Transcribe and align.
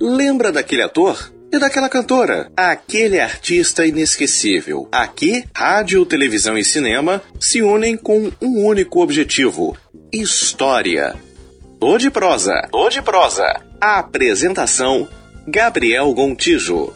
Lembra 0.00 0.50
daquele 0.50 0.82
ator? 0.82 1.32
E 1.52 1.58
daquela 1.58 1.88
cantora? 1.88 2.50
Aquele 2.56 3.18
artista 3.18 3.84
inesquecível. 3.84 4.88
Aqui, 4.92 5.44
rádio, 5.54 6.06
televisão 6.06 6.56
e 6.56 6.64
cinema 6.64 7.20
se 7.40 7.60
unem 7.60 7.96
com 7.96 8.30
um 8.40 8.64
único 8.64 9.02
objetivo: 9.02 9.76
história. 10.12 11.16
Tô 11.80 11.98
de 11.98 12.10
prosa. 12.10 12.68
Tô 12.70 12.88
de 12.88 13.02
prosa. 13.02 13.60
A 13.80 13.98
apresentação: 13.98 15.08
Gabriel 15.46 16.12
Gontijo. 16.14 16.92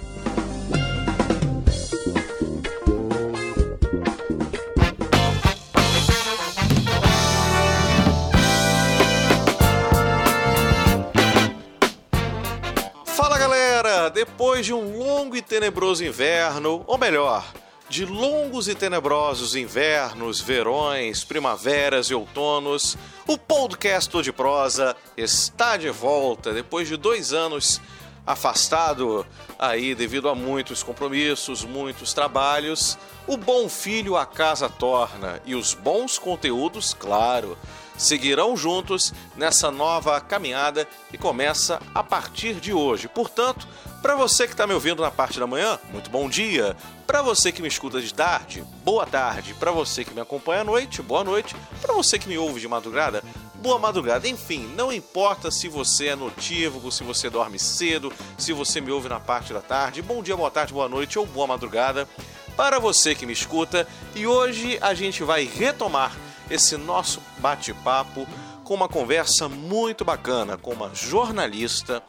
De 14.64 14.72
um 14.72 14.96
longo 14.96 15.36
e 15.36 15.42
tenebroso 15.42 16.02
inverno, 16.02 16.82
ou 16.86 16.96
melhor, 16.96 17.44
de 17.86 18.06
longos 18.06 18.66
e 18.66 18.74
tenebrosos 18.74 19.54
invernos, 19.54 20.40
verões, 20.40 21.22
primaveras 21.22 22.06
e 22.06 22.14
outonos, 22.14 22.96
o 23.26 23.36
podcast 23.36 24.22
de 24.22 24.32
prosa 24.32 24.96
está 25.18 25.76
de 25.76 25.90
volta 25.90 26.50
depois 26.54 26.88
de 26.88 26.96
dois 26.96 27.34
anos 27.34 27.78
afastado 28.26 29.26
aí 29.58 29.94
devido 29.94 30.30
a 30.30 30.34
muitos 30.34 30.82
compromissos, 30.82 31.62
muitos 31.62 32.14
trabalhos. 32.14 32.96
O 33.26 33.36
bom 33.36 33.68
filho 33.68 34.16
a 34.16 34.24
casa 34.24 34.66
torna 34.66 35.42
e 35.44 35.54
os 35.54 35.74
bons 35.74 36.18
conteúdos, 36.18 36.94
claro, 36.94 37.58
seguirão 37.98 38.56
juntos 38.56 39.12
nessa 39.36 39.70
nova 39.70 40.18
caminhada 40.22 40.88
que 41.10 41.18
começa 41.18 41.82
a 41.94 42.02
partir 42.02 42.54
de 42.54 42.72
hoje. 42.72 43.08
Portanto, 43.08 43.68
para 44.04 44.16
você 44.16 44.46
que 44.46 44.52
está 44.52 44.66
me 44.66 44.74
ouvindo 44.74 45.00
na 45.00 45.10
parte 45.10 45.40
da 45.40 45.46
manhã, 45.46 45.78
muito 45.90 46.10
bom 46.10 46.28
dia. 46.28 46.76
Para 47.06 47.22
você 47.22 47.50
que 47.50 47.62
me 47.62 47.68
escuta 47.68 48.02
de 48.02 48.12
tarde, 48.12 48.62
boa 48.84 49.06
tarde. 49.06 49.54
Para 49.54 49.70
você 49.70 50.04
que 50.04 50.12
me 50.12 50.20
acompanha 50.20 50.60
à 50.60 50.64
noite, 50.64 51.00
boa 51.00 51.24
noite. 51.24 51.56
Para 51.80 51.94
você 51.94 52.18
que 52.18 52.28
me 52.28 52.36
ouve 52.36 52.60
de 52.60 52.68
madrugada, 52.68 53.24
boa 53.54 53.78
madrugada. 53.78 54.28
Enfim, 54.28 54.70
não 54.76 54.92
importa 54.92 55.50
se 55.50 55.68
você 55.68 56.08
é 56.08 56.16
notívago, 56.16 56.92
se 56.92 57.02
você 57.02 57.30
dorme 57.30 57.58
cedo, 57.58 58.12
se 58.36 58.52
você 58.52 58.78
me 58.78 58.92
ouve 58.92 59.08
na 59.08 59.18
parte 59.18 59.54
da 59.54 59.62
tarde. 59.62 60.02
Bom 60.02 60.22
dia, 60.22 60.36
boa 60.36 60.50
tarde, 60.50 60.74
boa 60.74 60.86
noite 60.86 61.18
ou 61.18 61.24
boa 61.24 61.46
madrugada. 61.46 62.06
Para 62.54 62.78
você 62.78 63.14
que 63.14 63.24
me 63.24 63.32
escuta, 63.32 63.88
e 64.14 64.26
hoje 64.26 64.76
a 64.82 64.92
gente 64.92 65.22
vai 65.22 65.44
retomar 65.46 66.14
esse 66.50 66.76
nosso 66.76 67.22
bate-papo 67.38 68.28
com 68.64 68.74
uma 68.74 68.86
conversa 68.86 69.48
muito 69.48 70.04
bacana 70.04 70.58
com 70.58 70.72
uma 70.72 70.94
jornalista, 70.94 72.02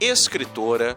escritora 0.00 0.96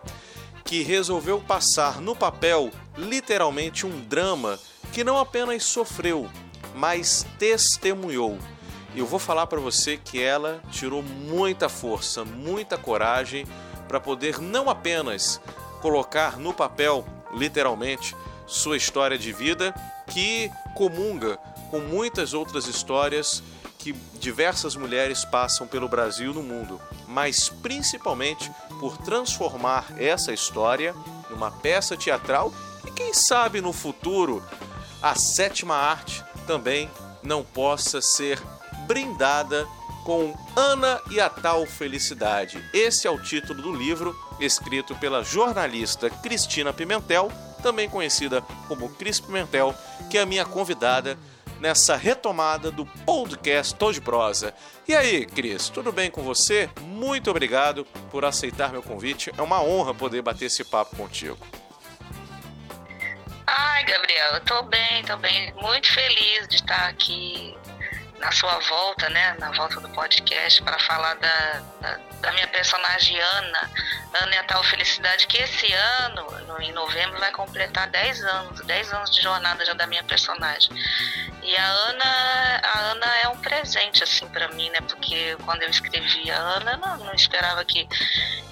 que 0.66 0.82
resolveu 0.82 1.40
passar 1.40 2.02
no 2.02 2.16
papel 2.16 2.72
literalmente 2.98 3.86
um 3.86 4.02
drama 4.02 4.60
que 4.92 5.04
não 5.04 5.20
apenas 5.20 5.64
sofreu, 5.64 6.28
mas 6.74 7.26
testemunhou. 7.38 8.40
Eu 8.96 9.06
vou 9.06 9.20
falar 9.20 9.46
para 9.46 9.60
você 9.60 9.96
que 9.96 10.22
ela 10.22 10.62
tirou 10.72 11.04
muita 11.04 11.70
força, 11.70 12.26
muita 12.26 12.78
coragem 12.78 13.46
para 13.88 14.00
poder 14.00 14.42
não 14.42 14.68
apenas 14.68 15.40
colocar 15.82 16.40
no 16.40 16.52
papel, 16.52 17.06
literalmente, 17.34 18.16
sua 18.48 18.76
história 18.76 19.20
de 19.20 19.32
vida, 19.32 19.74
que 20.08 20.50
comunga 20.74 21.38
com 21.70 21.80
muitas 21.80 22.34
outras 22.34 22.66
histórias 22.66 23.44
que 23.78 23.94
diversas 24.20 24.76
mulheres 24.76 25.24
passam 25.24 25.68
pelo 25.68 25.88
Brasil 25.88 26.32
e 26.32 26.34
no 26.34 26.42
mundo, 26.42 26.82
mas 27.08 27.50
principalmente 27.50 28.52
por 28.86 29.00
transformar 29.00 29.96
essa 29.98 30.32
história 30.32 30.94
numa 31.28 31.50
peça 31.50 31.98
teatral 31.98 32.54
e 32.86 32.92
quem 32.92 33.16
sabe 33.16 33.60
no 33.60 33.74
futuro 33.74 34.44
a 35.02 35.16
sétima 35.16 35.74
arte 35.74 36.24
também 36.46 36.88
não 37.24 37.44
possa 37.44 38.00
ser 38.00 38.40
brindada 38.86 39.68
com 40.04 40.36
Ana 40.56 41.02
e 41.10 41.20
a 41.20 41.28
Tal 41.28 41.66
Felicidade. 41.66 42.64
Esse 42.72 43.08
é 43.08 43.10
o 43.10 43.20
título 43.20 43.60
do 43.60 43.74
livro, 43.74 44.16
escrito 44.40 44.94
pela 44.98 45.24
jornalista 45.24 46.08
Cristina 46.08 46.72
Pimentel, 46.72 47.32
também 47.64 47.90
conhecida 47.90 48.44
como 48.68 48.90
Cris 48.90 49.20
Pimentel, 49.20 49.74
que 50.12 50.20
é 50.20 50.22
a 50.22 50.28
minha 50.28 50.46
convidada 50.46 51.18
nessa 51.60 51.96
retomada 51.96 52.72
do 52.72 52.86
podcast 52.86 53.76
Tô 53.76 53.92
Prosa. 54.02 54.54
E 54.88 54.96
aí, 54.96 55.26
Cris, 55.26 55.70
tudo 55.70 55.92
bem 55.92 56.12
com 56.12 56.22
você? 56.22 56.70
Muito 56.82 57.30
obrigado 57.30 57.86
por 58.12 58.26
aceitar 58.26 58.72
meu 58.72 58.84
convite. 58.84 59.32
É 59.38 59.42
uma 59.42 59.62
honra 59.62 59.94
poder 59.94 60.22
bater 60.22 60.46
esse 60.46 60.64
papo 60.64 60.96
contigo. 60.96 61.38
Ai, 63.48 63.84
Gabriel, 63.86 64.34
eu 64.34 64.42
tô 64.42 64.64
bem, 64.64 65.04
tô 65.04 65.18
bem. 65.18 65.54
Muito 65.56 65.92
feliz 65.94 66.48
de 66.48 66.56
estar 66.56 66.90
aqui 66.90 67.56
na 68.20 68.32
sua 68.32 68.58
volta, 68.60 69.10
né, 69.10 69.36
na 69.40 69.52
volta 69.52 69.80
do 69.80 69.90
podcast, 69.90 70.62
para 70.64 70.80
falar 70.80 71.16
da, 71.16 71.62
da, 71.82 72.00
da, 72.22 72.32
minha 72.32 72.48
personagem 72.48 73.20
Ana, 73.20 73.72
Ana 74.14 74.36
e 74.36 74.38
a 74.38 74.44
Tal 74.46 74.64
Felicidade, 74.64 75.28
que 75.28 75.38
esse 75.38 75.72
ano, 75.74 76.26
no, 76.48 76.62
em 76.62 76.72
novembro, 76.72 77.20
vai 77.20 77.32
completar 77.32 77.88
10 77.88 78.24
anos, 78.24 78.62
10 78.62 78.94
anos 78.94 79.12
de 79.12 79.22
jornada 79.22 79.66
já 79.66 79.74
da 79.74 79.86
minha 79.86 80.04
personagem. 80.04 80.72
E 81.46 81.56
a 81.56 81.68
Ana, 81.68 82.62
a 82.64 82.80
Ana 82.80 83.18
é 83.20 83.28
um 83.28 83.38
presente, 83.38 84.04
assim, 84.04 84.28
para 84.30 84.48
mim, 84.54 84.68
né, 84.72 84.82
porque 84.82 85.38
quando 85.46 85.62
eu 85.62 85.70
escrevi 85.70 86.32
a 86.32 86.38
Ana, 86.38 86.76
não, 86.78 86.98
não 86.98 87.14
esperava 87.14 87.64
que, 87.64 87.88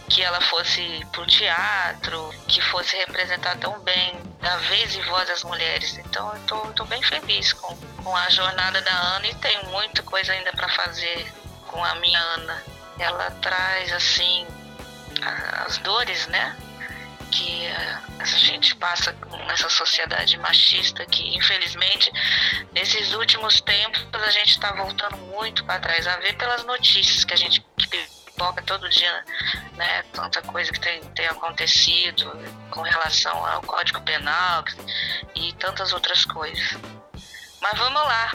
que 0.08 0.22
ela 0.22 0.40
fosse 0.42 1.04
pro 1.12 1.26
teatro, 1.26 2.32
que 2.48 2.62
fosse 2.62 2.96
representar 2.98 3.58
tão 3.58 3.80
bem 3.80 4.22
a 4.44 4.58
vez 4.58 4.96
e 4.96 5.02
voz 5.02 5.28
das 5.28 5.44
mulheres. 5.44 5.98
Então 5.98 6.36
eu 6.36 6.42
tô, 6.42 6.58
tô 6.74 6.86
bem 6.86 7.02
feliz 7.02 7.52
com, 7.54 7.76
com 8.04 8.16
a 8.16 8.30
jornada 8.30 8.80
da 8.80 8.92
Ana 8.92 9.26
e 9.26 9.34
tem 9.36 9.66
muita 9.66 10.04
coisa 10.04 10.32
ainda 10.32 10.52
para 10.52 10.70
fazer 10.70 11.34
com 11.66 11.84
a 11.84 11.96
minha 11.96 12.20
Ana. 12.20 12.64
Ela 13.00 13.32
traz 13.42 13.92
assim 13.92 14.46
as 15.66 15.80
dores, 15.80 16.28
né? 16.28 16.56
Que 17.36 17.68
a 18.20 18.26
gente 18.26 18.76
passa 18.76 19.12
nessa 19.48 19.68
sociedade 19.68 20.38
machista 20.38 21.04
que 21.08 21.36
infelizmente 21.36 22.12
nesses 22.72 23.12
últimos 23.14 23.60
tempos 23.60 24.06
a 24.14 24.30
gente 24.30 24.52
está 24.52 24.72
voltando 24.74 25.18
muito 25.18 25.66
para 25.66 25.80
trás 25.80 26.06
a 26.06 26.18
ver 26.18 26.38
pelas 26.38 26.64
notícias 26.64 27.26
que 27.26 27.34
a 27.34 27.38
gente 27.38 27.66
pipoca 27.76 28.62
todo 28.62 28.88
dia, 28.88 29.26
né? 29.76 30.04
Tanta 30.14 30.44
coisa 30.44 30.72
que 30.72 30.80
tem, 30.80 31.02
tem 31.16 31.26
acontecido 31.26 32.32
com 32.70 32.82
relação 32.82 33.46
ao 33.46 33.62
Código 33.64 34.02
Penal 34.02 34.64
e 35.34 35.54
tantas 35.54 35.92
outras 35.92 36.26
coisas. 36.26 36.78
Mas 37.60 37.80
vamos 37.80 38.02
lá. 38.02 38.32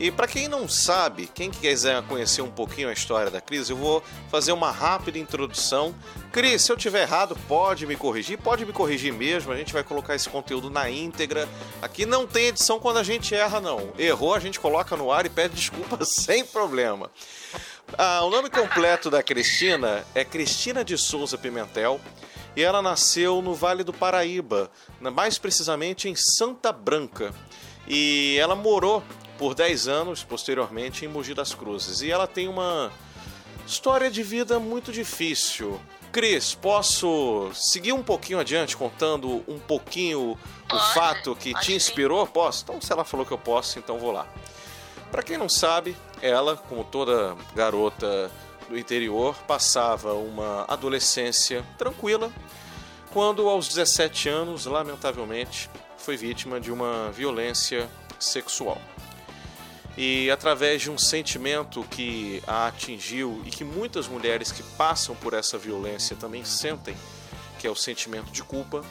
E 0.00 0.10
para 0.10 0.26
quem 0.26 0.48
não 0.48 0.66
sabe, 0.66 1.26
quem 1.26 1.50
quiser 1.50 2.02
conhecer 2.04 2.40
um 2.40 2.50
pouquinho 2.50 2.88
a 2.88 2.92
história 2.92 3.30
da 3.30 3.38
Cris, 3.38 3.68
eu 3.68 3.76
vou 3.76 4.02
fazer 4.30 4.50
uma 4.52 4.70
rápida 4.70 5.18
introdução. 5.18 5.94
Cris, 6.32 6.62
se 6.62 6.70
eu 6.70 6.76
tiver 6.76 7.02
errado, 7.02 7.36
pode 7.48 7.86
me 7.86 7.96
corrigir, 7.96 8.38
pode 8.38 8.64
me 8.64 8.72
corrigir 8.72 9.12
mesmo. 9.12 9.52
A 9.52 9.56
gente 9.56 9.72
vai 9.72 9.82
colocar 9.82 10.14
esse 10.14 10.28
conteúdo 10.28 10.70
na 10.70 10.88
íntegra. 10.88 11.48
Aqui 11.82 12.06
não 12.06 12.24
tem 12.26 12.46
edição 12.46 12.78
quando 12.78 12.98
a 12.98 13.02
gente 13.02 13.34
erra, 13.34 13.60
não. 13.60 13.92
Errou, 13.98 14.32
a 14.34 14.38
gente 14.38 14.60
coloca 14.60 14.96
no 14.96 15.10
ar 15.10 15.26
e 15.26 15.28
pede 15.28 15.56
desculpa 15.56 15.98
sem 16.06 16.44
problema. 16.44 17.10
Ah, 17.98 18.22
o 18.22 18.30
nome 18.30 18.48
completo 18.48 19.10
da 19.10 19.22
Cristina 19.22 20.04
é 20.14 20.24
Cristina 20.24 20.84
de 20.84 20.96
Souza 20.96 21.36
Pimentel 21.36 22.00
e 22.54 22.62
ela 22.62 22.80
nasceu 22.80 23.42
no 23.42 23.52
Vale 23.52 23.82
do 23.82 23.92
Paraíba, 23.92 24.70
mais 25.00 25.36
precisamente 25.36 26.08
em 26.08 26.14
Santa 26.14 26.72
Branca. 26.72 27.34
E 27.88 28.36
ela 28.38 28.54
morou 28.54 29.02
por 29.36 29.54
10 29.54 29.88
anos, 29.88 30.22
posteriormente, 30.22 31.04
em 31.04 31.08
Mogi 31.08 31.34
das 31.34 31.54
Cruzes. 31.54 32.02
E 32.02 32.10
ela 32.10 32.28
tem 32.28 32.46
uma 32.46 32.92
história 33.66 34.08
de 34.08 34.22
vida 34.22 34.60
muito 34.60 34.92
difícil. 34.92 35.80
Cris, 36.12 36.54
posso 36.54 37.52
seguir 37.54 37.92
um 37.92 38.02
pouquinho 38.02 38.40
adiante 38.40 38.76
contando 38.76 39.44
um 39.46 39.60
pouquinho 39.60 40.36
Pode, 40.68 40.82
o 40.82 40.92
fato 40.92 41.36
que 41.36 41.54
te 41.60 41.72
inspirou? 41.72 42.26
Posso? 42.26 42.64
Então, 42.64 42.80
se 42.80 42.92
ela 42.92 43.04
falou 43.04 43.24
que 43.24 43.32
eu 43.32 43.38
posso, 43.38 43.78
então 43.78 43.98
vou 43.98 44.10
lá. 44.10 44.26
Para 45.10 45.22
quem 45.22 45.38
não 45.38 45.48
sabe, 45.48 45.96
ela, 46.20 46.56
como 46.56 46.82
toda 46.82 47.36
garota 47.54 48.30
do 48.68 48.76
interior, 48.76 49.36
passava 49.46 50.14
uma 50.14 50.64
adolescência 50.66 51.64
tranquila 51.78 52.32
quando, 53.12 53.48
aos 53.48 53.68
17 53.68 54.28
anos, 54.28 54.66
lamentavelmente, 54.66 55.70
foi 55.96 56.16
vítima 56.16 56.60
de 56.60 56.72
uma 56.72 57.10
violência 57.10 57.88
sexual 58.18 58.78
e 59.96 60.30
através 60.30 60.82
de 60.82 60.90
um 60.90 60.96
sentimento 60.96 61.82
que 61.90 62.42
a 62.46 62.68
atingiu 62.68 63.42
e 63.44 63.50
que 63.50 63.64
muitas 63.64 64.08
mulheres 64.08 64.52
que 64.52 64.62
passam 64.62 65.14
por 65.16 65.34
essa 65.34 65.58
violência 65.58 66.16
também 66.16 66.44
sentem, 66.44 66.96
que 67.58 67.66
é 67.66 67.70
o 67.70 67.76
sentimento 67.76 68.30
de 68.30 68.42
culpa, 68.42 68.84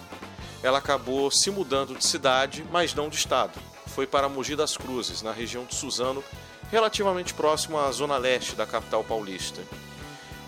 ela 0.61 0.77
acabou 0.77 1.31
se 1.31 1.49
mudando 1.49 1.95
de 1.95 2.05
cidade, 2.05 2.65
mas 2.71 2.93
não 2.93 3.09
de 3.09 3.15
estado. 3.15 3.59
Foi 3.87 4.05
para 4.05 4.29
Mogi 4.29 4.55
das 4.55 4.77
Cruzes, 4.77 5.21
na 5.21 5.31
região 5.31 5.65
de 5.65 5.73
Suzano, 5.73 6.23
relativamente 6.69 7.33
próximo 7.33 7.79
à 7.79 7.91
zona 7.91 8.17
leste 8.17 8.55
da 8.55 8.65
capital 8.65 9.03
paulista. 9.03 9.61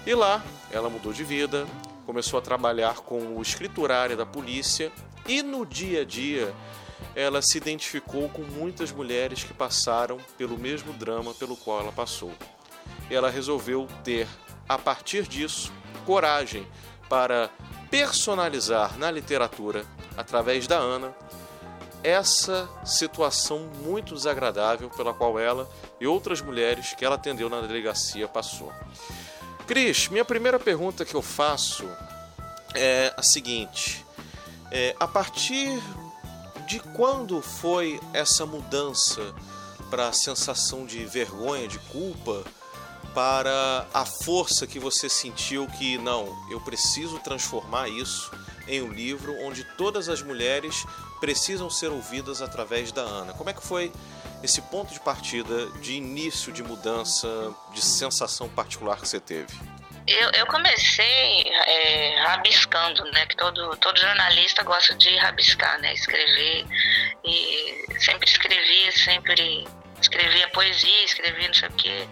E 0.05 0.13
lá 0.13 0.43
ela 0.71 0.89
mudou 0.89 1.13
de 1.13 1.23
vida, 1.23 1.65
começou 2.05 2.37
a 2.37 2.41
trabalhar 2.41 2.95
com 2.95 3.37
o 3.37 3.41
escriturário 3.41 4.17
da 4.17 4.25
polícia 4.25 4.91
e 5.27 5.41
no 5.41 5.65
dia 5.65 6.01
a 6.01 6.05
dia 6.05 6.53
ela 7.15 7.41
se 7.41 7.57
identificou 7.57 8.29
com 8.29 8.41
muitas 8.41 8.91
mulheres 8.91 9.43
que 9.43 9.53
passaram 9.53 10.17
pelo 10.37 10.57
mesmo 10.57 10.93
drama 10.93 11.33
pelo 11.33 11.57
qual 11.57 11.81
ela 11.81 11.91
passou. 11.91 12.31
Ela 13.09 13.29
resolveu 13.29 13.87
ter, 14.03 14.27
a 14.67 14.77
partir 14.77 15.27
disso, 15.27 15.71
coragem 16.05 16.67
para 17.09 17.49
personalizar 17.89 18.97
na 18.97 19.11
literatura, 19.11 19.85
através 20.15 20.65
da 20.65 20.77
Ana, 20.77 21.13
essa 22.03 22.69
situação 22.85 23.69
muito 23.83 24.15
desagradável 24.15 24.89
pela 24.89 25.13
qual 25.13 25.37
ela 25.37 25.69
e 25.99 26.07
outras 26.07 26.41
mulheres 26.41 26.93
que 26.93 27.05
ela 27.05 27.15
atendeu 27.15 27.49
na 27.49 27.61
delegacia 27.61 28.27
passou. 28.27 28.71
Cris, 29.67 30.07
minha 30.07 30.25
primeira 30.25 30.59
pergunta 30.59 31.05
que 31.05 31.13
eu 31.13 31.21
faço 31.21 31.87
é 32.73 33.13
a 33.15 33.21
seguinte: 33.21 34.05
é, 34.71 34.95
a 34.99 35.07
partir 35.07 35.81
de 36.71 36.79
quando 36.79 37.41
foi 37.41 37.99
essa 38.13 38.45
mudança 38.45 39.35
para 39.89 40.07
a 40.07 40.13
sensação 40.13 40.85
de 40.85 41.03
vergonha, 41.03 41.67
de 41.67 41.77
culpa, 41.77 42.45
para 43.13 43.85
a 43.93 44.05
força 44.05 44.65
que 44.65 44.79
você 44.79 45.09
sentiu 45.09 45.67
que 45.67 45.97
não, 45.97 46.33
eu 46.49 46.61
preciso 46.61 47.19
transformar 47.19 47.89
isso 47.89 48.31
em 48.69 48.81
um 48.81 48.89
livro 48.89 49.35
onde 49.41 49.65
todas 49.75 50.07
as 50.07 50.21
mulheres 50.21 50.85
precisam 51.19 51.69
ser 51.69 51.91
ouvidas 51.91 52.41
através 52.41 52.89
da 52.93 53.01
Ana. 53.01 53.33
Como 53.33 53.49
é 53.49 53.53
que 53.53 53.61
foi 53.61 53.91
esse 54.41 54.61
ponto 54.61 54.93
de 54.93 54.99
partida, 55.01 55.65
de 55.81 55.91
início 55.91 56.53
de 56.53 56.63
mudança, 56.63 57.53
de 57.73 57.81
sensação 57.81 58.47
particular 58.47 58.97
que 58.97 59.09
você 59.09 59.19
teve? 59.19 59.53
Eu, 60.07 60.31
eu 60.31 60.45
comecei 60.47 61.43
é, 61.43 62.19
rabiscando, 62.21 63.03
né? 63.11 63.25
Que 63.25 63.35
todo, 63.35 63.75
todo 63.77 63.99
jornalista 63.99 64.63
gosta 64.63 64.95
de 64.95 65.15
rabiscar, 65.17 65.79
né? 65.79 65.93
Escrever. 65.93 66.65
E 67.23 67.99
sempre 67.99 68.29
escrevi, 68.29 68.91
sempre 68.91 69.67
escrevia 70.01 70.47
poesia, 70.49 71.03
escrevia 71.05 71.47
não 71.47 71.53
sei 71.53 71.69
o 71.69 71.73
quê. 71.73 72.07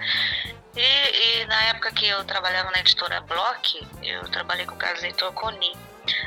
E, 0.76 1.42
e, 1.42 1.46
na 1.46 1.62
época 1.64 1.92
que 1.92 2.08
eu 2.08 2.24
trabalhava 2.24 2.72
na 2.72 2.80
editora 2.80 3.20
Block, 3.22 3.88
eu 4.04 4.22
trabalhei 4.30 4.66
com 4.66 4.76
o 4.76 4.78
caso 4.78 5.04
Heitor 5.06 5.34
Coni. 5.34 5.76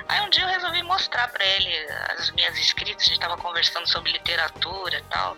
Aí 0.09 0.21
um 0.21 0.31
dia 0.31 0.43
eu 0.43 0.49
resolvi 0.49 0.83
mostrar 0.83 1.29
para 1.29 1.45
ele 1.45 1.75
as 2.17 2.31
minhas 2.33 2.59
escritas, 2.59 3.03
a 3.03 3.05
gente 3.05 3.15
estava 3.15 3.37
conversando 3.37 3.89
sobre 3.89 4.13
literatura 4.13 4.99
e 4.99 5.03
tal. 5.05 5.37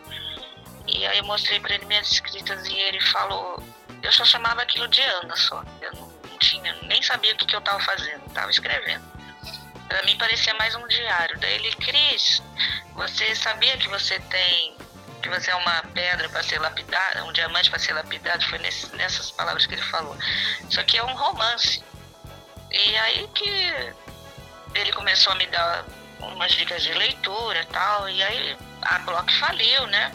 E 0.87 1.06
aí 1.06 1.19
eu 1.19 1.25
mostrei 1.25 1.61
para 1.61 1.75
ele 1.75 1.85
minhas 1.87 2.11
escritas 2.11 2.67
e 2.67 2.75
ele 2.75 3.00
falou, 3.00 3.62
eu 4.03 4.12
só 4.12 4.25
chamava 4.25 4.62
aquilo 4.62 4.88
de 4.88 5.00
Ana 5.03 5.37
só. 5.37 5.62
Eu 5.81 5.93
não, 5.93 6.13
tinha, 6.39 6.73
nem 6.83 7.03
sabia 7.03 7.33
o 7.33 7.37
que, 7.37 7.47
que 7.47 7.55
eu 7.55 7.61
estava 7.61 7.81
fazendo, 7.81 8.27
estava 8.27 8.51
escrevendo. 8.51 9.05
Para 9.89 10.03
mim 10.03 10.17
parecia 10.17 10.55
mais 10.55 10.75
um 10.75 10.87
diário. 10.89 11.39
Daí 11.39 11.55
ele, 11.55 11.73
Cris, 11.73 12.43
você 12.95 13.35
sabia 13.35 13.77
que 13.77 13.89
você 13.89 14.19
tem 14.21 14.77
que 15.25 15.29
você 15.31 15.51
é 15.51 15.55
uma 15.55 15.83
pedra 15.95 16.29
para 16.29 16.43
ser 16.43 16.61
lapidada, 16.61 17.25
um 17.25 17.33
diamante 17.33 17.71
para 17.71 17.79
ser 17.79 17.95
lapidado, 17.95 18.45
foi 18.47 18.59
nesse, 18.59 18.95
nessas 18.95 19.31
palavras 19.31 19.65
que 19.65 19.73
ele 19.73 19.83
falou. 19.83 20.15
Isso 20.69 20.79
aqui 20.79 20.99
é 20.99 21.03
um 21.03 21.15
romance. 21.17 21.83
E 22.71 22.97
aí 22.99 23.27
que 23.29 23.95
ele 24.75 24.93
começou 24.93 25.33
a 25.33 25.37
me 25.37 25.47
dar 25.47 25.87
umas 26.21 26.53
dicas 26.53 26.83
de 26.83 26.93
leitura 26.93 27.63
e 27.63 27.67
tal, 27.67 28.09
e 28.11 28.23
aí 28.23 28.57
a 28.83 28.99
Block 28.99 29.33
faliu, 29.39 29.87
né? 29.87 30.13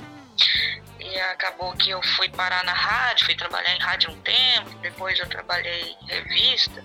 E 1.10 1.20
acabou 1.20 1.74
que 1.74 1.90
eu 1.90 2.02
fui 2.16 2.30
parar 2.30 2.64
na 2.64 2.74
rádio, 2.74 3.26
fui 3.26 3.36
trabalhar 3.36 3.76
em 3.76 3.80
rádio 3.80 4.12
um 4.12 4.22
tempo, 4.22 4.70
depois 4.80 5.18
eu 5.20 5.28
trabalhei 5.28 5.96
em 6.02 6.06
revista, 6.06 6.84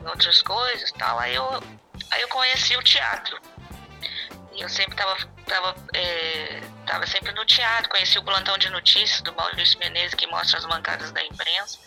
em 0.00 0.06
outras 0.06 0.42
coisas 0.42 0.90
tal. 0.92 1.18
Aí 1.18 1.34
eu, 1.34 1.62
aí 2.10 2.20
eu 2.20 2.28
conheci 2.28 2.76
o 2.76 2.82
teatro. 2.82 3.40
E 4.52 4.62
eu 4.62 4.68
sempre 4.68 4.92
estava 4.92 5.16
tava, 5.50 5.74
é, 5.94 6.60
tava 6.86 7.06
sempre 7.06 7.32
no 7.32 7.44
teatro, 7.44 7.90
conheci 7.90 8.18
o 8.18 8.22
plantão 8.22 8.56
de 8.56 8.70
notícias 8.70 9.20
do 9.22 9.32
Maurício 9.34 9.78
Menezes, 9.80 10.14
que 10.14 10.26
mostra 10.28 10.58
as 10.58 10.64
bancadas 10.64 11.10
da 11.10 11.24
imprensa. 11.24 11.78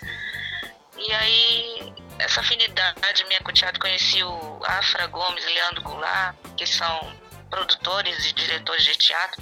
E 0.97 1.13
aí, 1.13 1.93
essa 2.19 2.41
afinidade 2.41 3.25
minha 3.27 3.41
com 3.41 3.49
o 3.49 3.53
teatro, 3.53 3.79
conheci 3.79 4.21
o 4.23 4.61
Afra 4.63 5.07
Gomes, 5.07 5.45
Leandro 5.45 5.81
Goulart, 5.81 6.35
que 6.57 6.65
são 6.65 7.13
produtores 7.53 8.25
e 8.25 8.33
diretores 8.33 8.83
de 8.83 8.95
teatro, 8.95 9.39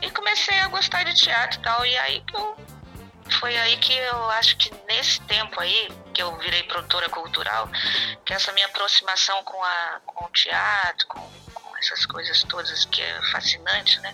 e 0.00 0.10
comecei 0.10 0.58
a 0.58 0.66
gostar 0.66 1.04
de 1.04 1.14
teatro 1.14 1.60
e 1.60 1.62
tal. 1.62 1.86
E 1.86 1.96
aí 1.96 2.24
eu, 2.34 2.56
foi 3.38 3.56
aí 3.56 3.76
que 3.76 3.96
eu 3.96 4.30
acho 4.30 4.56
que 4.56 4.68
nesse 4.88 5.20
tempo 5.22 5.60
aí, 5.60 5.88
que 6.12 6.20
eu 6.20 6.36
virei 6.38 6.64
produtora 6.64 7.08
cultural, 7.08 7.68
que 8.24 8.34
essa 8.34 8.52
minha 8.52 8.66
aproximação 8.66 9.44
com, 9.44 9.62
a, 9.62 10.00
com 10.04 10.24
o 10.24 10.30
teatro, 10.30 11.06
com, 11.06 11.20
com 11.54 11.76
essas 11.76 12.04
coisas 12.04 12.42
todas 12.44 12.84
que 12.86 13.00
é 13.00 13.22
fascinante, 13.30 14.00
né? 14.00 14.12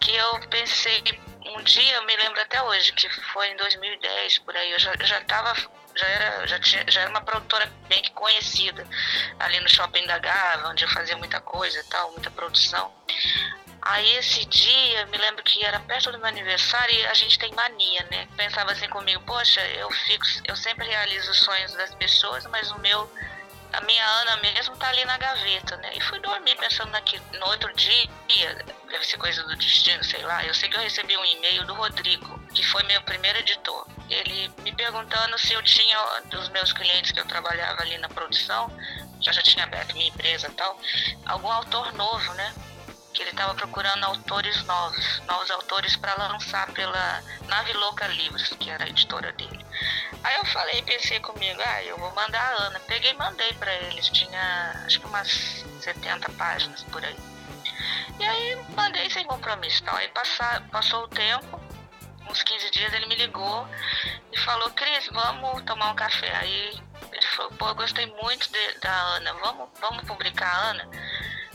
Que 0.00 0.14
eu 0.16 0.40
pensei, 0.48 1.02
um 1.44 1.62
dia, 1.62 1.96
eu 1.96 2.06
me 2.06 2.16
lembro 2.16 2.40
até 2.40 2.62
hoje, 2.62 2.92
que 2.94 3.10
foi 3.10 3.50
em 3.50 3.56
2010, 3.56 4.38
por 4.38 4.56
aí, 4.56 4.72
eu 4.72 4.78
já, 4.78 4.94
eu 4.94 5.06
já 5.96 6.06
era, 6.06 6.46
já, 6.46 6.58
tinha, 6.60 6.84
já 6.88 7.02
era 7.02 7.10
uma 7.10 7.20
produtora 7.20 7.70
bem 7.88 8.02
que 8.02 8.10
conhecida 8.12 8.86
ali 9.38 9.60
no 9.60 9.68
Shopping 9.68 10.06
da 10.06 10.18
Gava, 10.18 10.68
onde 10.68 10.84
eu 10.84 10.88
fazia 10.88 11.16
muita 11.16 11.40
coisa 11.40 11.78
e 11.78 11.84
tal, 11.84 12.12
muita 12.12 12.30
produção. 12.30 12.92
Aí 13.86 14.16
esse 14.16 14.46
dia, 14.46 15.06
me 15.06 15.18
lembro 15.18 15.42
que 15.42 15.62
era 15.62 15.78
perto 15.80 16.10
do 16.10 16.18
meu 16.18 16.26
aniversário 16.26 16.94
e 16.94 17.06
a 17.06 17.12
gente 17.12 17.38
tem 17.38 17.52
mania, 17.52 18.06
né? 18.10 18.26
Pensava 18.34 18.72
assim 18.72 18.88
comigo, 18.88 19.22
poxa, 19.26 19.60
eu 19.60 19.90
fico, 19.90 20.24
eu 20.46 20.56
sempre 20.56 20.86
realizo 20.86 21.30
os 21.30 21.38
sonhos 21.40 21.72
das 21.74 21.94
pessoas, 21.94 22.46
mas 22.46 22.70
o 22.70 22.78
meu, 22.78 23.10
a 23.74 23.82
minha 23.82 24.06
Ana 24.06 24.36
mesmo 24.38 24.74
tá 24.78 24.88
ali 24.88 25.04
na 25.04 25.18
gaveta, 25.18 25.76
né? 25.76 25.90
E 25.94 26.00
fui 26.00 26.18
dormir 26.20 26.56
pensando 26.56 26.92
naquilo. 26.92 27.22
No 27.38 27.46
outro 27.48 27.70
dia, 27.74 28.08
deve 28.88 29.04
ser 29.04 29.18
coisa 29.18 29.42
do 29.42 29.54
destino, 29.56 30.02
sei 30.02 30.22
lá, 30.22 30.42
eu 30.44 30.54
sei 30.54 30.70
que 30.70 30.76
eu 30.76 30.80
recebi 30.80 31.14
um 31.18 31.24
e-mail 31.24 31.66
do 31.66 31.74
Rodrigo, 31.74 32.40
que 32.54 32.62
foi 32.62 32.82
meu 32.84 33.02
primeiro 33.02 33.38
editor 33.38 33.86
ele 34.10 34.50
me 34.62 34.72
perguntando 34.72 35.38
se 35.38 35.52
eu 35.52 35.62
tinha, 35.62 35.98
dos 36.26 36.48
meus 36.50 36.72
clientes 36.72 37.10
que 37.10 37.20
eu 37.20 37.24
trabalhava 37.24 37.82
ali 37.82 37.96
na 37.98 38.08
produção, 38.08 38.70
já 39.20 39.32
tinha 39.42 39.64
aberto 39.64 39.94
minha 39.94 40.08
empresa 40.08 40.48
e 40.48 40.52
tal, 40.52 40.78
algum 41.26 41.50
autor 41.50 41.92
novo, 41.94 42.32
né? 42.34 42.54
Que 43.12 43.22
ele 43.22 43.30
estava 43.30 43.54
procurando 43.54 44.04
autores 44.04 44.62
novos, 44.64 45.22
novos 45.26 45.50
autores 45.50 45.96
para 45.96 46.14
lançar 46.14 46.70
pela 46.72 47.22
Nave 47.46 47.72
Louca 47.72 48.06
Livros, 48.08 48.48
que 48.58 48.68
era 48.68 48.84
a 48.84 48.88
editora 48.88 49.32
dele. 49.32 49.64
Aí 50.22 50.36
eu 50.36 50.44
falei, 50.46 50.82
pensei 50.82 51.20
comigo, 51.20 51.60
ah, 51.64 51.82
eu 51.84 51.96
vou 51.96 52.12
mandar 52.14 52.40
a 52.40 52.62
Ana. 52.64 52.80
Peguei 52.80 53.12
e 53.12 53.14
mandei 53.14 53.52
para 53.54 53.72
eles, 53.72 54.08
tinha 54.08 54.82
acho 54.84 55.00
que 55.00 55.06
umas 55.06 55.28
70 55.80 56.28
páginas 56.32 56.82
por 56.84 57.04
aí. 57.04 57.16
E 58.18 58.24
aí 58.24 58.56
mandei 58.74 59.08
sem 59.10 59.24
compromisso. 59.26 59.82
Então, 59.82 59.94
aí 59.94 60.08
passar, 60.08 60.62
passou 60.68 61.04
o 61.04 61.08
tempo, 61.08 61.60
uns 62.28 62.42
15 62.42 62.70
dias 62.70 62.92
ele 62.92 63.06
me 63.06 63.14
ligou 63.14 63.68
e 64.32 64.38
falou, 64.40 64.70
Cris, 64.70 65.08
vamos 65.12 65.62
tomar 65.62 65.90
um 65.90 65.94
café. 65.94 66.34
Aí 66.36 66.82
ele 67.12 67.26
falou, 67.36 67.52
pô, 67.52 67.68
eu 67.68 67.74
gostei 67.74 68.06
muito 68.22 68.50
de, 68.50 68.78
da 68.80 68.92
Ana, 68.92 69.32
vamos, 69.34 69.68
vamos 69.80 70.04
publicar 70.04 70.46
a 70.46 70.70
Ana. 70.70 70.88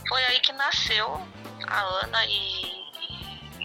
Foi 0.08 0.24
aí 0.24 0.40
que 0.40 0.52
nasceu 0.52 1.26
a 1.66 1.80
Ana 1.80 2.24
e 2.26 2.79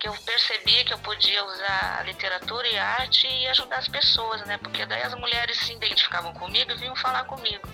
que 0.00 0.08
eu 0.08 0.14
percebi 0.24 0.82
que 0.82 0.94
eu 0.94 0.98
podia 1.00 1.44
usar 1.44 1.98
a 2.00 2.02
literatura 2.04 2.66
e 2.66 2.78
a 2.78 2.86
arte 2.86 3.26
e 3.26 3.46
ajudar 3.48 3.76
as 3.76 3.86
pessoas, 3.86 4.40
né? 4.46 4.56
Porque 4.56 4.86
daí 4.86 5.02
as 5.02 5.14
mulheres 5.14 5.58
se 5.58 5.74
identificavam 5.74 6.32
comigo 6.32 6.72
e 6.72 6.76
vinham 6.76 6.96
falar 6.96 7.24
comigo. 7.24 7.68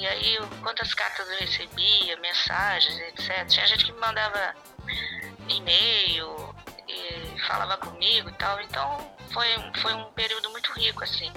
E 0.00 0.06
aí, 0.06 0.38
quantas 0.62 0.94
cartas 0.94 1.28
eu 1.28 1.36
recebia, 1.36 2.16
mensagens, 2.16 2.98
etc. 3.00 3.46
Tinha 3.46 3.66
gente 3.66 3.84
que 3.84 3.92
me 3.92 4.00
mandava 4.00 4.56
e-mail 5.46 6.54
e 6.88 7.38
falava 7.46 7.76
comigo 7.76 8.30
e 8.30 8.32
tal. 8.32 8.58
Então, 8.62 9.14
foi, 9.30 9.46
foi 9.82 9.92
um 9.92 10.10
período 10.12 10.48
muito 10.48 10.72
rico, 10.72 11.04
assim. 11.04 11.30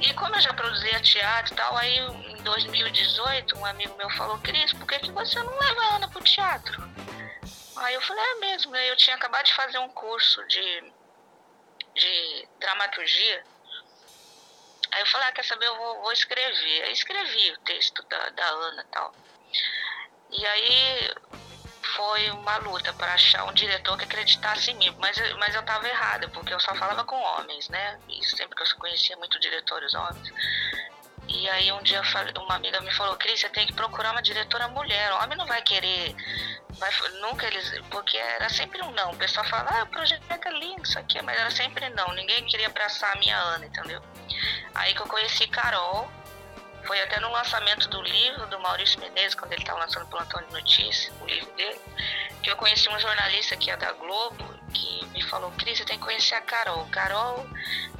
E 0.00 0.14
como 0.14 0.34
eu 0.34 0.40
já 0.40 0.54
produzia 0.54 0.98
teatro 1.00 1.52
e 1.52 1.56
tal, 1.58 1.76
aí 1.76 1.98
em 1.98 2.42
2018 2.42 3.58
um 3.58 3.66
amigo 3.66 3.94
meu 3.98 4.08
falou, 4.10 4.38
Cris, 4.38 4.72
por 4.72 4.86
que, 4.86 5.00
que 5.00 5.12
você 5.12 5.38
não 5.42 5.58
leva 5.58 5.82
a 5.82 5.96
Ana 5.96 6.08
pro 6.08 6.24
teatro? 6.24 6.82
Aí 7.76 7.92
eu 7.92 8.00
falei, 8.00 8.24
é 8.24 8.34
mesmo, 8.36 8.72
né? 8.72 8.90
Eu 8.90 8.96
tinha 8.96 9.14
acabado 9.14 9.44
de 9.44 9.52
fazer 9.52 9.78
um 9.78 9.90
curso 9.90 10.42
de, 10.48 10.92
de 11.94 12.48
dramaturgia. 12.58 13.44
Aí 14.94 15.00
eu 15.00 15.06
falei, 15.06 15.28
ah, 15.28 15.32
quer 15.32 15.44
saber, 15.44 15.66
eu 15.66 15.76
vou, 15.76 16.02
vou 16.02 16.12
escrever. 16.12 16.82
Aí 16.84 16.92
escrevi 16.92 17.50
o 17.50 17.58
texto 17.58 18.00
da, 18.04 18.28
da 18.30 18.46
Ana 18.46 18.82
e 18.82 18.92
tal. 18.92 19.12
E 20.30 20.46
aí 20.46 21.14
foi 21.96 22.30
uma 22.30 22.56
luta 22.58 22.92
para 22.92 23.12
achar 23.12 23.44
um 23.44 23.52
diretor 23.52 23.98
que 23.98 24.04
acreditasse 24.04 24.70
em 24.70 24.74
mim, 24.76 24.94
mas, 25.00 25.16
mas 25.38 25.54
eu 25.54 25.60
estava 25.60 25.88
errada, 25.88 26.28
porque 26.28 26.54
eu 26.54 26.60
só 26.60 26.74
falava 26.76 27.04
com 27.04 27.16
homens, 27.16 27.68
né? 27.68 28.00
E 28.08 28.24
sempre 28.24 28.54
que 28.54 28.62
eu 28.62 28.78
conhecia 28.78 29.16
muito 29.16 29.38
diretores 29.40 29.92
homens. 29.94 30.32
E 31.34 31.48
aí 31.50 31.72
um 31.72 31.82
dia 31.82 32.00
uma 32.38 32.54
amiga 32.54 32.80
me 32.80 32.92
falou, 32.92 33.16
Cris, 33.16 33.40
você 33.40 33.48
tem 33.48 33.66
que 33.66 33.72
procurar 33.72 34.12
uma 34.12 34.22
diretora 34.22 34.68
mulher. 34.68 35.12
O 35.12 35.22
homem 35.22 35.36
não 35.36 35.46
vai 35.46 35.60
querer 35.62 36.14
Vai, 36.78 36.90
nunca 37.20 37.46
eles. 37.46 37.72
Porque 37.90 38.16
era 38.16 38.48
sempre 38.48 38.82
um 38.82 38.90
não. 38.92 39.12
O 39.12 39.16
pessoal 39.16 39.46
fala, 39.46 39.70
ah, 39.70 39.82
o 39.84 39.86
projeto 39.86 40.22
é 40.30 40.50
lindo, 40.50 40.82
isso 40.82 40.98
aqui, 40.98 41.20
mas 41.22 41.38
era 41.38 41.50
sempre 41.50 41.88
não. 41.90 42.12
Ninguém 42.14 42.44
queria 42.44 42.66
abraçar 42.66 43.14
a 43.14 43.18
minha 43.18 43.36
Ana, 43.36 43.66
entendeu? 43.66 44.00
Aí 44.74 44.94
que 44.94 45.00
eu 45.00 45.06
conheci 45.06 45.46
Carol. 45.48 46.10
Foi 46.84 47.00
até 47.00 47.18
no 47.18 47.30
lançamento 47.30 47.88
do 47.88 48.02
livro 48.02 48.46
do 48.48 48.60
Maurício 48.60 49.00
Menezes, 49.00 49.34
quando 49.34 49.52
ele 49.52 49.62
estava 49.62 49.80
lançando 49.80 50.04
o 50.04 50.08
Plantão 50.08 50.42
de 50.42 50.52
Notícias, 50.52 51.10
o 51.18 51.24
livro 51.24 51.50
dele, 51.54 51.80
que 52.42 52.50
eu 52.50 52.56
conheci 52.56 52.90
um 52.90 53.00
jornalista 53.00 53.56
que 53.56 53.70
é 53.70 53.76
da 53.78 53.90
Globo, 53.92 54.44
que 54.74 55.06
me 55.06 55.22
falou, 55.22 55.50
Cris, 55.52 55.78
você 55.78 55.84
tem 55.84 55.98
que 55.98 56.04
conhecer 56.04 56.34
a 56.34 56.42
Carol. 56.42 56.86
Carol, 56.90 57.46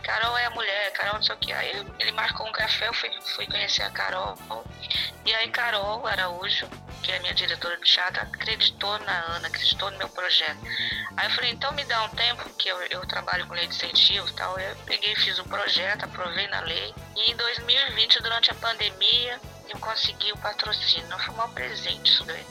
Carol 0.02 0.36
é 0.36 0.46
a 0.46 0.50
mulher, 0.50 0.92
Carol 0.92 1.14
não 1.14 1.22
sei 1.22 1.34
o 1.34 1.38
que. 1.38 1.52
Aí 1.52 1.70
ele 1.98 2.12
marcou 2.12 2.46
um 2.46 2.52
café, 2.52 2.88
eu 2.88 2.94
fui, 2.94 3.10
fui 3.34 3.46
conhecer 3.46 3.82
a 3.82 3.90
Carol. 3.90 4.36
E 5.24 5.34
aí 5.34 5.48
Carol 5.50 6.06
Araújo 6.06 6.68
que 7.04 7.12
é 7.12 7.18
a 7.18 7.20
minha 7.20 7.34
diretora 7.34 7.76
de 7.76 7.82
teatro, 7.82 8.22
acreditou 8.22 8.98
na 9.00 9.36
Ana, 9.36 9.46
acreditou 9.46 9.90
no 9.90 9.98
meu 9.98 10.08
projeto. 10.08 10.58
Aí 11.16 11.26
eu 11.26 11.30
falei, 11.32 11.50
então 11.50 11.70
me 11.72 11.84
dá 11.84 12.02
um 12.02 12.08
tempo, 12.08 12.48
que 12.58 12.66
eu, 12.66 12.78
eu 12.84 13.06
trabalho 13.06 13.46
com 13.46 13.52
lei 13.52 13.66
de 13.66 13.74
incentivo 13.74 14.26
e 14.26 14.32
tal. 14.32 14.58
Eu 14.58 14.74
peguei, 14.86 15.14
fiz 15.16 15.38
o 15.38 15.44
projeto, 15.44 16.04
aprovei 16.04 16.48
na 16.48 16.60
lei. 16.60 16.94
E 17.14 17.30
em 17.30 17.36
2020, 17.36 18.22
durante 18.22 18.50
a 18.50 18.54
pandemia, 18.54 19.38
eu 19.68 19.78
consegui 19.80 20.32
o 20.32 20.38
patrocínio. 20.38 21.18
Foi 21.18 21.34
um 21.34 21.52
presente 21.52 22.10
isso 22.10 22.24
daí. 22.24 22.46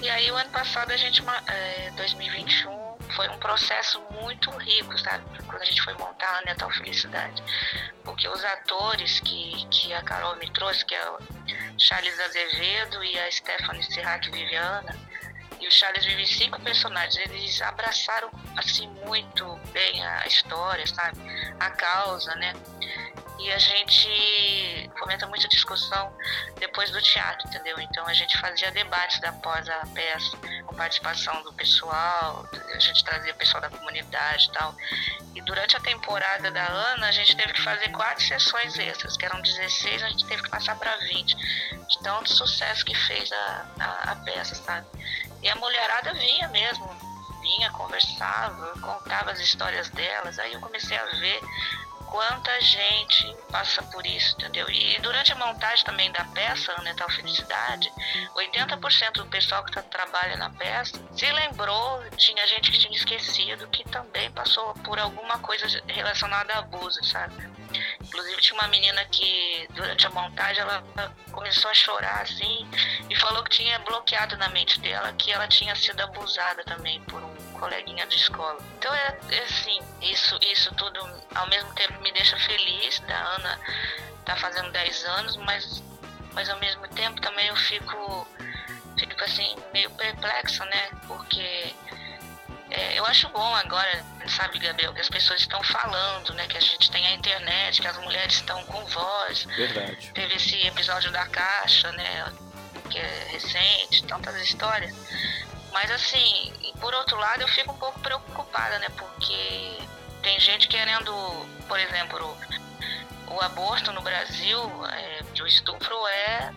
E 0.00 0.08
aí 0.08 0.30
o 0.30 0.36
ano 0.36 0.50
passado 0.50 0.92
a 0.92 0.96
gente, 0.96 1.20
é, 1.48 1.90
2021, 1.96 2.77
foi 3.18 3.28
um 3.30 3.38
processo 3.38 4.00
muito 4.22 4.48
rico, 4.58 4.96
sabe? 4.96 5.24
Quando 5.44 5.60
a 5.60 5.64
gente 5.64 5.82
foi 5.82 5.92
montar 5.94 6.38
a 6.38 6.42
Natal 6.42 6.70
Felicidade. 6.70 7.42
Porque 8.04 8.28
os 8.28 8.44
atores 8.44 9.18
que, 9.18 9.66
que 9.72 9.92
a 9.92 10.00
Carol 10.02 10.36
me 10.36 10.48
trouxe, 10.52 10.84
que 10.84 10.94
é 10.94 11.10
o 11.10 11.18
Charles 11.76 12.16
Azevedo 12.20 13.02
e 13.02 13.18
a 13.18 13.28
Stephanie 13.32 13.82
Serrac 13.82 14.30
Viviana, 14.30 14.96
e 15.58 15.66
o 15.66 15.72
Charles 15.72 16.04
vive 16.04 16.24
cinco 16.28 16.60
personagens, 16.60 17.16
eles 17.16 17.60
abraçaram 17.60 18.30
assim 18.56 18.86
muito 19.04 19.44
bem 19.72 20.06
a 20.06 20.24
história, 20.28 20.86
sabe? 20.86 21.18
A 21.58 21.70
causa, 21.70 22.32
né? 22.36 22.52
E 23.38 23.52
a 23.52 23.58
gente 23.58 24.90
fomenta 24.98 25.26
muita 25.26 25.46
discussão 25.48 26.12
depois 26.58 26.90
do 26.90 27.00
teatro, 27.00 27.46
entendeu? 27.48 27.78
Então 27.80 28.06
a 28.06 28.12
gente 28.12 28.36
fazia 28.38 28.70
debates 28.72 29.22
após 29.22 29.68
a 29.68 29.86
peça, 29.94 30.36
com 30.66 30.74
participação 30.74 31.42
do 31.42 31.52
pessoal, 31.52 32.48
a 32.74 32.78
gente 32.78 33.04
trazia 33.04 33.32
o 33.32 33.36
pessoal 33.36 33.60
da 33.60 33.70
comunidade 33.70 34.48
e 34.48 34.52
tal. 34.52 34.74
E 35.34 35.40
durante 35.42 35.76
a 35.76 35.80
temporada 35.80 36.50
da 36.50 36.66
Ana, 36.66 37.08
a 37.08 37.12
gente 37.12 37.36
teve 37.36 37.52
que 37.52 37.62
fazer 37.62 37.88
quatro 37.90 38.24
sessões 38.24 38.76
extras, 38.78 39.16
que 39.16 39.24
eram 39.24 39.40
16, 39.40 40.02
a 40.02 40.08
gente 40.08 40.26
teve 40.26 40.42
que 40.42 40.50
passar 40.50 40.76
para 40.76 40.96
20, 40.96 41.36
de 41.36 41.98
tanto 42.02 42.32
sucesso 42.32 42.84
que 42.84 42.94
fez 42.94 43.30
a, 43.30 43.66
a, 43.78 44.12
a 44.12 44.16
peça, 44.16 44.56
sabe? 44.56 44.86
E 45.40 45.48
a 45.48 45.54
mulherada 45.54 46.12
vinha 46.14 46.48
mesmo, 46.48 46.88
vinha, 47.40 47.70
conversava, 47.70 48.72
contava 48.80 49.30
as 49.30 49.38
histórias 49.38 49.88
delas. 49.90 50.38
Aí 50.38 50.52
eu 50.52 50.60
comecei 50.60 50.96
a 50.96 51.04
ver 51.04 51.40
quanta 52.10 52.60
gente 52.60 53.36
passa 53.50 53.82
por 53.82 54.04
isso, 54.06 54.34
entendeu? 54.36 54.68
E 54.70 54.98
durante 55.00 55.32
a 55.32 55.36
montagem 55.36 55.84
também 55.84 56.10
da 56.12 56.24
peça, 56.24 56.74
Natal 56.82 57.08
Felicidade, 57.10 57.90
80% 58.34 59.12
do 59.12 59.26
pessoal 59.26 59.64
que 59.64 59.72
tá, 59.72 59.82
trabalha 59.82 60.36
na 60.36 60.50
peça 60.50 61.00
se 61.14 61.30
lembrou, 61.30 62.02
tinha 62.16 62.46
gente 62.46 62.70
que 62.70 62.78
tinha 62.78 62.96
esquecido 62.96 63.68
que 63.68 63.84
também 63.84 64.30
passou 64.30 64.74
por 64.84 64.98
alguma 64.98 65.38
coisa 65.38 65.66
relacionada 65.86 66.54
a 66.54 66.58
abuso, 66.58 67.02
sabe? 67.04 67.34
Inclusive 68.00 68.40
tinha 68.40 68.58
uma 68.58 68.68
menina 68.68 69.04
que 69.06 69.68
durante 69.74 70.06
a 70.06 70.10
montagem 70.10 70.62
ela 70.62 70.82
começou 71.30 71.70
a 71.70 71.74
chorar 71.74 72.22
assim 72.22 72.68
e 73.10 73.14
falou 73.16 73.42
que 73.44 73.50
tinha 73.50 73.78
bloqueado 73.80 74.36
na 74.36 74.48
mente 74.48 74.80
dela 74.80 75.12
que 75.12 75.30
ela 75.30 75.46
tinha 75.46 75.74
sido 75.76 76.00
abusada 76.00 76.64
também 76.64 77.00
por 77.02 77.22
um 77.22 77.47
coleguinha 77.58 78.06
de 78.06 78.16
escola. 78.16 78.58
Então 78.78 78.94
é, 78.94 79.18
é 79.30 79.38
assim, 79.40 79.80
isso, 80.02 80.38
isso 80.42 80.74
tudo 80.74 81.00
ao 81.34 81.46
mesmo 81.48 81.72
tempo 81.74 82.00
me 82.00 82.12
deixa 82.12 82.36
feliz 82.38 83.00
da 83.00 83.16
Ana 83.16 83.58
tá 84.28 84.36
fazendo 84.36 84.70
10 84.70 85.04
anos, 85.04 85.36
mas, 85.38 85.82
mas 86.34 86.50
ao 86.50 86.58
mesmo 86.58 86.86
tempo 86.88 87.18
também 87.20 87.46
eu 87.46 87.56
fico, 87.56 88.28
fico 88.98 89.24
assim, 89.24 89.56
meio 89.72 89.90
perplexa, 89.92 90.66
né? 90.66 90.90
Porque 91.06 91.74
é, 92.70 92.98
eu 92.98 93.06
acho 93.06 93.26
bom 93.30 93.54
agora, 93.56 94.04
sabe, 94.28 94.58
Gabriel, 94.58 94.92
que 94.92 95.00
as 95.00 95.08
pessoas 95.08 95.40
estão 95.40 95.62
falando, 95.62 96.34
né? 96.34 96.46
Que 96.46 96.58
a 96.58 96.60
gente 96.60 96.90
tem 96.90 97.06
a 97.06 97.12
internet, 97.12 97.80
que 97.80 97.88
as 97.88 97.96
mulheres 97.98 98.34
estão 98.34 98.62
com 98.64 98.84
voz. 98.84 99.44
Verdade. 99.44 100.12
Teve 100.12 100.34
esse 100.34 100.66
episódio 100.66 101.10
da 101.10 101.26
Caixa, 101.26 101.90
né? 101.92 102.30
Que 102.90 102.98
é 102.98 103.28
recente, 103.30 104.04
tantas 104.04 104.36
histórias. 104.42 104.94
Mas 105.72 105.90
assim, 105.90 106.52
por 106.80 106.94
outro 106.94 107.16
lado, 107.18 107.42
eu 107.42 107.48
fico 107.48 107.72
um 107.72 107.78
pouco 107.78 107.98
preocupada, 108.00 108.78
né? 108.78 108.88
Porque 108.96 109.78
tem 110.22 110.38
gente 110.40 110.68
querendo, 110.68 111.12
por 111.66 111.78
exemplo, 111.78 112.36
o 113.30 113.40
aborto 113.40 113.92
no 113.92 114.00
Brasil, 114.00 114.58
é, 114.86 115.42
o 115.42 115.46
estupro 115.46 115.94
é, 116.08 116.52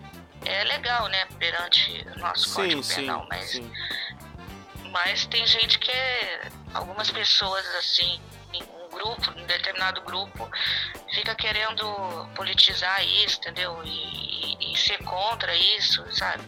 é 0.46 0.64
legal, 0.64 1.08
né? 1.08 1.26
Perante 1.38 2.08
o 2.16 2.20
nosso 2.20 2.50
sim, 2.50 2.56
código 2.56 2.84
sim, 2.84 2.96
penal, 2.96 3.26
mas, 3.30 3.52
sim. 3.52 3.74
mas 4.92 5.26
tem 5.26 5.46
gente 5.46 5.78
que, 5.80 5.92
algumas 6.74 7.12
pessoas 7.12 7.66
assim, 7.76 8.20
um 8.54 8.90
grupo, 8.90 9.32
um 9.38 9.46
determinado 9.46 10.02
grupo, 10.02 10.50
fica 11.14 11.36
querendo 11.36 12.30
politizar 12.36 13.06
isso, 13.06 13.38
entendeu? 13.40 13.82
E, 13.84 14.58
e, 14.60 14.74
e 14.74 14.78
ser 14.78 14.98
contra 15.04 15.56
isso, 15.56 16.04
sabe? 16.14 16.44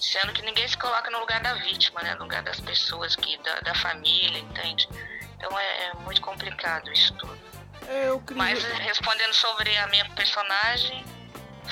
Sendo 0.00 0.32
que 0.32 0.42
ninguém 0.42 0.66
se 0.68 0.76
coloca 0.76 1.10
no 1.10 1.18
lugar 1.18 1.40
da 1.40 1.54
vítima, 1.54 2.02
né? 2.02 2.14
No 2.14 2.22
lugar 2.22 2.42
das 2.42 2.60
pessoas, 2.60 3.16
que, 3.16 3.36
da, 3.38 3.60
da 3.60 3.74
família, 3.74 4.38
entende? 4.38 4.88
Então 5.36 5.58
é, 5.58 5.86
é 5.86 5.94
muito 6.04 6.20
complicado 6.20 6.90
isso 6.92 7.12
tudo. 7.14 7.38
É, 7.88 8.34
Mas 8.34 8.62
respondendo 8.62 9.32
sobre 9.32 9.76
a 9.78 9.86
minha 9.88 10.04
personagem, 10.10 11.04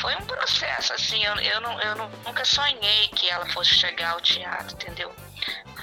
foi 0.01 0.15
um 0.17 0.27
processo, 0.27 0.93
assim, 0.93 1.23
eu, 1.25 1.35
eu, 1.37 1.61
não, 1.61 1.81
eu 1.81 1.95
não, 1.95 2.09
nunca 2.25 2.45
sonhei 2.45 3.09
que 3.09 3.29
ela 3.29 3.47
fosse 3.47 3.75
chegar 3.75 4.11
ao 4.11 4.21
teatro, 4.21 4.75
entendeu? 4.75 5.15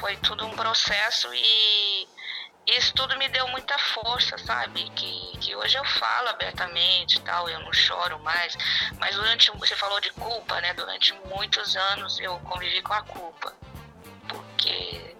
foi 0.03 0.17
tudo 0.17 0.45
um 0.45 0.49
processo 0.49 1.33
e 1.33 2.07
isso 2.65 2.93
tudo 2.93 3.17
me 3.17 3.27
deu 3.29 3.47
muita 3.49 3.77
força, 3.77 4.37
sabe? 4.37 4.89
Que, 4.91 5.37
que 5.39 5.55
hoje 5.55 5.77
eu 5.77 5.83
falo 5.83 6.29
abertamente 6.29 7.19
tal, 7.21 7.49
eu 7.49 7.59
não 7.59 7.73
choro 7.73 8.19
mais. 8.19 8.57
Mas 8.97 9.15
durante, 9.15 9.51
você 9.57 9.75
falou 9.75 9.99
de 9.99 10.11
culpa, 10.11 10.61
né? 10.61 10.73
Durante 10.73 11.13
muitos 11.25 11.75
anos 11.75 12.19
eu 12.19 12.39
convivi 12.39 12.81
com 12.81 12.93
a 12.93 13.01
culpa. 13.03 13.53
Porque 14.27 15.15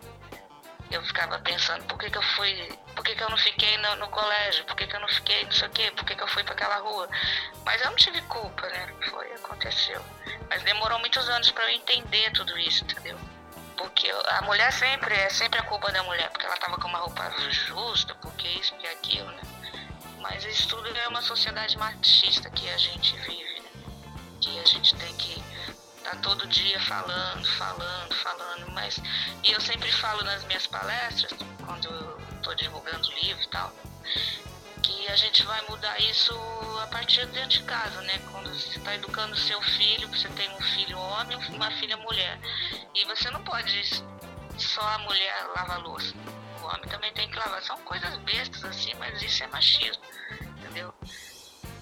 eu 0.89 1.03
ficava 1.03 1.37
pensando, 1.39 1.83
por 1.85 1.97
que, 1.97 2.09
que 2.09 2.17
eu 2.17 2.21
fui, 2.21 2.79
por 2.95 3.03
que, 3.03 3.15
que 3.15 3.23
eu 3.23 3.29
não 3.29 3.37
fiquei 3.37 3.77
no, 3.77 3.95
no 3.97 4.07
colégio, 4.07 4.63
por 4.65 4.75
que, 4.75 4.87
que 4.87 4.95
eu 4.95 5.01
não 5.01 5.07
fiquei 5.09 5.43
não 5.43 5.51
sei 5.51 5.67
o 5.67 5.71
quê, 5.71 5.91
por 5.91 6.05
que, 6.05 6.15
que 6.15 6.23
eu 6.23 6.27
fui 6.27 6.43
para 6.43 6.53
aquela 6.53 6.77
rua. 6.77 7.09
Mas 7.65 7.81
eu 7.81 7.89
não 7.89 7.97
tive 7.97 8.21
culpa, 8.23 8.67
né? 8.69 8.87
Foi, 9.09 9.33
aconteceu. 9.33 10.01
Mas 10.49 10.63
demorou 10.63 10.97
muitos 10.99 11.27
anos 11.27 11.51
para 11.51 11.65
eu 11.65 11.75
entender 11.75 12.31
tudo 12.31 12.57
isso, 12.57 12.83
entendeu? 12.85 13.19
Porque 13.77 14.09
a 14.09 14.41
mulher 14.43 14.71
sempre 14.71 15.13
é 15.15 15.29
sempre 15.29 15.59
a 15.59 15.63
culpa 15.63 15.91
da 15.91 16.03
mulher, 16.03 16.29
porque 16.29 16.45
ela 16.45 16.55
estava 16.55 16.77
com 16.77 16.87
uma 16.87 16.99
roupa 16.99 17.29
justa, 17.49 18.15
porque 18.15 18.47
isso, 18.47 18.73
porque 18.73 18.87
aquilo, 18.87 19.31
né? 19.31 19.41
Mas 20.19 20.45
isso 20.45 20.67
tudo 20.67 20.87
é 20.87 21.07
uma 21.07 21.21
sociedade 21.21 21.77
machista 21.77 22.49
que 22.49 22.69
a 22.69 22.77
gente 22.77 23.15
vive, 23.17 23.61
né? 23.61 23.71
Que 24.39 24.59
a 24.59 24.65
gente 24.65 24.95
tem 24.95 25.13
que 25.17 25.43
tá 26.03 26.15
todo 26.17 26.45
dia 26.47 26.79
falando, 26.81 27.45
falando, 27.57 28.13
falando, 28.15 28.71
mas 28.71 29.01
e 29.43 29.51
eu 29.51 29.61
sempre 29.61 29.91
falo 29.91 30.21
nas 30.23 30.43
minhas 30.45 30.67
palestras, 30.67 31.31
quando 31.65 31.87
eu 31.87 32.19
estou 32.37 32.55
divulgando 32.55 33.09
livro 33.21 33.41
e 33.41 33.47
tal, 33.47 33.71
que 34.83 35.07
a 35.07 35.15
gente 35.15 35.43
vai 35.43 35.61
mudar 35.67 35.97
isso 35.99 36.33
a 36.81 36.87
partir 36.87 37.25
de 37.25 37.31
dentro 37.31 37.49
de 37.49 37.63
casa, 37.63 38.01
né? 38.01 38.19
Quando 38.31 38.49
você 38.49 38.77
está 38.77 38.93
educando 38.93 39.35
seu 39.35 39.61
filho, 39.61 40.07
você 40.09 40.27
tem 40.29 40.49
um 40.51 40.61
filho 40.61 40.97
homem 40.99 41.37
e 41.41 41.55
uma 41.55 41.71
filha 41.71 41.97
mulher. 41.97 42.39
E 42.93 43.05
você 43.05 43.29
não 43.31 43.43
pode 43.43 44.03
só 44.57 44.81
a 44.81 44.97
mulher 44.99 45.47
lavar 45.55 45.81
louça. 45.81 46.13
O 46.61 46.65
homem 46.65 46.87
também 46.89 47.11
tem 47.13 47.29
que 47.29 47.37
lavar. 47.37 47.61
São 47.63 47.77
coisas 47.77 48.15
bestas 48.19 48.63
assim, 48.63 48.93
mas 48.95 49.21
isso 49.21 49.43
é 49.43 49.47
machismo, 49.47 50.03
entendeu? 50.57 50.93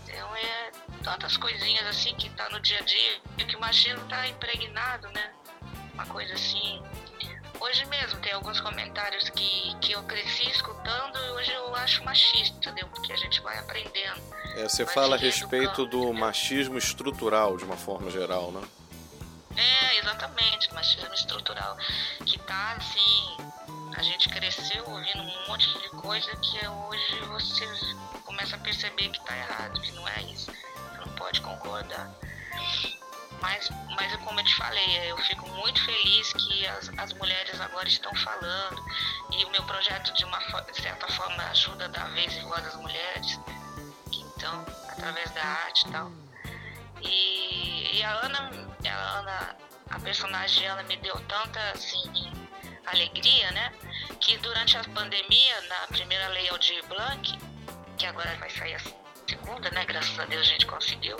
Então 0.05 0.35
é 0.35 0.71
tantas 1.03 1.37
coisinhas 1.37 1.85
assim 1.87 2.15
que 2.15 2.29
tá 2.31 2.49
no 2.49 2.59
dia 2.59 2.79
a 2.79 2.81
dia 2.81 3.21
que 3.37 3.55
o 3.55 3.59
machismo 3.59 4.05
tá 4.07 4.27
impregnado, 4.27 5.07
né? 5.09 5.33
Uma 5.93 6.05
coisa 6.05 6.33
assim 6.33 6.81
Hoje 7.61 7.85
mesmo 7.85 8.19
tem 8.21 8.33
alguns 8.33 8.59
comentários 8.59 9.29
que, 9.29 9.75
que 9.79 9.91
eu 9.91 10.01
cresci 10.03 10.49
escutando 10.49 11.15
e 11.15 11.29
hoje 11.29 11.51
eu 11.51 11.75
acho 11.75 12.03
machista, 12.03 12.57
entendeu? 12.57 12.87
Porque 12.87 13.13
a 13.13 13.15
gente 13.15 13.39
vai 13.41 13.55
aprendendo. 13.59 14.19
É, 14.55 14.67
você 14.67 14.83
fala 14.83 15.15
a 15.15 15.19
respeito 15.19 15.85
do 15.85 15.99
entendeu? 15.99 16.13
machismo 16.13 16.77
estrutural, 16.79 17.55
de 17.57 17.63
uma 17.63 17.77
forma 17.77 18.09
geral, 18.09 18.51
né? 18.51 18.61
É, 19.55 19.99
exatamente, 19.99 20.73
machismo 20.73 21.13
estrutural. 21.13 21.77
Que 22.25 22.39
tá 22.39 22.77
assim, 22.77 23.37
a 23.95 24.01
gente 24.01 24.27
cresceu 24.29 24.83
ouvindo 24.89 25.21
um 25.21 25.47
monte 25.47 25.71
de 25.81 25.89
coisa 25.89 26.35
que 26.37 26.67
hoje 26.67 27.19
você 27.27 27.67
começa 28.25 28.55
a 28.55 28.59
perceber 28.59 29.09
que 29.09 29.23
tá 29.23 29.37
errado, 29.37 29.79
que 29.81 29.91
não 29.91 30.07
é 30.07 30.21
isso. 30.23 30.51
Você 30.51 30.97
não 30.97 31.13
pode 31.13 31.39
concordar. 31.41 32.11
Mas, 33.41 33.69
mas 33.95 34.15
como 34.17 34.39
eu 34.39 34.45
te 34.45 34.55
falei, 34.55 35.09
eu 35.09 35.17
fico 35.17 35.49
muito 35.49 35.83
feliz 35.83 36.33
que 36.33 36.67
as, 36.67 36.91
as 36.97 37.13
mulheres 37.13 37.59
agora 37.59 37.87
estão 37.87 38.13
falando 38.15 38.85
e 39.31 39.45
o 39.45 39.49
meu 39.49 39.63
projeto 39.63 40.13
de 40.13 40.23
uma 40.25 40.37
de 40.39 40.81
certa 40.81 41.07
forma 41.07 41.43
ajuda 41.45 41.85
a 41.85 41.87
dar 41.87 42.09
vez 42.11 42.35
e 42.35 42.39
voz 42.41 42.65
às 42.65 42.75
mulheres, 42.75 43.39
então, 44.11 44.65
através 44.89 45.31
da 45.31 45.43
arte 45.43 45.87
e 45.87 45.91
tal. 45.91 46.11
E, 47.01 47.97
e 47.97 48.03
a 48.03 48.11
Ana, 48.11 48.51
a 48.85 49.19
Ana, 49.19 49.55
a 49.89 49.99
personagem 49.99 50.67
Ana 50.67 50.83
me 50.83 50.97
deu 50.97 51.19
tanta 51.27 51.59
assim 51.71 52.31
alegria, 52.85 53.51
né? 53.51 53.73
Que 54.19 54.37
durante 54.37 54.77
a 54.77 54.83
pandemia, 54.83 55.61
na 55.67 55.87
primeira 55.87 56.27
lei 56.29 56.49
Aldir 56.49 56.85
Blanc, 56.87 57.39
que 57.97 58.05
agora 58.05 58.35
vai 58.37 58.49
sair 58.49 58.75
a 58.75 59.00
segunda, 59.31 59.69
né? 59.71 59.85
Graças 59.85 60.19
a 60.19 60.25
Deus 60.25 60.47
a 60.47 60.51
gente 60.51 60.65
conseguiu 60.65 61.17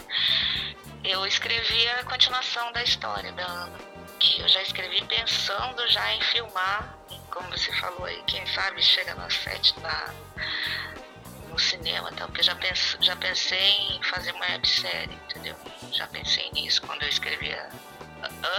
eu 1.03 1.25
escrevi 1.25 1.87
a 1.89 2.03
continuação 2.03 2.71
da 2.73 2.83
história 2.83 3.31
da 3.31 3.45
Ana, 3.45 3.79
que 4.19 4.39
eu 4.39 4.47
já 4.47 4.61
escrevi 4.61 5.03
pensando 5.05 5.87
já 5.89 6.13
em 6.13 6.21
filmar, 6.21 6.95
como 7.31 7.49
você 7.49 7.71
falou 7.73 8.05
aí, 8.05 8.21
quem 8.27 8.45
sabe 8.47 8.81
chega 8.83 9.15
no 9.15 9.31
set 9.31 9.73
na, 9.79 10.13
no 11.49 11.57
cinema, 11.57 12.09
então, 12.11 12.27
porque 12.27 12.43
já, 12.43 12.55
penso, 12.55 12.97
já 13.01 13.15
pensei 13.15 13.71
em 13.71 14.03
fazer 14.03 14.31
uma 14.33 14.45
websérie, 14.45 15.17
entendeu? 15.25 15.55
Já 15.91 16.07
pensei 16.07 16.51
nisso 16.51 16.81
quando 16.83 17.01
eu 17.01 17.09
escrevi 17.09 17.51
a 17.51 17.69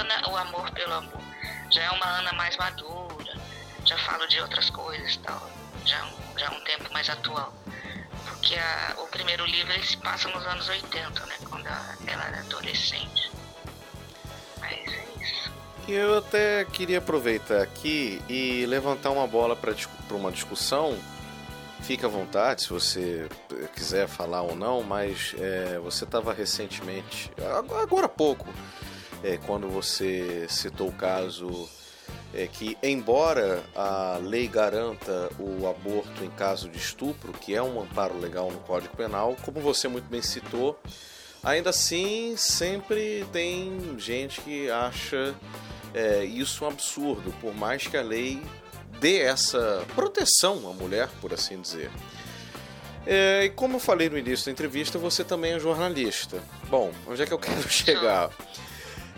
Ana, 0.00 0.28
o 0.28 0.36
amor 0.36 0.70
pelo 0.72 0.94
amor. 0.94 1.22
Já 1.70 1.84
é 1.84 1.90
uma 1.90 2.06
Ana 2.06 2.32
mais 2.32 2.56
madura, 2.56 3.38
já 3.84 3.96
falo 3.98 4.26
de 4.26 4.40
outras 4.40 4.68
coisas 4.70 5.16
tal, 5.18 5.48
já, 5.86 5.98
é 5.98 6.38
já 6.38 6.46
é 6.46 6.50
um 6.50 6.64
tempo 6.64 6.92
mais 6.92 7.08
atual 7.08 7.61
que 8.42 8.58
a, 8.58 8.96
o 8.98 9.06
primeiro 9.06 9.46
livro 9.46 9.72
ele 9.72 9.86
se 9.86 9.96
passa 9.96 10.28
nos 10.28 10.44
anos 10.44 10.68
80, 10.68 11.26
né? 11.26 11.34
Quando 11.48 11.66
ela 11.66 12.26
era 12.26 12.40
adolescente. 12.40 13.30
Mas 14.60 14.72
é 14.72 15.06
isso. 15.20 15.52
Eu 15.88 16.18
até 16.18 16.64
queria 16.64 16.98
aproveitar 16.98 17.62
aqui 17.62 18.20
e 18.28 18.66
levantar 18.66 19.10
uma 19.10 19.26
bola 19.26 19.56
para 19.56 19.74
uma 20.10 20.30
discussão. 20.30 20.98
Fique 21.82 22.04
à 22.04 22.08
vontade 22.08 22.62
se 22.62 22.68
você 22.68 23.28
quiser 23.74 24.06
falar 24.06 24.42
ou 24.42 24.54
não, 24.54 24.82
mas 24.82 25.34
é, 25.38 25.78
você 25.80 26.04
estava 26.04 26.32
recentemente, 26.32 27.28
agora 27.82 28.06
há 28.06 28.08
pouco, 28.08 28.46
é, 29.24 29.36
quando 29.36 29.68
você 29.68 30.46
citou 30.48 30.88
o 30.88 30.92
caso 30.92 31.68
é 32.34 32.46
que, 32.46 32.76
embora 32.82 33.62
a 33.74 34.18
lei 34.22 34.48
garanta 34.48 35.30
o 35.38 35.66
aborto 35.68 36.24
em 36.24 36.30
caso 36.30 36.68
de 36.68 36.78
estupro, 36.78 37.32
que 37.32 37.54
é 37.54 37.62
um 37.62 37.80
amparo 37.80 38.18
legal 38.18 38.50
no 38.50 38.58
Código 38.60 38.96
Penal, 38.96 39.36
como 39.42 39.60
você 39.60 39.86
muito 39.86 40.08
bem 40.08 40.22
citou, 40.22 40.80
ainda 41.42 41.70
assim 41.70 42.34
sempre 42.36 43.26
tem 43.32 43.96
gente 43.98 44.40
que 44.40 44.70
acha 44.70 45.34
é, 45.92 46.24
isso 46.24 46.64
um 46.64 46.68
absurdo, 46.68 47.32
por 47.40 47.54
mais 47.54 47.86
que 47.86 47.96
a 47.96 48.02
lei 48.02 48.42
dê 48.98 49.18
essa 49.18 49.84
proteção 49.94 50.68
à 50.70 50.72
mulher, 50.72 51.08
por 51.20 51.34
assim 51.34 51.60
dizer. 51.60 51.90
É, 53.06 53.44
e 53.44 53.50
como 53.50 53.76
eu 53.76 53.80
falei 53.80 54.08
no 54.08 54.16
início 54.16 54.46
da 54.46 54.52
entrevista, 54.52 54.96
você 54.98 55.24
também 55.24 55.52
é 55.52 55.58
jornalista. 55.58 56.40
Bom, 56.68 56.92
onde 57.06 57.22
é 57.22 57.26
que 57.26 57.32
eu 57.32 57.38
quero 57.38 57.62
chegar? 57.68 58.30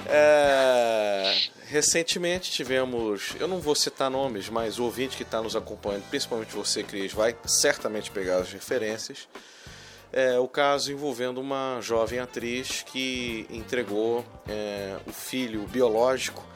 É, 0.06 1.34
recentemente 1.66 2.50
tivemos, 2.50 3.34
eu 3.40 3.48
não 3.48 3.58
vou 3.58 3.74
citar 3.74 4.10
nomes, 4.10 4.48
mas 4.48 4.78
o 4.78 4.84
ouvinte 4.84 5.16
que 5.16 5.22
está 5.22 5.40
nos 5.40 5.56
acompanhando, 5.56 6.04
principalmente 6.08 6.54
você, 6.54 6.82
Cris, 6.82 7.12
vai 7.12 7.34
certamente 7.46 8.10
pegar 8.10 8.38
as 8.38 8.52
referências. 8.52 9.28
É, 10.12 10.38
o 10.38 10.46
caso 10.46 10.92
envolvendo 10.92 11.40
uma 11.40 11.80
jovem 11.80 12.20
atriz 12.20 12.82
que 12.82 13.46
entregou 13.50 14.24
é, 14.48 14.96
o 15.06 15.12
filho 15.12 15.66
biológico 15.66 16.46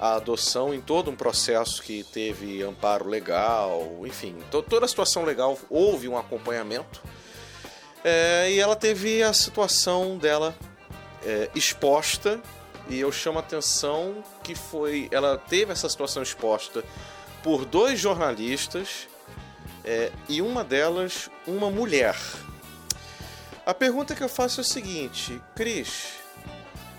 à 0.00 0.14
adoção 0.14 0.74
em 0.74 0.80
todo 0.80 1.12
um 1.12 1.14
processo 1.14 1.80
que 1.80 2.02
teve 2.02 2.60
amparo 2.62 3.08
legal, 3.08 4.00
enfim, 4.04 4.34
to 4.50 4.62
toda 4.62 4.84
a 4.84 4.88
situação 4.88 5.24
legal 5.24 5.56
houve 5.70 6.08
um 6.08 6.18
acompanhamento. 6.18 7.00
É, 8.02 8.50
e 8.50 8.58
ela 8.58 8.74
teve 8.74 9.22
a 9.22 9.32
situação 9.32 10.18
dela 10.18 10.54
é, 11.24 11.48
exposta 11.54 12.42
e 12.88 13.00
eu 13.00 13.10
chamo 13.10 13.38
a 13.38 13.40
atenção 13.40 14.22
que 14.42 14.54
foi. 14.54 15.08
Ela 15.10 15.38
teve 15.38 15.72
essa 15.72 15.88
situação 15.88 16.22
exposta 16.22 16.84
por 17.42 17.64
dois 17.64 17.98
jornalistas 18.00 19.08
é, 19.84 20.10
e 20.28 20.40
uma 20.40 20.64
delas, 20.64 21.30
uma 21.46 21.70
mulher. 21.70 22.16
A 23.66 23.72
pergunta 23.72 24.14
que 24.14 24.22
eu 24.22 24.28
faço 24.28 24.60
é 24.60 24.62
o 24.62 24.64
seguinte, 24.64 25.40
Cris. 25.54 26.24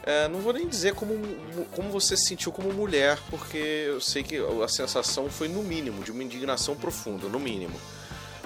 É, 0.03 0.27
não 0.27 0.39
vou 0.39 0.53
nem 0.53 0.67
dizer 0.67 0.93
como, 0.93 1.15
como 1.71 1.89
você 1.89 2.15
se 2.15 2.27
sentiu 2.27 2.51
como 2.51 2.71
mulher, 2.71 3.17
porque 3.29 3.57
eu 3.57 3.99
sei 3.99 4.21
que 4.21 4.37
a 4.37 4.67
sensação 4.67 5.29
foi, 5.31 5.47
no 5.47 5.63
mínimo, 5.63 6.03
de 6.03 6.11
uma 6.11 6.23
indignação 6.23 6.75
profunda, 6.75 7.27
no 7.27 7.39
mínimo. 7.39 7.79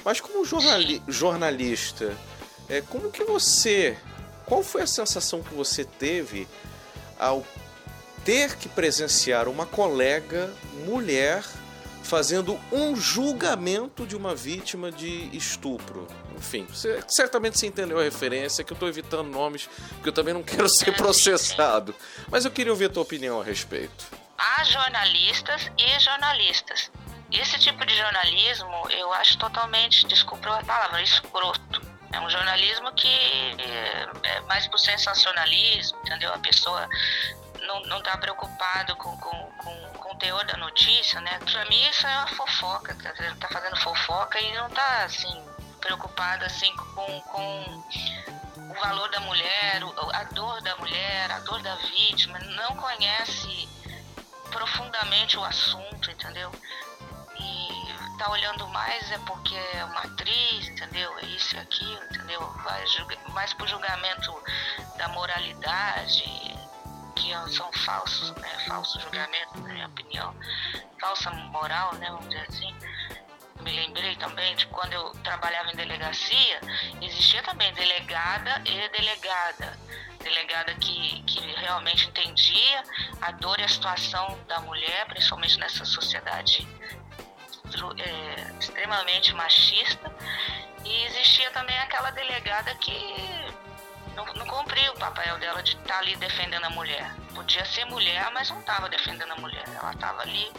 Mas 0.06 0.22
como 0.22 0.46
jornali 0.46 1.04
jornalista, 1.06 2.16
é, 2.70 2.82
como 2.82 3.12
que 3.12 3.26
você. 3.26 3.98
Qual 4.46 4.64
foi 4.64 4.84
a 4.84 4.88
sensação 4.88 5.44
que 5.44 5.54
você 5.54 5.84
teve 5.84 6.48
ao 7.20 7.46
ter 8.24 8.56
que 8.56 8.70
presenciar 8.70 9.48
uma 9.48 9.66
colega 9.66 10.54
mulher 10.86 11.44
fazendo 12.04 12.60
um 12.72 12.96
julgamento 12.96 14.06
de 14.06 14.16
uma 14.16 14.34
vítima 14.34 14.92
de 14.92 15.30
estupro. 15.36 16.08
Enfim, 16.36 16.66
você, 16.66 17.04
certamente 17.08 17.60
você 17.60 17.68
entendeu 17.68 18.00
a 18.00 18.04
referência, 18.04 18.64
que 18.64 18.72
eu 18.72 18.76
estou 18.76 18.90
evitando 18.90 19.30
nomes, 19.30 19.70
porque 19.96 20.10
eu 20.10 20.14
também 20.14 20.34
não 20.34 20.42
quero 20.44 20.68
ser 20.68 20.96
processado. 20.96 21.94
Mas 22.30 22.46
eu 22.46 22.52
queria 22.52 22.72
ouvir 22.72 22.86
a 22.86 22.90
tua 22.90 23.04
opinião 23.04 23.40
a 23.40 23.44
respeito. 23.44 24.06
Há 24.38 24.64
jornalistas 24.64 25.70
e 25.78 26.00
jornalistas. 26.00 26.90
Esse 27.32 27.60
tipo 27.60 27.86
de 27.86 27.96
jornalismo 27.96 28.90
eu 28.90 29.14
acho 29.14 29.38
totalmente, 29.38 30.08
desculpa 30.08 30.50
a 30.50 30.64
palavra, 30.64 31.04
escroto. 31.04 31.89
É 32.12 32.20
um 32.20 32.30
jornalismo 32.30 32.92
que 32.94 33.08
é, 33.08 34.08
é 34.24 34.42
mais 34.42 34.68
por 34.68 34.80
sensacionalismo, 34.80 36.00
entendeu? 36.00 36.34
A 36.34 36.40
pessoa 36.40 36.88
não, 37.62 37.82
não 37.84 38.02
tá 38.02 38.18
preocupado 38.18 38.96
com, 38.96 39.16
com, 39.18 39.52
com, 39.58 39.94
com 40.00 40.16
teor 40.18 40.44
da 40.46 40.58
notícia, 40.58 41.22
né? 41.22 41.40
Pra 41.40 41.66
mim 41.66 41.82
isso 41.90 42.06
é 42.08 42.18
uma 42.18 42.28
fofoca, 42.28 42.96
tá 43.40 43.48
fazendo 43.50 43.76
fofoca 43.78 44.40
e 44.40 44.54
não 44.54 44.70
tá 44.70 45.04
assim 45.04 45.46
preocupada 45.80 46.46
assim 46.46 46.76
com, 46.76 47.22
com 47.22 47.84
o 48.70 48.74
valor 48.82 49.10
da 49.10 49.20
mulher, 49.22 49.82
a 50.14 50.24
dor 50.26 50.62
da 50.62 50.76
mulher, 50.78 51.32
a 51.32 51.40
dor 51.40 51.62
da 51.62 51.76
vítima, 51.76 52.38
não 52.40 52.76
conhece 52.76 53.70
profundamente 54.52 55.38
o 55.38 55.44
assunto, 55.44 56.12
entendeu? 56.12 56.52
Tá 58.20 58.30
olhando 58.30 58.68
mais 58.68 59.12
é 59.12 59.18
porque 59.20 59.56
é 59.56 59.86
uma 59.86 60.02
atriz, 60.02 60.68
entendeu? 60.68 61.18
É 61.20 61.26
isso 61.28 61.56
e 61.56 61.60
aquilo, 61.60 62.04
entendeu? 62.04 62.42
Vai 62.66 62.84
mais 63.30 63.54
pro 63.54 63.66
julgamento 63.66 64.44
da 64.98 65.08
moralidade, 65.08 66.24
que 67.16 67.32
são 67.56 67.72
falsos, 67.72 68.32
né? 68.36 68.50
Falsos 68.68 69.02
julgamentos, 69.02 69.62
na 69.62 69.70
minha 69.70 69.88
opinião. 69.88 70.36
Falsa 71.00 71.32
moral, 71.32 71.96
né? 71.96 72.08
Vamos 72.12 72.28
dizer 72.28 72.46
assim 72.50 72.76
me 73.62 73.72
lembrei 73.72 74.16
também 74.16 74.56
de 74.56 74.66
quando 74.68 74.94
eu 74.94 75.12
trabalhava 75.24 75.72
em 75.72 75.76
delegacia, 75.76 76.62
existia 77.02 77.44
também 77.44 77.74
delegada 77.74 78.62
e 78.66 78.90
delegada. 78.90 79.78
Delegada 80.24 80.74
que, 80.76 81.22
que 81.24 81.40
realmente 81.40 82.08
entendia 82.08 82.84
a 83.22 83.32
dor 83.32 83.60
e 83.60 83.64
a 83.64 83.68
situação 83.68 84.38
da 84.48 84.60
mulher, 84.62 85.06
principalmente 85.08 85.58
nessa 85.60 85.86
sociedade 85.86 86.68
é, 87.98 88.54
extremamente 88.60 89.34
machista. 89.34 90.12
E 90.86 91.04
existia 91.06 91.50
também 91.52 91.78
aquela 91.80 92.12
delegada 92.12 92.74
que 92.76 93.50
não, 94.16 94.26
não 94.34 94.46
cumpria 94.46 94.92
o 94.92 95.00
papel 95.00 95.38
dela 95.38 95.62
de 95.64 95.72
estar 95.72 95.94
tá 95.94 96.00
ali 96.00 96.16
defendendo 96.16 96.66
a 96.66 96.70
mulher. 96.70 97.14
Podia 97.34 97.64
ser 97.66 97.86
mulher, 97.86 98.30
mas 98.34 98.50
não 98.50 98.60
estava 98.60 98.90
defendendo 98.90 99.32
a 99.32 99.36
mulher. 99.36 99.64
Ela 99.76 99.92
estava 99.92 100.22
ali 100.22 100.52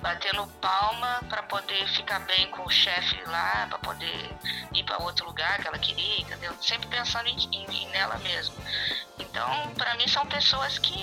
batendo 0.00 0.46
palma 0.60 1.20
para 1.28 1.42
poder 1.42 1.86
ficar 1.88 2.20
bem 2.20 2.50
com 2.50 2.64
o 2.64 2.70
chefe 2.70 3.20
lá, 3.26 3.66
para 3.68 3.78
poder 3.78 4.30
ir 4.72 4.84
para 4.84 5.02
outro 5.02 5.26
lugar 5.26 5.60
que 5.60 5.68
ela 5.68 5.78
queria, 5.78 6.20
entendeu? 6.20 6.54
Sempre 6.60 6.88
pensando 6.88 7.28
em, 7.28 7.36
em, 7.52 7.88
nela 7.90 8.18
mesma. 8.18 8.54
Então, 9.18 9.72
para 9.76 9.94
mim, 9.96 10.08
são 10.08 10.24
pessoas 10.26 10.78
que 10.78 10.98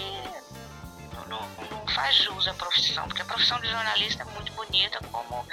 não, 1.28 1.40
não, 1.70 1.88
faz 1.94 2.16
jus 2.16 2.48
à 2.48 2.54
profissão, 2.54 3.08
porque 3.08 3.22
a 3.22 3.26
profissão 3.26 3.60
de 3.60 3.70
jornalista 3.70 4.24
é 4.24 4.26
muito 4.26 4.52
bonita, 4.54 5.00
como, 5.12 5.46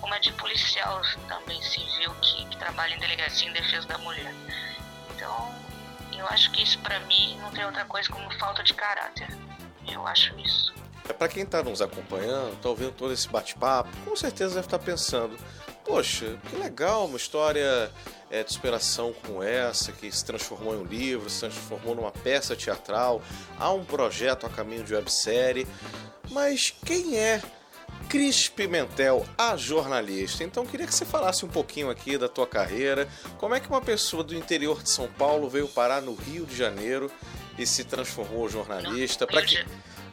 como 0.00 0.14
a 0.14 0.18
de 0.18 0.32
policial 0.32 1.00
também 1.28 1.60
civil 1.62 2.14
que, 2.20 2.46
que 2.46 2.56
trabalha 2.56 2.94
em 2.94 2.98
delegacia 2.98 3.48
em 3.48 3.52
defesa 3.52 3.86
da 3.86 3.98
mulher. 3.98 4.34
Então, 5.14 5.54
eu 6.16 6.26
acho 6.28 6.50
que 6.52 6.62
isso 6.62 6.78
para 6.80 7.00
mim 7.00 7.38
não 7.40 7.50
tem 7.50 7.64
outra 7.64 7.84
coisa 7.84 8.08
como 8.08 8.30
falta 8.38 8.62
de 8.62 8.74
caráter. 8.74 9.28
Eu 9.88 10.06
acho 10.06 10.38
isso. 10.38 10.72
É 11.08 11.12
para 11.12 11.28
quem 11.28 11.42
está 11.42 11.62
nos 11.62 11.82
acompanhando, 11.82 12.52
está 12.52 12.68
ouvindo 12.68 12.92
todo 12.92 13.12
esse 13.12 13.28
bate-papo, 13.28 13.90
com 14.04 14.14
certeza 14.14 14.54
deve 14.54 14.66
estar 14.66 14.78
tá 14.78 14.84
pensando: 14.84 15.36
poxa, 15.90 16.38
que 16.48 16.54
legal 16.54 17.06
uma 17.06 17.16
história 17.16 17.90
é, 18.30 18.44
de 18.44 18.52
superação 18.52 19.12
como 19.12 19.42
essa, 19.42 19.90
que 19.90 20.10
se 20.12 20.24
transformou 20.24 20.72
em 20.72 20.78
um 20.78 20.84
livro, 20.84 21.28
se 21.28 21.40
transformou 21.40 21.96
numa 21.96 22.12
peça 22.12 22.54
teatral, 22.54 23.20
há 23.58 23.72
um 23.72 23.84
projeto 23.84 24.46
a 24.46 24.48
caminho 24.48 24.84
de 24.84 24.94
websérie. 24.94 25.66
Mas 26.30 26.72
quem 26.86 27.18
é 27.18 27.42
Cris 28.08 28.48
Pimentel, 28.48 29.26
a 29.36 29.56
jornalista. 29.56 30.44
Então 30.44 30.64
queria 30.64 30.86
que 30.86 30.94
você 30.94 31.04
falasse 31.04 31.44
um 31.44 31.48
pouquinho 31.48 31.90
aqui 31.90 32.16
da 32.16 32.28
tua 32.28 32.46
carreira, 32.46 33.08
como 33.36 33.56
é 33.56 33.60
que 33.60 33.68
uma 33.68 33.80
pessoa 33.80 34.22
do 34.22 34.32
interior 34.32 34.84
de 34.84 34.90
São 34.90 35.08
Paulo 35.08 35.50
veio 35.50 35.66
parar 35.66 36.00
no 36.00 36.14
Rio 36.14 36.46
de 36.46 36.56
Janeiro 36.56 37.10
e 37.58 37.66
se 37.66 37.82
transformou 37.82 38.48
jornalista. 38.48 39.26
Para 39.26 39.42
que 39.42 39.66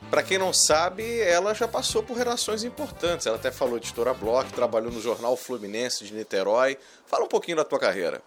para 0.10 0.24
quem 0.24 0.38
não 0.38 0.54
sabe, 0.54 1.20
ela 1.22 1.54
já 1.54 1.68
passou 1.68 2.02
por 2.02 2.16
relações 2.16 2.64
importantes. 2.64 3.26
Ela 3.26 3.36
até 3.36 3.52
falou 3.52 3.78
editora 3.78 4.14
Block, 4.14 4.52
trabalhou 4.54 4.92
no 4.92 5.02
jornal 5.02 5.36
Fluminense 5.36 6.06
de 6.06 6.14
Niterói. 6.14 6.78
Fala 7.06 7.26
um 7.26 7.28
pouquinho 7.28 7.58
da 7.58 7.66
tua 7.66 7.80
carreira. 7.80 8.22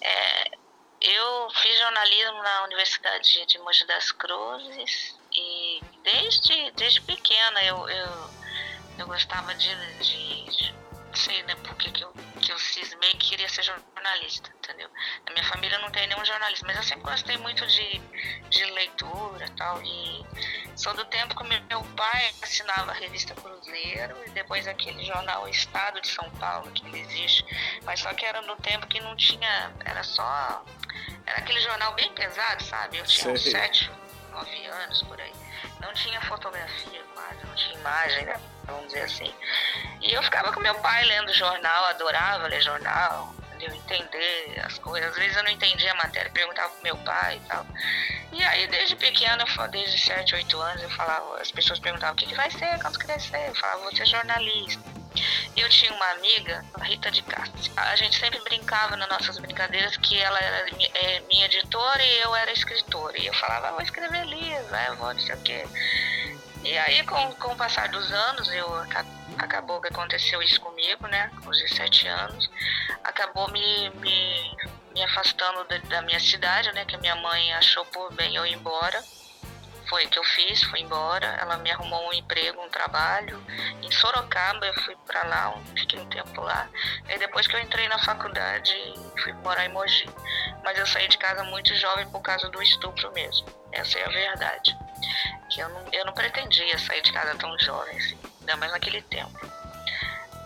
É, 0.00 0.50
eu 1.00 1.50
fiz 1.50 1.78
jornalismo 1.78 2.42
na 2.42 2.64
Universidade 2.64 3.46
de 3.46 3.58
Mogi 3.58 3.86
das 3.86 4.12
Cruzes 4.12 5.16
e 5.34 5.80
desde, 6.04 6.70
desde 6.72 7.00
pequena 7.00 7.64
eu, 7.64 7.88
eu, 7.88 8.30
eu 8.98 9.06
gostava 9.06 9.54
de, 9.54 9.74
de, 9.98 10.44
de 10.44 10.74
sei 11.14 11.42
né, 11.42 11.56
porque 11.64 11.90
que 11.90 12.04
eu, 12.04 12.12
que 12.46 12.52
eu 12.52 12.58
cismei 12.60 13.10
que 13.14 13.30
queria 13.30 13.48
ser 13.48 13.64
jornalista, 13.64 14.48
entendeu? 14.56 14.88
Na 15.26 15.32
minha 15.32 15.44
família 15.46 15.76
não 15.80 15.90
tem 15.90 16.06
nenhum 16.06 16.24
jornalista, 16.24 16.64
mas 16.64 16.76
eu 16.76 16.82
sempre 16.84 17.02
gostei 17.02 17.36
muito 17.38 17.66
de, 17.66 18.00
de 18.48 18.64
leitura 18.66 19.46
e 19.46 19.50
tal. 19.50 19.82
E 19.82 20.24
sou 20.76 20.94
do 20.94 21.04
tempo 21.06 21.34
que 21.36 21.42
meu 21.42 21.82
pai 21.96 22.32
assinava 22.40 22.92
a 22.92 22.94
revista 22.94 23.34
Cruzeiro 23.34 24.16
e 24.28 24.30
depois 24.30 24.68
aquele 24.68 25.04
jornal 25.04 25.48
Estado 25.48 26.00
de 26.00 26.06
São 26.06 26.30
Paulo, 26.38 26.70
que 26.70 26.86
ainda 26.86 26.98
existe. 26.98 27.44
Mas 27.82 27.98
só 27.98 28.14
que 28.14 28.24
era 28.24 28.40
no 28.42 28.54
tempo 28.56 28.86
que 28.86 29.00
não 29.00 29.16
tinha, 29.16 29.74
era 29.84 30.04
só. 30.04 30.64
Era 31.26 31.38
aquele 31.38 31.60
jornal 31.60 31.94
bem 31.94 32.12
pesado, 32.12 32.62
sabe? 32.62 32.98
Eu 32.98 33.04
tinha 33.06 33.32
uns 33.32 33.42
sete, 33.42 33.90
nove 34.36 34.66
anos 34.66 35.02
por 35.02 35.20
aí. 35.20 35.32
Não 35.80 35.92
tinha 35.94 36.20
fotografia 36.20 37.02
quase, 37.14 37.46
não 37.46 37.54
tinha 37.54 37.78
imagem, 37.78 38.26
né? 38.26 38.40
vamos 38.66 38.86
dizer 38.86 39.02
assim. 39.02 39.34
E 40.02 40.12
eu 40.12 40.22
ficava 40.22 40.52
com 40.52 40.60
meu 40.60 40.74
pai 40.76 41.04
lendo 41.04 41.32
jornal, 41.32 41.84
adorava 41.86 42.46
ler 42.46 42.60
jornal, 42.60 43.34
entendeu? 43.54 43.74
entender 43.74 44.60
as 44.64 44.78
coisas. 44.78 45.10
Às 45.10 45.16
vezes 45.16 45.36
eu 45.36 45.44
não 45.44 45.50
entendia 45.50 45.92
a 45.92 45.94
matéria, 45.94 46.30
perguntava 46.30 46.68
pro 46.70 46.82
meu 46.82 46.96
pai 46.98 47.36
e 47.36 47.48
tal. 47.48 47.66
E 48.32 48.42
aí, 48.42 48.66
desde 48.66 48.96
pequena, 48.96 49.44
desde 49.70 49.98
7, 49.98 50.34
8 50.34 50.60
anos, 50.60 50.82
eu 50.82 50.90
falava, 50.90 51.40
as 51.40 51.50
pessoas 51.50 51.78
perguntavam 51.78 52.14
o 52.14 52.16
que, 52.16 52.26
que 52.26 52.34
vai 52.34 52.50
ser 52.50 52.78
quando 52.82 52.98
crescer. 52.98 53.48
Eu 53.48 53.54
falava, 53.54 53.82
vou 53.82 53.96
ser 53.96 54.04
jornalista. 54.04 54.95
Eu 55.56 55.68
tinha 55.68 55.92
uma 55.92 56.10
amiga, 56.12 56.64
Rita 56.82 57.10
de 57.10 57.22
Castro. 57.22 57.72
A 57.76 57.96
gente 57.96 58.18
sempre 58.18 58.40
brincava 58.40 58.96
nas 58.96 59.08
nossas 59.08 59.38
brincadeiras 59.38 59.96
que 59.96 60.18
ela 60.18 60.38
era 60.38 60.68
é, 60.94 61.20
minha 61.28 61.46
editora 61.46 62.02
e 62.02 62.20
eu 62.20 62.34
era 62.34 62.52
escritora. 62.52 63.18
E 63.18 63.26
eu 63.26 63.34
falava, 63.34 63.68
ah, 63.68 63.72
vou 63.72 63.82
escrever 63.82 64.26
livro, 64.26 64.70
né? 64.70 64.86
eu 64.88 64.96
vou 64.96 65.12
não 65.12 65.20
sei 65.20 65.34
o 65.34 65.42
quê. 65.42 65.64
E 66.66 66.76
aí, 66.78 67.04
com, 67.04 67.32
com 67.34 67.52
o 67.52 67.56
passar 67.56 67.88
dos 67.90 68.10
anos, 68.10 68.48
eu 68.52 68.66
acabou 69.38 69.80
que 69.80 69.86
aconteceu 69.86 70.42
isso 70.42 70.60
comigo, 70.60 71.06
né? 71.06 71.30
Com 71.42 71.50
os 71.50 71.58
17 71.58 72.08
anos. 72.08 72.50
Acabou 73.04 73.48
me, 73.52 73.90
me, 73.90 74.56
me 74.92 75.02
afastando 75.04 75.62
da, 75.64 75.78
da, 75.78 76.02
minha 76.02 76.18
cidade, 76.18 76.72
né? 76.72 76.84
Que 76.84 76.96
a 76.96 76.98
minha 76.98 77.14
mãe 77.16 77.52
achou 77.54 77.84
por 77.86 78.12
bem 78.14 78.34
eu 78.34 78.44
ir 78.44 78.54
embora. 78.54 79.00
Foi 79.88 80.04
o 80.04 80.08
que 80.08 80.18
eu 80.18 80.24
fiz, 80.24 80.62
fui 80.64 80.80
embora. 80.80 81.26
Ela 81.40 81.58
me 81.58 81.70
arrumou 81.70 82.08
um 82.08 82.12
emprego, 82.12 82.60
um 82.60 82.68
trabalho. 82.68 83.42
Em 83.82 83.90
Sorocaba, 83.90 84.66
eu 84.66 84.74
fui 84.82 84.96
para 85.06 85.22
lá, 85.24 85.54
fiquei 85.76 86.00
um 86.00 86.08
tempo 86.08 86.40
lá. 86.40 86.68
E 87.08 87.18
depois 87.18 87.46
que 87.46 87.54
eu 87.54 87.60
entrei 87.60 87.88
na 87.88 87.98
faculdade, 87.98 88.74
fui 89.22 89.32
morar 89.34 89.64
em 89.64 89.72
Mogi. 89.72 90.08
Mas 90.64 90.78
eu 90.78 90.86
saí 90.86 91.08
de 91.08 91.18
casa 91.18 91.44
muito 91.44 91.74
jovem 91.76 92.08
por 92.10 92.20
causa 92.20 92.48
do 92.50 92.62
estupro 92.62 93.12
mesmo. 93.12 93.46
Essa 93.72 93.98
é 93.98 94.04
a 94.04 94.08
verdade 94.08 94.76
que 95.56 95.60
eu 95.60 95.68
não, 95.68 95.84
eu 95.92 96.04
não 96.04 96.12
pretendia 96.12 96.78
sair 96.78 97.02
de 97.02 97.12
casa 97.12 97.34
tão 97.36 97.58
jovem, 97.58 97.96
assim, 97.96 98.18
ainda 98.40 98.56
mais 98.56 98.72
naquele 98.72 99.02
tempo. 99.02 99.38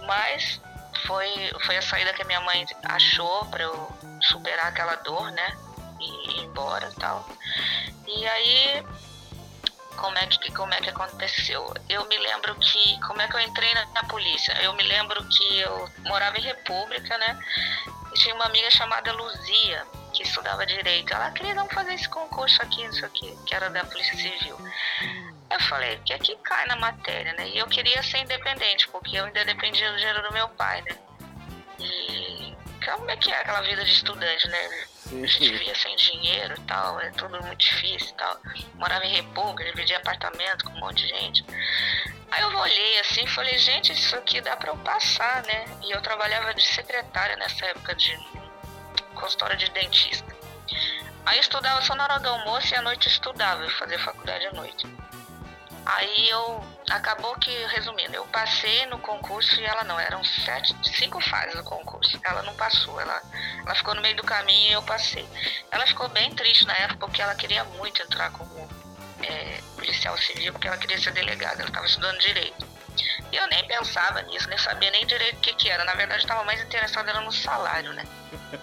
Mas 0.07 0.61
foi, 1.07 1.29
foi 1.65 1.77
a 1.77 1.83
saída 1.83 2.13
que 2.13 2.23
a 2.23 2.25
minha 2.25 2.41
mãe 2.41 2.65
achou 2.85 3.47
para 3.47 3.65
eu 3.65 3.89
superar 4.23 4.67
aquela 4.67 4.95
dor, 4.97 5.31
né? 5.33 5.57
E 6.01 6.31
ir 6.31 6.45
embora 6.45 6.91
tal. 6.99 7.29
E 8.07 8.27
aí, 8.27 8.87
como 9.97 10.17
é, 10.19 10.27
que, 10.27 10.53
como 10.53 10.73
é 10.73 10.81
que 10.81 10.91
aconteceu? 10.91 11.75
Eu 11.89 12.07
me 12.07 12.19
lembro 12.19 12.55
que. 12.57 13.01
Como 13.01 13.21
é 13.21 13.29
que 13.29 13.35
eu 13.35 13.41
entrei 13.41 13.73
na, 13.75 13.87
na 13.87 14.05
polícia? 14.05 14.53
Eu 14.63 14.73
me 14.75 14.83
lembro 14.83 15.23
que 15.29 15.59
eu 15.59 15.89
morava 16.05 16.39
em 16.39 16.43
República, 16.43 17.17
né? 17.19 17.39
E 18.13 18.15
tinha 18.15 18.35
uma 18.35 18.47
amiga 18.47 18.71
chamada 18.71 19.13
Luzia 19.13 19.87
que 20.13 20.23
estudava 20.23 20.67
direito. 20.67 21.13
Ela 21.13 21.31
queria 21.31 21.55
não 21.55 21.69
fazer 21.69 21.95
esse 21.95 22.09
concurso 22.09 22.61
aqui, 22.63 22.85
isso 22.85 23.05
aqui, 23.05 23.37
que 23.47 23.55
era 23.55 23.71
da 23.71 23.85
Polícia 23.85 24.17
Civil. 24.17 24.57
Eu 25.51 25.61
falei, 25.63 25.99
que 26.05 26.13
aqui 26.13 26.37
cai 26.43 26.67
na 26.67 26.77
matéria, 26.77 27.33
né? 27.35 27.49
E 27.49 27.59
eu 27.59 27.67
queria 27.67 28.03
ser 28.03 28.19
independente, 28.19 28.89
porque 28.89 29.17
eu 29.17 29.25
ainda 29.25 29.45
dependia 29.45 29.91
do 29.91 29.97
dinheiro 29.97 30.23
do 30.23 30.33
meu 30.33 30.49
pai, 30.51 30.83
né? 30.83 30.97
E 31.79 32.57
como 32.85 33.11
é 33.11 33.17
que 33.17 33.31
é 33.31 33.41
aquela 33.41 33.61
vida 33.63 33.85
de 33.85 33.93
estudante, 33.93 34.49
né? 34.49 34.87
Gente 35.11 35.51
vivia 35.51 35.75
sem 35.75 35.97
dinheiro 35.97 36.55
e 36.57 36.61
tal, 36.67 37.01
é 37.01 37.11
tudo 37.11 37.43
muito 37.43 37.59
difícil 37.59 38.11
e 38.11 38.15
tal. 38.15 38.37
Morava 38.75 39.05
em 39.05 39.13
República, 39.17 39.65
dividia 39.65 39.97
apartamento 39.97 40.65
com 40.65 40.71
um 40.73 40.81
monte 40.81 41.05
de 41.05 41.09
gente. 41.09 41.45
Aí 42.31 42.43
eu 42.43 42.57
olhei 42.57 43.01
assim 43.01 43.25
e 43.25 43.27
falei, 43.27 43.59
gente, 43.59 43.93
isso 43.93 44.15
aqui 44.15 44.41
dá 44.41 44.57
pra 44.57 44.71
eu 44.71 44.77
passar, 44.79 45.43
né? 45.43 45.65
E 45.83 45.91
eu 45.91 46.01
trabalhava 46.01 46.55
de 46.55 46.65
secretária 46.65 47.37
nessa 47.37 47.67
época 47.67 47.93
de 47.97 48.17
consultório 49.15 49.57
de 49.57 49.69
dentista. 49.71 50.33
Aí 51.27 51.39
eu 51.39 51.41
estudava 51.41 51.83
só 51.83 51.95
na 51.97 52.05
hora 52.05 52.21
do 52.21 52.29
almoço 52.29 52.73
e 52.73 52.77
à 52.77 52.83
noite 52.83 53.09
eu 53.09 53.13
estudava, 53.13 53.63
eu 53.63 53.71
fazia 53.71 53.99
faculdade 53.99 54.47
à 54.47 54.53
noite. 54.53 54.87
Aí 55.85 56.29
eu 56.29 56.65
acabou 56.91 57.35
que, 57.37 57.51
resumindo, 57.67 58.15
eu 58.15 58.25
passei 58.27 58.85
no 58.87 58.99
concurso 58.99 59.59
e 59.61 59.65
ela 59.65 59.85
não, 59.85 59.99
eram 59.99 60.23
sete, 60.25 60.75
cinco 60.83 61.21
fases 61.21 61.55
do 61.55 61.63
concurso. 61.63 62.19
Ela 62.23 62.43
não 62.43 62.55
passou, 62.55 63.01
ela, 63.01 63.23
ela 63.65 63.75
ficou 63.75 63.95
no 63.95 64.03
meio 64.03 64.17
do 64.17 64.25
caminho 64.25 64.71
e 64.71 64.73
eu 64.73 64.83
passei. 64.83 65.27
Ela 65.71 65.87
ficou 65.87 66.09
bem 66.09 66.31
triste 66.35 66.67
na 66.67 66.75
época 66.75 67.07
porque 67.07 67.23
ela 67.23 67.35
queria 67.35 67.65
muito 67.65 68.03
entrar 68.03 68.31
como 68.33 68.69
é, 69.23 69.61
policial 69.77 70.19
civil 70.19 70.53
porque 70.53 70.67
ela 70.67 70.77
queria 70.77 70.99
ser 70.99 71.13
delegada, 71.13 71.61
ela 71.61 71.69
estava 71.69 71.87
estudando 71.87 72.19
direito. 72.19 72.69
E 73.33 73.37
eu 73.37 73.47
nem 73.47 73.65
pensava 73.67 74.21
nisso, 74.23 74.49
nem 74.49 74.59
sabia 74.59 74.91
nem 74.91 75.07
direito 75.07 75.37
o 75.37 75.41
que, 75.41 75.55
que 75.55 75.71
era. 75.71 75.85
Na 75.85 75.95
verdade, 75.95 76.23
estava 76.23 76.43
mais 76.45 76.61
interessada 76.61 77.13
no 77.21 77.31
salário, 77.31 77.93
né? 77.93 78.05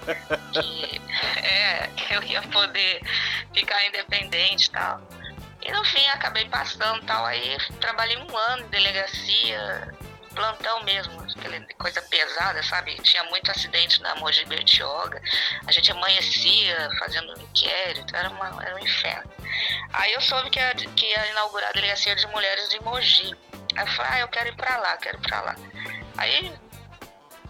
que, 0.52 1.02
é, 1.42 1.90
eu 2.10 2.22
ia 2.24 2.42
poder 2.44 3.02
ficar 3.54 3.86
independente 3.88 4.68
e 4.68 4.72
tal. 4.72 5.02
E 5.68 5.72
no 5.72 5.84
fim 5.84 6.08
acabei 6.08 6.48
passando 6.48 7.06
tal. 7.06 7.26
Aí 7.26 7.58
trabalhei 7.82 8.18
um 8.18 8.38
ano 8.38 8.64
em 8.64 8.70
delegacia, 8.70 9.94
plantão 10.34 10.82
mesmo, 10.84 11.20
aquela 11.36 11.60
coisa 11.78 12.02
pesada, 12.04 12.64
sabe? 12.64 12.96
Tinha 13.02 13.24
muito 13.26 13.52
acidente 13.52 14.02
na 14.02 14.16
Mogi 14.16 14.46
Bertioga. 14.46 15.22
A 15.66 15.72
gente 15.72 15.92
amanhecia 15.92 16.90
fazendo 17.00 17.38
inquérito, 17.42 18.16
era, 18.16 18.30
uma, 18.30 18.64
era 18.64 18.76
um 18.76 18.80
inferno. 18.80 19.30
Aí 19.92 20.14
eu 20.14 20.22
soube 20.22 20.50
que 20.50 20.60
ia, 20.60 20.74
que 20.74 21.06
ia 21.06 21.32
inaugurar 21.32 21.70
a 21.70 21.74
delegacia 21.74 22.16
de 22.16 22.26
mulheres 22.28 22.70
de 22.70 22.80
Mogi. 22.82 23.36
Aí 23.76 23.84
eu 23.84 23.88
falei, 23.88 24.12
ah, 24.14 24.20
eu 24.20 24.28
quero 24.30 24.50
ir 24.50 24.56
pra 24.56 24.78
lá, 24.78 24.96
quero 24.98 25.18
ir 25.18 25.22
pra 25.22 25.42
lá. 25.42 25.56
Aí, 26.18 26.54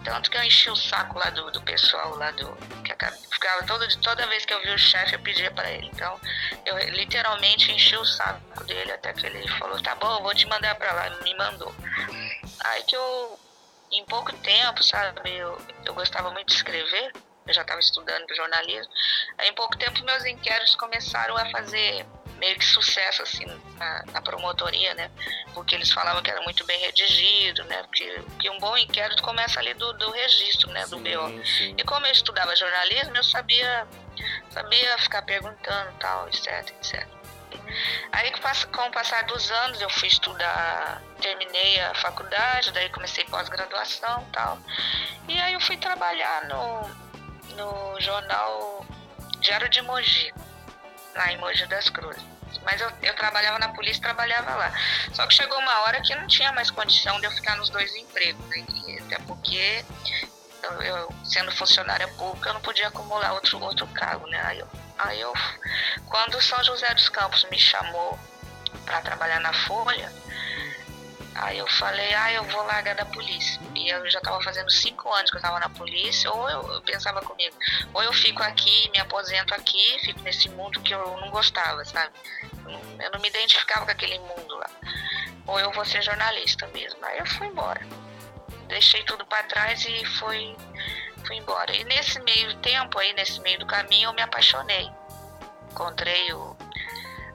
tanto 0.03 0.31
que 0.31 0.37
eu 0.37 0.43
enchi 0.43 0.69
o 0.71 0.75
saco 0.75 1.19
lá 1.19 1.29
do, 1.29 1.51
do 1.51 1.61
pessoal 1.61 2.15
lá 2.15 2.31
do. 2.31 2.57
Que 2.97 3.05
ficava 3.31 3.63
toda, 3.65 3.87
toda 4.01 4.27
vez 4.27 4.45
que 4.45 4.53
eu 4.53 4.61
vi 4.61 4.71
o 4.71 4.77
chefe, 4.77 5.13
eu 5.13 5.19
pedia 5.19 5.51
pra 5.51 5.69
ele. 5.69 5.87
Então, 5.87 6.19
eu 6.65 6.77
literalmente 6.89 7.71
enchi 7.71 7.95
o 7.95 8.05
saco 8.05 8.63
dele 8.65 8.91
até 8.91 9.13
que 9.13 9.25
ele 9.25 9.47
falou, 9.59 9.81
tá 9.81 9.95
bom, 9.95 10.21
vou 10.21 10.33
te 10.33 10.47
mandar 10.47 10.75
pra 10.75 10.93
lá. 10.93 11.09
Me 11.21 11.35
mandou. 11.35 11.73
Aí 12.65 12.83
que 12.83 12.95
eu, 12.95 13.39
em 13.91 14.03
pouco 14.05 14.33
tempo, 14.37 14.83
sabe, 14.83 15.29
eu, 15.29 15.57
eu 15.85 15.93
gostava 15.93 16.31
muito 16.31 16.47
de 16.47 16.55
escrever, 16.55 17.11
eu 17.47 17.53
já 17.53 17.61
estava 17.61 17.79
estudando 17.79 18.35
jornalismo. 18.35 18.91
Aí, 19.37 19.49
em 19.49 19.53
pouco 19.53 19.77
tempo, 19.77 20.03
meus 20.03 20.25
inquéritos 20.25 20.75
começaram 20.75 21.37
a 21.37 21.49
fazer 21.51 22.05
meio 22.37 22.57
que 22.57 22.65
sucesso 22.65 23.21
assim 23.21 23.45
na, 23.77 24.03
na, 24.11 24.21
promotoria, 24.21 24.93
né? 24.93 25.11
Porque 25.53 25.75
eles 25.75 25.91
falavam 25.91 26.21
que 26.21 26.29
era 26.29 26.41
muito 26.41 26.65
bem 26.65 26.79
redigido, 26.79 27.63
né? 27.65 27.83
Porque, 27.83 28.23
porque 28.25 28.49
um 28.49 28.59
bom 28.59 28.77
inquérito 28.77 29.21
começa 29.23 29.59
ali 29.59 29.73
do, 29.73 29.93
do 29.93 30.11
registro, 30.11 30.71
né? 30.71 30.85
Do 30.87 30.97
sim, 30.97 31.03
BO. 31.03 31.45
Sim. 31.45 31.75
E 31.77 31.83
como 31.83 32.05
eu 32.05 32.11
estudava 32.11 32.55
jornalismo, 32.55 33.15
eu 33.15 33.23
sabia 33.23 33.87
sabia 34.49 34.97
ficar 34.97 35.21
perguntando 35.21 35.91
tal, 35.99 36.27
etc, 36.27 36.47
etc. 36.81 37.07
Aí 38.11 38.31
com 38.71 38.81
o 38.87 38.91
passar 38.91 39.23
dos 39.25 39.51
anos 39.51 39.79
eu 39.79 39.89
fui 39.89 40.07
estudar, 40.07 41.01
terminei 41.21 41.79
a 41.81 41.93
faculdade, 41.95 42.71
daí 42.71 42.89
comecei 42.89 43.23
pós-graduação 43.25 44.25
tal. 44.33 44.57
E 45.27 45.39
aí 45.39 45.53
eu 45.53 45.59
fui 45.59 45.77
trabalhar 45.77 46.45
no, 46.45 46.89
no 47.55 47.99
jornal 47.99 48.85
Diário 49.39 49.69
de 49.69 49.81
Mogi 49.81 50.33
lá 51.17 51.31
em 51.31 51.67
das 51.67 51.89
Cruzes. 51.89 52.23
Mas 52.63 52.79
eu, 52.79 52.89
eu 53.01 53.13
trabalhava 53.15 53.59
na 53.59 53.69
polícia 53.69 54.01
trabalhava 54.01 54.55
lá. 54.55 54.71
Só 55.13 55.25
que 55.27 55.33
chegou 55.33 55.57
uma 55.57 55.81
hora 55.81 56.01
que 56.01 56.15
não 56.15 56.27
tinha 56.27 56.51
mais 56.53 56.71
condição 56.71 57.19
de 57.19 57.25
eu 57.25 57.31
ficar 57.31 57.57
nos 57.57 57.69
dois 57.69 57.93
empregos, 57.95 58.45
né? 58.47 58.65
até 59.05 59.19
porque 59.25 59.83
eu, 60.63 60.81
eu, 60.81 61.15
sendo 61.23 61.51
funcionária 61.51 62.07
pública 62.09 62.49
eu 62.49 62.53
não 62.53 62.61
podia 62.61 62.87
acumular 62.87 63.33
outro, 63.33 63.61
outro 63.61 63.87
cargo, 63.87 64.27
né? 64.27 64.41
Aí 64.45 64.59
eu, 64.59 64.67
aí 64.97 65.19
eu 65.19 65.33
quando 66.07 66.41
São 66.41 66.63
José 66.63 66.93
dos 66.93 67.09
Campos 67.09 67.45
me 67.49 67.59
chamou 67.59 68.17
para 68.85 69.01
trabalhar 69.01 69.39
na 69.39 69.53
Folha, 69.53 70.11
Aí 71.37 71.59
eu 71.59 71.67
falei, 71.67 72.13
ah, 72.15 72.33
eu 72.33 72.43
vou 72.45 72.63
largar 72.63 72.95
da 72.95 73.05
polícia. 73.05 73.61
E 73.75 73.89
eu 73.89 74.09
já 74.09 74.17
estava 74.17 74.41
fazendo 74.41 74.71
cinco 74.71 75.13
anos 75.13 75.29
que 75.29 75.37
eu 75.37 75.39
estava 75.39 75.59
na 75.59 75.69
polícia, 75.69 76.31
ou 76.31 76.49
eu, 76.49 76.73
eu, 76.73 76.81
pensava 76.81 77.21
comigo, 77.21 77.55
ou 77.93 78.01
eu 78.01 78.11
fico 78.11 78.41
aqui, 78.41 78.89
me 78.89 78.99
aposento 78.99 79.53
aqui, 79.53 79.99
fico 79.99 80.19
nesse 80.21 80.49
mundo 80.49 80.81
que 80.81 80.93
eu 80.93 81.17
não 81.17 81.29
gostava, 81.29 81.85
sabe? 81.85 82.11
Eu 82.65 82.71
não, 82.71 82.81
eu 82.99 83.11
não 83.11 83.19
me 83.19 83.27
identificava 83.27 83.85
com 83.85 83.91
aquele 83.91 84.17
mundo 84.17 84.55
lá. 84.55 84.69
Ou 85.45 85.59
eu 85.59 85.71
vou 85.71 85.85
ser 85.85 86.01
jornalista 86.01 86.65
mesmo. 86.67 87.05
Aí 87.05 87.19
eu 87.19 87.25
fui 87.27 87.47
embora. 87.47 87.85
Deixei 88.67 89.03
tudo 89.03 89.23
para 89.25 89.43
trás 89.43 89.85
e 89.85 90.05
fui, 90.17 90.57
fui 91.25 91.35
embora. 91.37 91.71
E 91.75 91.83
nesse 91.83 92.19
meio 92.23 92.55
tempo 92.57 92.97
aí, 92.97 93.13
nesse 93.13 93.39
meio 93.41 93.59
do 93.59 93.67
caminho, 93.67 94.09
eu 94.09 94.13
me 94.13 94.23
apaixonei. 94.23 94.89
Encontrei 95.71 96.33
o, 96.33 96.57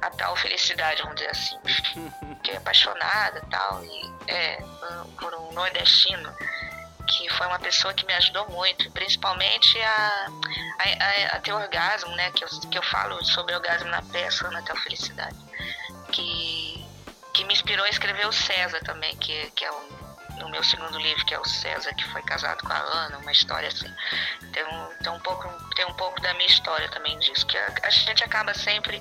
a 0.03 0.11
tal 0.11 0.37
felicidade, 0.37 1.01
vamos 1.03 1.17
dizer 1.17 1.31
assim. 1.31 1.59
Fiquei 2.37 2.57
apaixonada 2.57 3.41
tal, 3.51 3.85
e 3.85 4.15
é, 4.29 4.57
por 5.19 5.35
um 5.35 5.53
nordestino 5.53 6.35
que 7.07 7.29
foi 7.31 7.47
uma 7.47 7.59
pessoa 7.59 7.93
que 7.95 8.07
me 8.07 8.15
ajudou 8.15 8.49
muito, 8.51 8.91
principalmente 8.93 9.81
a, 9.81 10.27
a, 10.79 11.37
a, 11.37 11.41
ter 11.41 11.53
orgasmo, 11.53 12.11
né? 12.17 12.31
Que 12.31 12.45
eu, 12.45 12.49
que 12.71 12.79
eu 12.79 12.83
falo 12.83 13.23
sobre 13.25 13.55
orgasmo 13.55 13.89
na 13.91 14.03
peça, 14.03 14.51
na 14.51 14.63
tal 14.63 14.77
felicidade. 14.77 15.37
Que, 16.13 16.85
que 17.33 17.45
me 17.45 17.53
inspirou 17.53 17.85
a 17.85 17.89
escrever 17.89 18.27
o 18.27 18.33
César 18.33 18.81
também, 18.81 19.17
que, 19.17 19.51
que 19.51 19.65
é 19.65 19.71
o 19.71 20.02
no 20.43 20.51
meu 20.51 20.63
segundo 20.65 20.99
livro, 20.99 21.25
que 21.25 21.35
é 21.35 21.39
o 21.39 21.45
César, 21.45 21.95
que 21.95 22.05
foi 22.11 22.23
casado 22.23 22.63
com 22.63 22.73
a 22.73 22.79
Ana, 22.79 23.19
uma 23.19 23.33
história 23.33 23.69
assim. 23.69 23.89
Tem 24.53 24.65
um, 24.65 24.89
tem 25.03 25.13
um, 25.13 25.21
pouco, 25.21 25.49
tem 25.75 25.85
um 25.87 25.95
pouco 25.95 26.21
da 26.21 26.35
minha 26.35 26.47
história 26.47 26.89
também 26.91 27.19
disso, 27.19 27.47
que 27.47 27.57
a, 27.57 27.75
a 27.85 27.91
gente 27.91 28.25
acaba 28.25 28.53
sempre, 28.53 29.01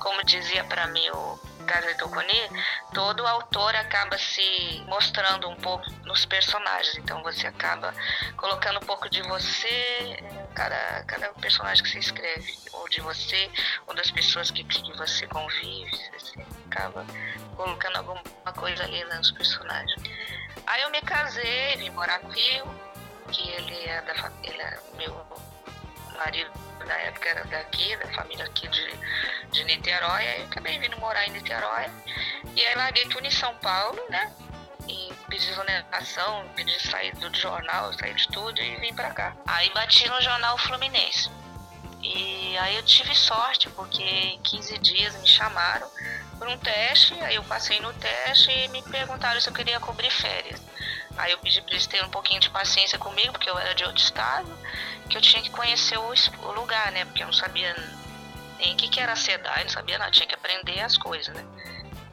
como 0.00 0.22
dizia 0.24 0.64
para 0.64 0.86
mim 0.88 1.08
o 1.10 1.38
Casa 1.66 1.94
Toconi, 1.94 2.50
todo 2.92 3.26
autor 3.26 3.76
acaba 3.76 4.18
se 4.18 4.82
mostrando 4.88 5.48
um 5.48 5.56
pouco 5.56 5.88
nos 6.04 6.24
personagens, 6.26 6.96
então 6.98 7.22
você 7.22 7.46
acaba 7.46 7.94
colocando 8.36 8.78
um 8.78 8.86
pouco 8.86 9.08
de 9.08 9.22
você 9.22 10.18
cada, 10.54 11.04
cada 11.04 11.28
personagem 11.34 11.84
que 11.84 11.90
você 11.90 11.98
escreve, 12.00 12.54
ou 12.72 12.88
de 12.88 13.00
você, 13.00 13.48
ou 13.86 13.94
das 13.94 14.10
pessoas 14.10 14.50
que, 14.50 14.64
que 14.64 14.92
você 14.96 15.26
convive, 15.28 15.96
você 16.18 16.44
acaba 16.66 17.06
colocando 17.56 17.96
alguma 17.98 18.22
coisa 18.56 18.82
ali 18.82 19.04
nos 19.04 19.30
personagens. 19.30 20.02
Aí 20.66 20.82
eu 20.82 20.90
me 20.90 21.00
casei, 21.02 21.76
vim 21.76 21.90
morar 21.90 22.20
no 22.22 22.28
Rio, 22.28 22.66
que 23.32 23.48
ele 23.50 23.84
é 23.84 24.00
da 24.02 24.14
família, 24.14 24.80
meu 24.96 25.26
marido 26.16 26.50
na 26.86 26.94
época 26.94 27.28
era 27.28 27.44
daqui, 27.44 27.96
da 27.96 28.08
família 28.12 28.44
aqui 28.44 28.68
de, 28.68 28.94
de 29.50 29.64
Niterói, 29.64 30.26
aí 30.26 30.40
eu 30.40 30.46
acabei 30.46 30.78
vindo 30.78 30.96
morar 30.98 31.26
em 31.26 31.30
Niterói. 31.30 31.86
E 32.54 32.64
aí 32.64 32.74
larguei 32.74 33.06
tudo 33.06 33.26
em 33.26 33.30
São 33.30 33.54
Paulo, 33.56 34.00
né? 34.08 34.32
E 34.88 35.12
pedi 35.28 35.48
exoneração, 35.48 36.48
pedi 36.56 36.80
sair 36.80 37.14
do 37.16 37.34
jornal, 37.36 37.92
sair 37.94 38.14
de 38.14 38.26
tudo 38.28 38.60
e 38.60 38.76
vim 38.76 38.94
pra 38.94 39.10
cá. 39.10 39.36
Aí 39.46 39.70
bati 39.72 40.08
no 40.08 40.20
jornal 40.20 40.58
Fluminense. 40.58 41.30
E 42.02 42.56
aí 42.58 42.76
eu 42.76 42.82
tive 42.82 43.14
sorte, 43.14 43.68
porque 43.70 44.02
em 44.02 44.40
15 44.40 44.78
dias 44.78 45.14
me 45.20 45.28
chamaram 45.28 45.88
por 46.40 46.48
um 46.48 46.56
teste, 46.56 47.12
aí 47.20 47.34
eu 47.34 47.44
passei 47.44 47.78
no 47.80 47.92
teste 47.92 48.50
e 48.50 48.68
me 48.68 48.82
perguntaram 48.84 49.38
se 49.38 49.50
eu 49.50 49.52
queria 49.52 49.78
cobrir 49.78 50.10
férias. 50.10 50.58
Aí 51.18 51.32
eu 51.32 51.38
pedi 51.38 51.60
para 51.60 51.72
eles 51.72 51.86
terem 51.86 52.06
um 52.06 52.10
pouquinho 52.10 52.40
de 52.40 52.48
paciência 52.48 52.98
comigo, 52.98 53.32
porque 53.32 53.50
eu 53.50 53.58
era 53.58 53.74
de 53.74 53.84
outro 53.84 54.02
estado, 54.02 54.50
que 55.10 55.18
eu 55.18 55.20
tinha 55.20 55.42
que 55.42 55.50
conhecer 55.50 55.98
o, 55.98 56.14
o 56.48 56.52
lugar, 56.52 56.90
né? 56.92 57.04
Porque 57.04 57.22
eu 57.22 57.26
não 57.26 57.34
sabia 57.34 57.76
nem 58.58 58.72
o 58.72 58.76
que, 58.76 58.88
que 58.88 58.98
era 58.98 59.14
SEDAI, 59.14 59.64
não 59.64 59.70
sabia 59.70 59.98
nada, 59.98 60.10
tinha 60.10 60.26
que 60.26 60.34
aprender 60.34 60.80
as 60.80 60.96
coisas, 60.96 61.34
né? 61.34 61.44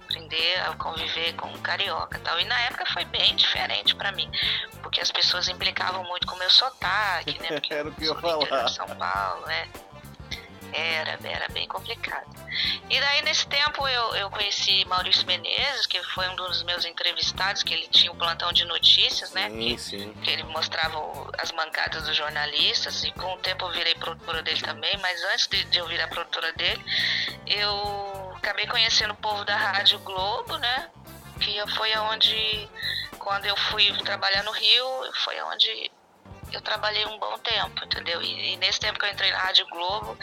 Aprender 0.03 0.59
a 0.59 0.73
conviver 0.75 1.33
com 1.35 1.47
um 1.47 1.57
carioca 1.59 2.17
e 2.17 2.21
tal. 2.21 2.37
E 2.37 2.43
na 2.43 2.59
época 2.63 2.85
foi 2.91 3.05
bem 3.05 3.33
diferente 3.33 3.95
para 3.95 4.11
mim, 4.11 4.29
porque 4.83 4.99
as 4.99 5.09
pessoas 5.09 5.47
implicavam 5.47 6.03
muito 6.03 6.27
com 6.27 6.35
o 6.35 6.39
meu 6.39 6.49
sotaque, 6.49 7.41
né? 7.41 7.47
Porque 7.55 7.73
era 7.73 7.87
o 7.87 7.93
que 7.93 8.03
eu 8.03 8.19
falar. 8.19 8.67
São 8.67 8.87
Paulo, 8.87 9.45
né? 9.45 9.69
Era, 10.73 11.17
era 11.23 11.47
bem 11.49 11.67
complicado. 11.67 12.27
E 12.89 12.99
daí, 12.99 13.21
nesse 13.23 13.47
tempo, 13.47 13.87
eu, 13.87 14.15
eu 14.15 14.29
conheci 14.29 14.85
Maurício 14.85 15.25
Menezes, 15.25 15.85
que 15.85 16.01
foi 16.03 16.27
um 16.29 16.35
dos 16.35 16.63
meus 16.63 16.85
entrevistados, 16.85 17.63
que 17.63 17.73
ele 17.73 17.87
tinha 17.87 18.11
um 18.11 18.15
plantão 18.15 18.51
de 18.51 18.65
notícias, 18.65 19.31
né? 19.31 19.49
Sim, 19.49 19.57
que, 19.57 19.77
sim. 19.77 20.13
que 20.23 20.29
ele 20.29 20.43
mostrava 20.43 20.97
as 21.37 21.51
mancadas 21.51 22.03
dos 22.03 22.15
jornalistas, 22.15 23.03
e 23.03 23.11
com 23.11 23.33
o 23.33 23.37
tempo 23.37 23.65
eu 23.65 23.71
virei 23.71 23.95
produtora 23.95 24.41
dele 24.41 24.61
também, 24.61 24.97
mas 24.97 25.23
antes 25.25 25.47
de, 25.47 25.63
de 25.65 25.77
eu 25.77 25.87
virar 25.87 26.07
produtora 26.07 26.51
dele, 26.53 26.83
eu 27.45 28.33
acabei 28.35 28.67
conhecendo 28.67 29.13
o 29.13 29.17
povo 29.17 29.43
da 29.45 29.55
Rádio 29.55 29.99
Globo, 29.99 30.57
né? 30.57 30.89
Que 31.39 31.61
foi 31.75 31.93
aonde, 31.93 32.69
quando 33.19 33.45
eu 33.45 33.55
fui 33.55 33.91
trabalhar 34.03 34.43
no 34.43 34.51
Rio, 34.51 34.85
foi 35.23 35.37
aonde 35.39 35.91
eu 36.51 36.61
trabalhei 36.61 37.05
um 37.05 37.17
bom 37.19 37.37
tempo, 37.39 37.83
entendeu? 37.83 38.21
E, 38.21 38.53
e, 38.53 38.57
nesse 38.57 38.79
tempo 38.79 38.97
que 38.99 39.05
eu 39.05 39.09
entrei 39.09 39.31
na 39.31 39.37
Rádio 39.39 39.67
Globo, 39.67 40.17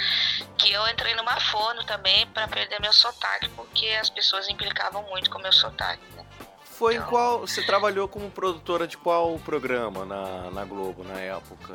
que 0.59 0.73
eu 0.73 0.87
entrei 0.89 1.15
numa 1.15 1.39
fono 1.41 1.85
também 1.85 2.27
para 2.29 2.49
perder 2.49 2.81
meu 2.81 2.93
sotaque, 2.93 3.49
porque 3.51 3.87
as 4.01 4.11
pessoas 4.11 4.49
implicavam 4.49 5.03
muito 5.05 5.31
com 5.31 5.39
meu 5.39 5.53
sotaque. 5.53 6.03
Né? 6.17 6.25
Foi 6.65 6.95
então, 6.95 7.07
em 7.07 7.11
qual. 7.11 7.41
Você 7.41 7.63
trabalhou 7.63 8.09
como 8.09 8.31
produtora 8.31 8.87
de 8.87 8.97
qual 8.97 9.39
programa 9.39 10.05
na, 10.05 10.51
na 10.51 10.65
Globo 10.65 11.05
na 11.05 11.21
época? 11.21 11.75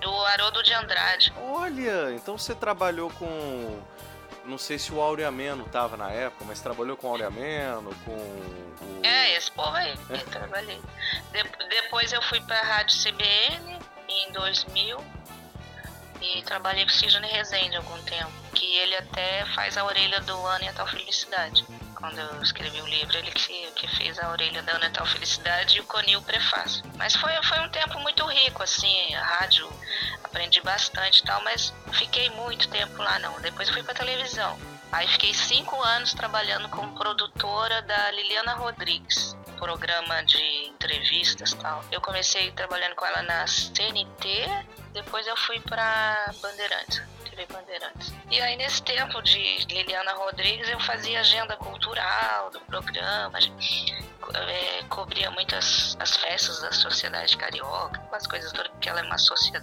Do 0.00 0.10
Haroldo 0.10 0.62
de 0.62 0.72
Andrade. 0.72 1.32
Olha, 1.50 2.12
então 2.12 2.36
você 2.36 2.54
trabalhou 2.54 3.10
com 3.10 3.82
não 4.44 4.58
sei 4.58 4.78
se 4.78 4.92
o 4.92 5.00
Aureameno 5.00 5.64
tava 5.66 5.96
na 5.96 6.10
época, 6.10 6.44
mas 6.46 6.60
trabalhou 6.60 6.96
com 6.96 7.08
o 7.08 7.10
Aureameno, 7.10 7.94
com 8.04 8.12
o... 8.12 9.00
É, 9.02 9.36
esse 9.36 9.50
povo 9.50 9.74
aí, 9.74 9.94
eu 10.10 10.24
trabalhei. 10.26 10.80
De 11.32 11.42
depois 11.68 12.12
eu 12.12 12.22
fui 12.22 12.40
pra 12.40 12.60
Rádio 12.62 12.96
CBN 13.02 13.78
em 14.08 14.32
2000 14.32 14.98
e 16.20 16.42
trabalhei 16.42 16.84
com 16.84 16.90
Sidney 16.90 17.30
Rezende 17.30 17.76
algum 17.76 18.00
tempo. 18.02 18.30
que 18.54 18.76
ele 18.76 18.96
até 18.96 19.44
faz 19.54 19.76
a 19.76 19.84
orelha 19.84 20.20
do 20.20 20.34
Ana 20.46 20.64
e 20.64 20.68
a 20.68 20.72
Tal 20.72 20.86
Felicidade. 20.86 21.66
Quando 22.04 22.18
eu 22.18 22.42
escrevi 22.42 22.82
o 22.82 22.86
livro, 22.86 23.16
ele 23.16 23.30
que, 23.30 23.72
que 23.72 23.88
fez 23.96 24.18
a 24.18 24.28
orelha 24.28 24.62
da 24.62 24.72
Ana 24.72 24.90
Tal 24.90 25.06
Felicidade 25.06 25.78
e 25.78 25.80
o 25.80 25.84
Conil 25.84 26.20
prefácio. 26.20 26.84
Mas 26.98 27.16
foi, 27.16 27.32
foi 27.44 27.58
um 27.60 27.68
tempo 27.70 27.98
muito 28.00 28.22
rico, 28.26 28.62
assim, 28.62 29.14
a 29.14 29.24
rádio, 29.24 29.66
aprendi 30.22 30.60
bastante 30.60 31.20
e 31.20 31.24
tal, 31.24 31.42
mas 31.42 31.72
fiquei 31.92 32.28
muito 32.28 32.68
tempo 32.68 32.98
lá 32.98 33.18
não. 33.20 33.40
Depois 33.40 33.70
fui 33.70 33.82
pra 33.82 33.94
televisão. 33.94 34.58
Aí 34.92 35.08
fiquei 35.08 35.32
cinco 35.32 35.80
anos 35.80 36.12
trabalhando 36.12 36.68
como 36.68 36.94
produtora 36.94 37.80
da 37.80 38.10
Liliana 38.10 38.52
Rodrigues 38.52 39.34
programa 39.54 40.22
de 40.24 40.66
entrevistas 40.66 41.54
tal. 41.54 41.82
Eu 41.90 42.00
comecei 42.00 42.50
trabalhando 42.50 42.94
com 42.94 43.06
ela 43.06 43.22
na 43.22 43.46
CNT, 43.46 44.46
depois 44.94 45.26
eu 45.26 45.36
fui 45.36 45.60
para 45.60 46.32
Bandeirantes. 46.40 47.02
TV 47.24 47.46
Bandeirantes. 47.46 48.14
E 48.30 48.40
aí, 48.40 48.56
nesse 48.56 48.80
tempo 48.82 49.20
de 49.22 49.66
Liliana 49.66 50.14
Rodrigues, 50.14 50.68
eu 50.68 50.78
fazia 50.80 51.18
agenda 51.18 51.56
cultural 51.56 52.48
do 52.50 52.60
programa, 52.60 53.38
é, 54.34 54.82
cobria 54.88 55.30
muitas 55.32 55.96
as 55.98 56.16
festas 56.16 56.60
da 56.62 56.72
sociedade 56.72 57.36
carioca, 57.36 58.00
as 58.12 58.26
coisas 58.26 58.52
todas, 58.52 58.70
porque 58.70 58.88
ela 58.88 59.00
é 59.00 59.02
uma 59.02 59.18
socia, 59.18 59.62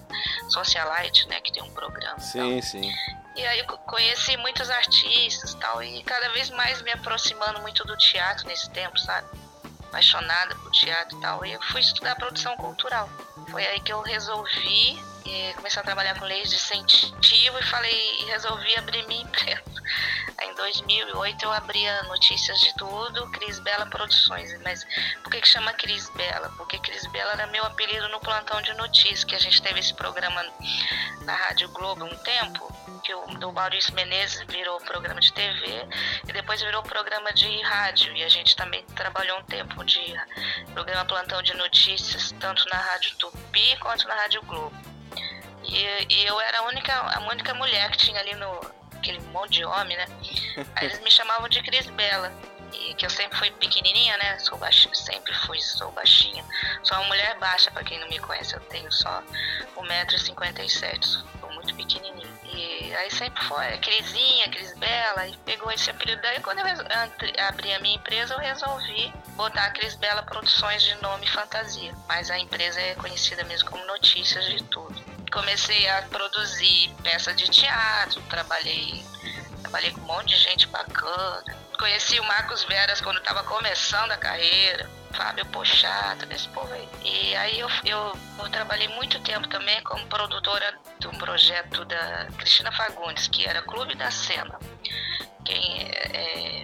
socialite, 0.49 1.27
né, 1.29 1.39
que 1.39 1.53
tem 1.53 1.63
um 1.63 1.71
programa. 1.71 2.19
Sim, 2.19 2.59
tal. 2.59 2.61
sim. 2.61 2.91
E 3.35 3.45
aí 3.47 3.59
eu 3.59 3.65
conheci 3.65 4.35
muitos 4.35 4.69
artistas 4.69 5.53
tal, 5.53 5.81
e 5.81 6.03
cada 6.03 6.27
vez 6.33 6.49
mais 6.49 6.81
me 6.81 6.91
aproximando 6.91 7.61
muito 7.61 7.85
do 7.85 7.95
teatro 7.95 8.45
nesse 8.47 8.69
tempo, 8.71 8.99
sabe? 8.99 9.27
apaixonada 9.91 10.55
por 10.55 10.71
teatro 10.71 11.17
e 11.17 11.21
tal. 11.21 11.45
E 11.45 11.51
eu 11.51 11.61
fui 11.63 11.81
estudar 11.81 12.15
produção 12.15 12.55
cultural. 12.55 13.09
Foi 13.49 13.65
aí 13.65 13.79
que 13.81 13.91
eu 13.91 14.01
resolvi 14.01 14.97
eh, 15.25 15.53
começar 15.55 15.81
a 15.81 15.83
trabalhar 15.83 16.17
com 16.19 16.25
leis 16.25 16.49
de 16.49 16.55
incentivo 16.55 17.59
e 17.59 17.63
falei 17.63 18.21
e 18.21 18.25
resolvi 18.25 18.75
abrir 18.77 19.05
minha 19.07 19.21
empresa. 19.23 19.63
Em 20.41 20.55
2008 20.55 21.43
eu 21.43 21.51
abri 21.51 21.87
a 21.87 22.03
Notícias 22.03 22.59
de 22.59 22.75
Tudo, 22.75 23.29
Cris 23.31 23.59
Bela 23.59 23.85
Produções. 23.85 24.59
Mas 24.63 24.85
por 25.23 25.31
que, 25.31 25.41
que 25.41 25.47
chama 25.47 25.71
Cris 25.73 26.09
Bela? 26.11 26.51
Porque 26.57 26.79
Cris 26.79 27.05
Bela 27.07 27.33
era 27.33 27.47
meu 27.47 27.63
apelido 27.63 28.07
no 28.09 28.19
plantão 28.19 28.61
de 28.61 28.73
notícias, 28.73 29.23
que 29.23 29.35
a 29.35 29.39
gente 29.39 29.61
teve 29.61 29.79
esse 29.79 29.93
programa 29.93 30.43
na 31.21 31.35
Rádio 31.35 31.69
Globo 31.69 32.05
um 32.05 32.17
tempo 32.17 32.71
que 33.03 33.13
o 33.13 33.25
do 33.39 33.51
Maurício 33.51 33.93
Menezes 33.93 34.43
virou 34.47 34.79
programa 34.81 35.19
de 35.19 35.31
TV 35.33 35.87
e 36.27 36.33
depois 36.33 36.61
virou 36.61 36.81
programa 36.83 37.31
de 37.33 37.61
rádio. 37.61 38.15
E 38.15 38.23
a 38.23 38.29
gente 38.29 38.55
também 38.55 38.83
trabalhou 38.95 39.39
um 39.39 39.43
tempo 39.43 39.83
de 39.83 40.01
programa 40.73 41.05
plantão 41.05 41.41
de 41.41 41.53
notícias, 41.55 42.33
tanto 42.39 42.67
na 42.69 42.77
Rádio 42.77 43.15
Tupi 43.17 43.77
quanto 43.79 44.07
na 44.07 44.15
Rádio 44.15 44.41
Globo. 44.43 44.90
E, 45.71 46.13
e 46.13 46.25
eu 46.25 46.39
era 46.41 46.59
a 46.59 46.63
única, 46.63 46.93
a 46.93 47.19
única 47.29 47.53
mulher 47.53 47.89
que 47.91 47.97
tinha 47.97 48.19
ali 48.19 48.35
no 48.35 48.81
aquele 48.97 49.19
monte 49.27 49.53
de 49.53 49.65
homem, 49.65 49.97
né? 49.97 50.05
Aí 50.75 50.85
eles 50.85 50.99
me 50.99 51.09
chamavam 51.09 51.49
de 51.49 51.61
Cris 51.63 51.89
Bela. 51.89 52.31
E 52.73 52.93
que 52.93 53.05
eu 53.05 53.09
sempre 53.09 53.37
fui 53.37 53.51
pequenininha, 53.51 54.17
né? 54.17 54.39
Sou 54.39 54.57
baixinha, 54.57 54.93
sempre 54.95 55.33
fui, 55.45 55.59
sou 55.59 55.91
baixinha. 55.91 56.43
Sou 56.83 56.97
uma 56.97 57.07
mulher 57.07 57.37
baixa, 57.37 57.69
para 57.71 57.83
quem 57.83 57.99
não 57.99 58.07
me 58.07 58.17
conhece, 58.19 58.53
eu 58.53 58.61
tenho 58.61 58.89
só 58.91 59.21
1,57m, 59.75 61.03
sou 61.03 61.51
muito 61.51 61.75
pequenininha. 61.75 62.29
E 62.45 62.95
aí 62.95 63.11
sempre 63.11 63.43
foi 63.43 63.77
Crisinha, 63.79 64.49
Cris 64.49 64.73
Bela, 64.77 65.27
e 65.27 65.35
pegou 65.37 65.69
esse 65.71 65.89
apelido. 65.89 66.21
Daí 66.21 66.39
quando 66.39 66.59
eu 66.59 67.45
abri 67.45 67.73
a 67.73 67.79
minha 67.79 67.95
empresa, 67.95 68.35
eu 68.35 68.39
resolvi 68.39 69.13
botar 69.35 69.65
a 69.65 69.71
Cris 69.71 69.95
Bela 69.95 70.23
Produções 70.23 70.81
de 70.81 70.95
nome 71.01 71.27
fantasia. 71.27 71.93
Mas 72.07 72.29
a 72.31 72.39
empresa 72.39 72.79
é 72.79 72.95
conhecida 72.95 73.43
mesmo 73.43 73.69
como 73.69 73.85
Notícias 73.85 74.45
de 74.45 74.63
Tudo. 74.63 75.10
Comecei 75.31 75.87
a 75.89 76.01
produzir 76.03 76.93
peças 77.03 77.35
de 77.35 77.49
teatro, 77.49 78.21
trabalhei, 78.23 79.03
trabalhei 79.61 79.91
com 79.91 80.01
um 80.01 80.05
monte 80.05 80.35
de 80.35 80.37
gente 80.37 80.67
bacana. 80.67 81.55
Conheci 81.77 82.19
o 82.19 82.23
Marcos 82.25 82.63
Veras 82.65 83.01
quando 83.01 83.17
estava 83.17 83.43
começando 83.43 84.11
a 84.11 84.17
carreira 84.17 84.89
Fábio 85.13 85.45
Pochato, 85.47 86.25
desse 86.25 86.47
povo 86.49 86.71
aí. 86.73 86.87
E 87.03 87.35
aí 87.35 87.59
eu, 87.59 87.67
eu, 87.85 88.17
eu, 88.39 88.49
trabalhei 88.49 88.87
muito 88.89 89.19
tempo 89.21 89.47
também 89.47 89.81
como 89.83 90.05
produtora 90.07 90.77
do 90.99 91.09
projeto 91.11 91.85
da 91.85 92.27
Cristina 92.37 92.71
Fagundes, 92.71 93.27
que 93.27 93.45
era 93.45 93.61
Clube 93.61 93.95
da 93.95 94.09
Cena. 94.11 94.57
Quem 95.45 95.91
é, 95.91 96.63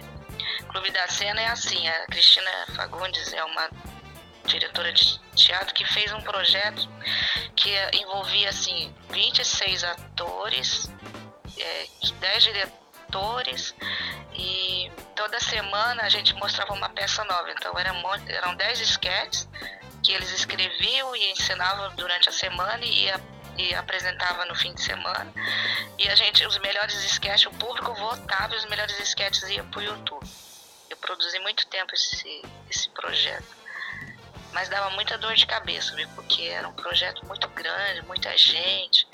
Clube 0.68 0.90
da 0.90 1.06
Cena 1.08 1.40
é 1.40 1.48
assim, 1.48 1.88
a 1.88 2.06
Cristina 2.06 2.50
Fagundes 2.74 3.32
é 3.32 3.44
uma 3.44 3.70
diretora 4.48 4.92
de 4.92 5.18
teatro 5.34 5.74
que 5.74 5.84
fez 5.84 6.12
um 6.12 6.20
projeto 6.20 6.88
que 7.54 7.70
envolvia 7.94 8.48
assim 8.48 8.94
26 9.10 9.84
atores, 9.84 10.90
é, 11.56 11.86
10 12.20 12.42
diretores 12.42 13.74
e 14.34 14.90
toda 15.14 15.40
semana 15.40 16.02
a 16.02 16.08
gente 16.08 16.34
mostrava 16.34 16.72
uma 16.72 16.88
peça 16.88 17.24
nova. 17.24 17.50
Então 17.50 17.78
eram, 17.78 18.02
eram 18.28 18.54
10 18.56 18.80
sketches 18.80 19.48
que 20.02 20.12
eles 20.12 20.30
escreviam 20.32 21.14
e 21.16 21.32
ensinavam 21.32 21.94
durante 21.96 22.28
a 22.28 22.32
semana 22.32 22.84
e, 22.84 23.06
e 23.56 23.74
apresentava 23.74 24.44
no 24.46 24.54
fim 24.54 24.72
de 24.74 24.82
semana. 24.82 25.32
E 25.98 26.08
a 26.08 26.14
gente, 26.14 26.46
os 26.46 26.58
melhores 26.58 26.94
sketches, 27.04 27.46
o 27.46 27.50
público 27.58 27.92
votava 27.94 28.54
e 28.54 28.58
os 28.58 28.66
melhores 28.66 28.98
sketches 29.00 29.42
iam 29.48 29.68
para 29.70 29.80
o 29.80 29.82
YouTube. 29.82 30.26
Eu 30.88 30.96
produzi 30.96 31.38
muito 31.40 31.66
tempo 31.66 31.94
esse, 31.94 32.42
esse 32.70 32.88
projeto. 32.90 33.67
Mas 34.58 34.68
dava 34.68 34.90
muita 34.90 35.16
dor 35.16 35.36
de 35.36 35.46
cabeça, 35.46 35.94
viu? 35.94 36.08
porque 36.16 36.42
era 36.42 36.66
um 36.66 36.72
projeto 36.72 37.24
muito 37.26 37.46
grande, 37.50 38.02
muita 38.06 38.36
gente 38.36 39.06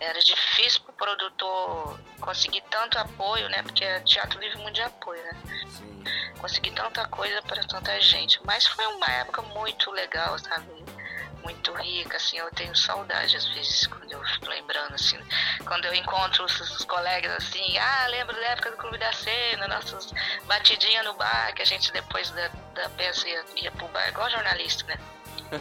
era 0.00 0.18
difícil 0.18 0.80
para 0.80 0.90
o 0.90 0.94
produtor 0.94 2.00
conseguir 2.20 2.62
tanto 2.62 2.98
apoio, 2.98 3.48
né? 3.50 3.62
Porque 3.62 3.84
teatro 4.00 4.36
vive 4.40 4.56
muito 4.56 4.74
de 4.74 4.82
apoio, 4.82 5.22
né? 5.22 5.30
Sim. 5.70 6.04
Conseguir 6.40 6.72
tanta 6.72 7.06
coisa 7.06 7.40
para 7.42 7.64
tanta 7.68 8.00
gente. 8.00 8.40
Mas 8.44 8.66
foi 8.66 8.84
uma 8.86 9.06
época 9.06 9.42
muito 9.42 9.92
legal, 9.92 10.36
sabe? 10.40 10.66
Muito 11.48 11.72
rica, 11.72 12.18
assim, 12.18 12.36
eu 12.36 12.50
tenho 12.50 12.76
saudade 12.76 13.34
às 13.34 13.46
vezes 13.54 13.86
quando 13.86 14.12
eu 14.12 14.22
fico 14.22 14.48
lembrando, 14.50 14.94
assim, 14.94 15.18
quando 15.64 15.86
eu 15.86 15.94
encontro 15.94 16.44
os, 16.44 16.60
os 16.60 16.84
colegas 16.84 17.32
assim, 17.32 17.78
ah, 17.78 18.06
lembro 18.08 18.36
da 18.36 18.48
época 18.48 18.70
do 18.70 18.76
Clube 18.76 18.98
da 18.98 19.10
Cena, 19.14 19.66
nossas 19.66 20.12
batidinhas 20.46 21.06
no 21.06 21.14
bar, 21.14 21.54
que 21.54 21.62
a 21.62 21.64
gente 21.64 21.90
depois 21.90 22.30
da, 22.32 22.48
da 22.74 22.90
peça 22.90 23.26
ia, 23.26 23.42
ia 23.56 23.72
pro 23.72 23.88
bar, 23.88 24.06
igual 24.10 24.28
jornalista, 24.28 24.84
né? 24.86 24.98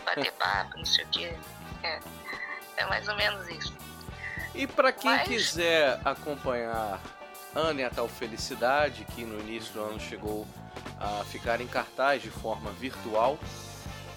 Bater 0.04 0.34
papo, 0.36 0.78
não 0.78 0.86
sei 0.86 1.06
o 1.06 1.08
quê. 1.08 1.34
É, 1.84 2.00
é 2.76 2.86
mais 2.86 3.08
ou 3.08 3.16
menos 3.16 3.48
isso. 3.48 3.74
E 4.54 4.68
para 4.68 4.92
quem 4.92 5.10
Mas... 5.10 5.26
quiser 5.26 6.02
acompanhar 6.04 7.00
Ana 7.56 7.82
e 7.82 7.84
a 7.86 7.90
Tal 7.90 8.10
Felicidade, 8.10 9.06
que 9.16 9.24
no 9.24 9.40
início 9.40 9.72
do 9.74 9.82
ano 9.84 10.00
chegou 10.02 10.46
a 11.00 11.24
ficar 11.24 11.62
em 11.62 11.68
cartaz 11.68 12.22
de 12.22 12.30
forma 12.30 12.72
virtual, 12.72 13.40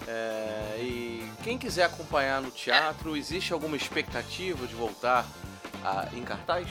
é, 0.07 0.77
e 0.79 1.31
quem 1.43 1.57
quiser 1.57 1.85
acompanhar 1.85 2.41
no 2.41 2.51
teatro, 2.51 3.15
existe 3.15 3.53
alguma 3.53 3.75
expectativa 3.75 4.65
de 4.65 4.73
voltar 4.75 5.25
a, 5.83 6.07
em 6.13 6.23
cartaz? 6.23 6.67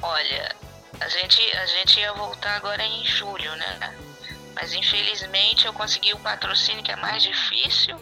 Olha, 0.00 0.56
a 1.00 1.08
gente, 1.08 1.40
a 1.56 1.66
gente 1.66 2.00
ia 2.00 2.12
voltar 2.12 2.56
agora 2.56 2.84
em 2.84 3.04
julho, 3.04 3.54
né? 3.56 3.96
Mas 4.54 4.72
infelizmente 4.72 5.66
eu 5.66 5.72
consegui 5.72 6.12
o 6.12 6.18
patrocínio 6.18 6.82
que 6.82 6.92
é 6.92 6.96
mais 6.96 7.22
difícil 7.22 7.96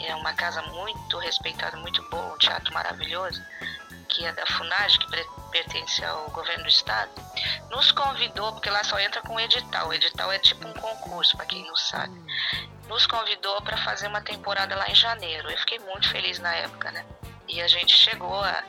é 0.00 0.14
uma 0.14 0.32
casa 0.34 0.60
muito 0.62 1.18
respeitada, 1.18 1.76
muito 1.76 2.02
boa, 2.10 2.34
um 2.34 2.38
teatro 2.38 2.72
maravilhoso, 2.72 3.40
que 4.08 4.24
é 4.24 4.32
da 4.32 4.46
FUNAG, 4.46 4.98
que 4.98 5.06
pertence 5.50 6.04
ao 6.04 6.30
governo 6.30 6.64
do 6.64 6.68
estado, 6.68 7.10
nos 7.70 7.90
convidou, 7.92 8.52
porque 8.52 8.70
lá 8.70 8.82
só 8.84 8.98
entra 8.98 9.20
com 9.22 9.38
edital, 9.40 9.88
o 9.88 9.92
edital 9.92 10.30
é 10.32 10.38
tipo 10.38 10.66
um 10.66 10.72
concurso, 10.74 11.36
para 11.36 11.46
quem 11.46 11.64
não 11.66 11.76
sabe, 11.76 12.14
nos 12.88 13.06
convidou 13.06 13.60
para 13.62 13.76
fazer 13.78 14.08
uma 14.08 14.20
temporada 14.20 14.76
lá 14.76 14.88
em 14.88 14.94
janeiro. 14.94 15.50
Eu 15.50 15.58
fiquei 15.58 15.78
muito 15.78 16.08
feliz 16.10 16.38
na 16.38 16.54
época, 16.54 16.90
né? 16.90 17.04
E 17.48 17.60
a 17.60 17.68
gente 17.68 17.94
chegou 17.94 18.40
a, 18.40 18.64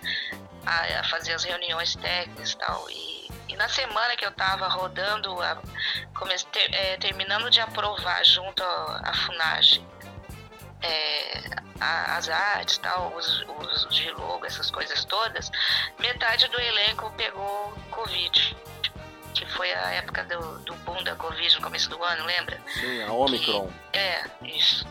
a, 0.65 0.99
a 0.99 1.03
fazer 1.05 1.33
as 1.33 1.43
reuniões 1.43 1.95
técnicas 1.95 2.51
e 2.51 2.57
tal. 2.57 2.89
E, 2.89 3.15
na 3.55 3.69
semana 3.69 4.17
que 4.17 4.25
eu 4.25 4.29
estava 4.29 4.67
rodando, 4.67 5.41
a, 5.41 5.61
comece, 6.13 6.45
ter, 6.47 6.73
é, 6.73 6.97
terminando 6.97 7.49
de 7.49 7.61
aprovar 7.61 8.23
junto 8.25 8.61
à 8.61 9.13
FUNAGE 9.13 9.85
é, 10.81 11.41
as 11.79 12.29
artes, 12.29 12.77
tal, 12.77 13.13
os, 13.15 13.45
os 13.59 13.95
de 13.95 14.09
logo, 14.11 14.45
essas 14.45 14.71
coisas 14.71 15.03
todas, 15.05 15.51
metade 15.99 16.47
do 16.47 16.59
elenco 16.59 17.11
pegou 17.17 17.73
Covid. 17.91 18.57
Que 19.33 19.45
foi 19.47 19.73
a 19.73 19.91
época 19.91 20.23
do, 20.23 20.59
do 20.59 20.73
boom 20.77 21.03
da 21.03 21.15
Covid 21.15 21.55
no 21.55 21.61
começo 21.61 21.89
do 21.89 22.01
ano, 22.01 22.25
lembra? 22.25 22.61
Sim, 22.73 23.03
a 23.03 23.11
Omicron. 23.11 23.69
Que, 23.91 23.99
é, 23.99 24.23
isso. 24.43 24.87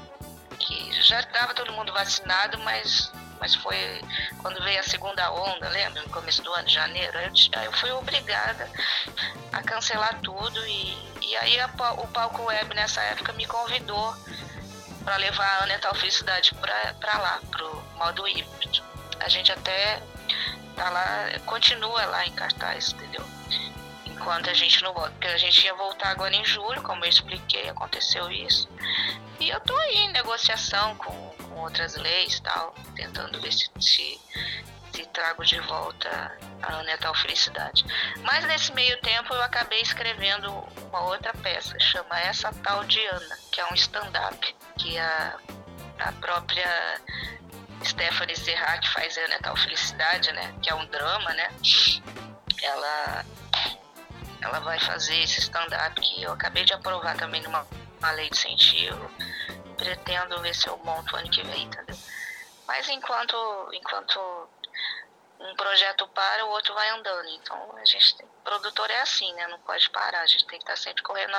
Que 0.58 0.92
já 1.00 1.20
estava 1.20 1.54
todo 1.54 1.72
mundo 1.72 1.92
vacinado, 1.94 2.58
mas, 2.58 3.10
mas 3.40 3.54
foi 3.54 4.00
quando 4.40 4.62
veio 4.62 4.80
a 4.80 4.82
segunda 4.82 5.30
onda, 5.32 5.68
lembra? 5.68 6.02
No 6.02 6.10
começo 6.10 6.42
do 6.42 6.52
ano, 6.52 6.66
de 6.66 6.74
janeiro. 6.74 7.18
Eu, 7.18 7.32
aí 7.56 7.66
eu 7.66 7.72
fui 7.72 7.90
obrigada 7.92 8.70
a 9.52 9.62
cancelar 9.62 10.20
tudo 10.20 10.66
e, 10.66 11.12
e 11.22 11.36
aí 11.36 11.60
a, 11.60 11.66
o 11.98 12.08
Palco 12.08 12.44
Web 12.44 12.74
nessa 12.74 13.00
época 13.02 13.32
me 13.32 13.46
convidou 13.46 14.14
para 15.04 15.16
levar 15.16 15.46
a 15.46 15.64
Ana 15.64 15.78
Tal 15.78 15.94
Felicidade 15.94 16.52
para 17.00 17.18
lá, 17.18 17.40
pro 17.50 17.82
modo 17.96 18.26
híbrido. 18.26 18.82
A 19.20 19.28
gente 19.28 19.52
até 19.52 20.02
tá 20.74 20.90
lá, 20.90 21.26
continua 21.46 22.04
lá 22.06 22.26
em 22.26 22.32
cartaz, 22.32 22.92
entendeu? 22.92 23.24
Enquanto 24.06 24.48
a 24.48 24.54
gente 24.54 24.82
não 24.82 24.92
volta, 24.92 25.10
porque 25.10 25.26
a 25.26 25.36
gente 25.36 25.64
ia 25.64 25.74
voltar 25.74 26.08
agora 26.08 26.34
em 26.34 26.44
julho, 26.44 26.82
como 26.82 27.04
eu 27.04 27.08
expliquei, 27.08 27.68
aconteceu 27.68 28.30
isso. 28.30 28.68
E 29.38 29.50
eu 29.50 29.60
tô 29.60 29.76
aí 29.76 29.96
em 29.96 30.12
negociação 30.12 30.94
com, 30.96 31.33
com 31.54 31.60
outras 31.60 31.94
leis 31.94 32.40
tal, 32.40 32.74
tentando 32.96 33.40
ver 33.40 33.52
se, 33.52 33.70
se, 33.80 34.20
se 34.92 35.06
trago 35.06 35.44
de 35.44 35.58
volta 35.60 36.36
a 36.62 36.72
Ana 36.72 36.98
Tal 36.98 37.14
Felicidade. 37.14 37.84
Mas 38.22 38.44
nesse 38.46 38.72
meio 38.74 39.00
tempo 39.00 39.32
eu 39.32 39.42
acabei 39.42 39.80
escrevendo 39.80 40.50
uma 40.88 41.00
outra 41.04 41.32
peça, 41.34 41.78
chama 41.78 42.18
Essa 42.20 42.52
Tal 42.52 42.84
de 42.84 43.04
Ana, 43.06 43.38
que 43.52 43.60
é 43.60 43.66
um 43.66 43.74
stand-up 43.74 44.56
que 44.78 44.98
a, 44.98 45.38
a 46.00 46.12
própria 46.12 47.00
Stephanie 47.84 48.36
Serra, 48.36 48.78
que 48.78 48.88
faz 48.92 49.16
a 49.16 49.28
Natal 49.28 49.56
Felicidade, 49.56 50.32
né? 50.32 50.54
Que 50.60 50.70
é 50.70 50.74
um 50.74 50.86
drama, 50.86 51.32
né? 51.34 51.50
Ela, 52.62 53.24
ela 54.40 54.58
vai 54.60 54.78
fazer 54.80 55.22
esse 55.22 55.40
stand-up 55.40 56.00
que 56.00 56.22
eu 56.22 56.32
acabei 56.32 56.64
de 56.64 56.72
aprovar 56.72 57.16
também 57.16 57.42
numa 57.42 57.66
lei 58.12 58.28
de 58.30 58.36
incentivo. 58.36 59.10
Pretendo 59.84 60.40
ver 60.40 60.54
se 60.54 60.66
eu 60.66 60.76
monto 60.78 61.14
ano 61.16 61.30
que 61.30 61.42
vem, 61.42 61.64
entendeu? 61.64 61.96
Mas 62.66 62.88
enquanto, 62.88 63.36
enquanto 63.72 64.48
um 65.40 65.54
projeto 65.56 66.08
para, 66.08 66.46
o 66.46 66.50
outro 66.50 66.72
vai 66.74 66.88
andando. 66.90 67.28
Então 67.28 67.76
a 67.76 67.84
gente 67.84 68.16
tem, 68.16 68.26
produtor 68.42 68.90
é 68.90 69.00
assim, 69.00 69.32
né? 69.34 69.46
Não 69.48 69.58
pode 69.60 69.88
parar, 69.90 70.20
a 70.20 70.26
gente 70.26 70.46
tem 70.46 70.58
que 70.58 70.64
estar 70.64 70.76
sempre 70.76 71.02
correndo 71.02 71.36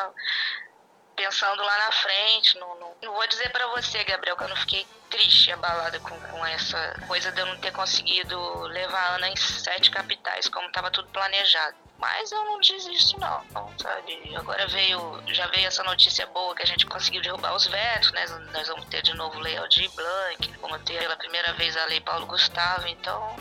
pensando 1.16 1.64
lá 1.64 1.78
na 1.86 1.92
frente. 1.92 2.58
Não, 2.58 2.76
não, 2.80 2.96
não 3.02 3.14
vou 3.14 3.28
dizer 3.28 3.50
para 3.52 3.68
você, 3.68 4.04
Gabriel, 4.04 4.38
que 4.38 4.44
eu 4.44 4.50
não 4.50 4.56
fiquei 4.58 4.86
triste, 5.10 5.52
abalada 5.52 6.00
com, 6.00 6.20
com 6.20 6.46
essa 6.46 6.96
coisa 7.08 7.32
de 7.32 7.40
eu 7.40 7.46
não 7.46 7.58
ter 7.60 7.72
conseguido 7.72 8.62
levar 8.68 9.00
a 9.00 9.16
Ana 9.16 9.30
em 9.30 9.36
sete 9.36 9.90
capitais, 9.90 10.48
como 10.50 10.68
estava 10.68 10.92
tudo 10.92 11.08
planejado. 11.10 11.85
Mas 11.98 12.32
eu 12.32 12.44
não 12.44 12.60
desisto 12.60 13.20
não, 13.20 13.42
sabe? 13.82 14.36
Agora 14.36 14.68
veio, 14.68 15.22
já 15.28 15.48
veio 15.48 15.68
essa 15.68 15.84
notícia 15.84 16.26
boa 16.28 16.54
que 16.54 16.64
a 16.64 16.66
gente 16.66 16.86
conseguiu 16.86 17.22
derrubar 17.22 17.56
os 17.56 17.68
vetos, 17.68 18.12
né? 18.12 18.26
Nós 18.52 18.68
vamos 18.68 18.86
ter 18.86 19.02
de 19.02 19.14
novo 19.14 19.40
lei 19.40 19.56
Aldir 19.58 19.90
Blanc, 19.92 20.54
vamos 20.60 20.82
ter 20.84 21.00
pela 21.00 21.16
primeira 21.16 21.54
vez 21.54 21.76
a 21.78 21.86
lei 21.86 22.02
Paulo 22.02 22.26
Gustavo, 22.26 22.88
então 22.88 23.36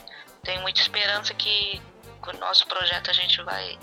tenho 0.44 0.62
muita 0.62 0.80
esperança 0.80 1.34
que 1.34 1.82
com 2.20 2.30
o 2.30 2.38
nosso 2.38 2.66
projeto 2.66 3.10
a 3.10 3.14
gente 3.14 3.42
vai 3.42 3.78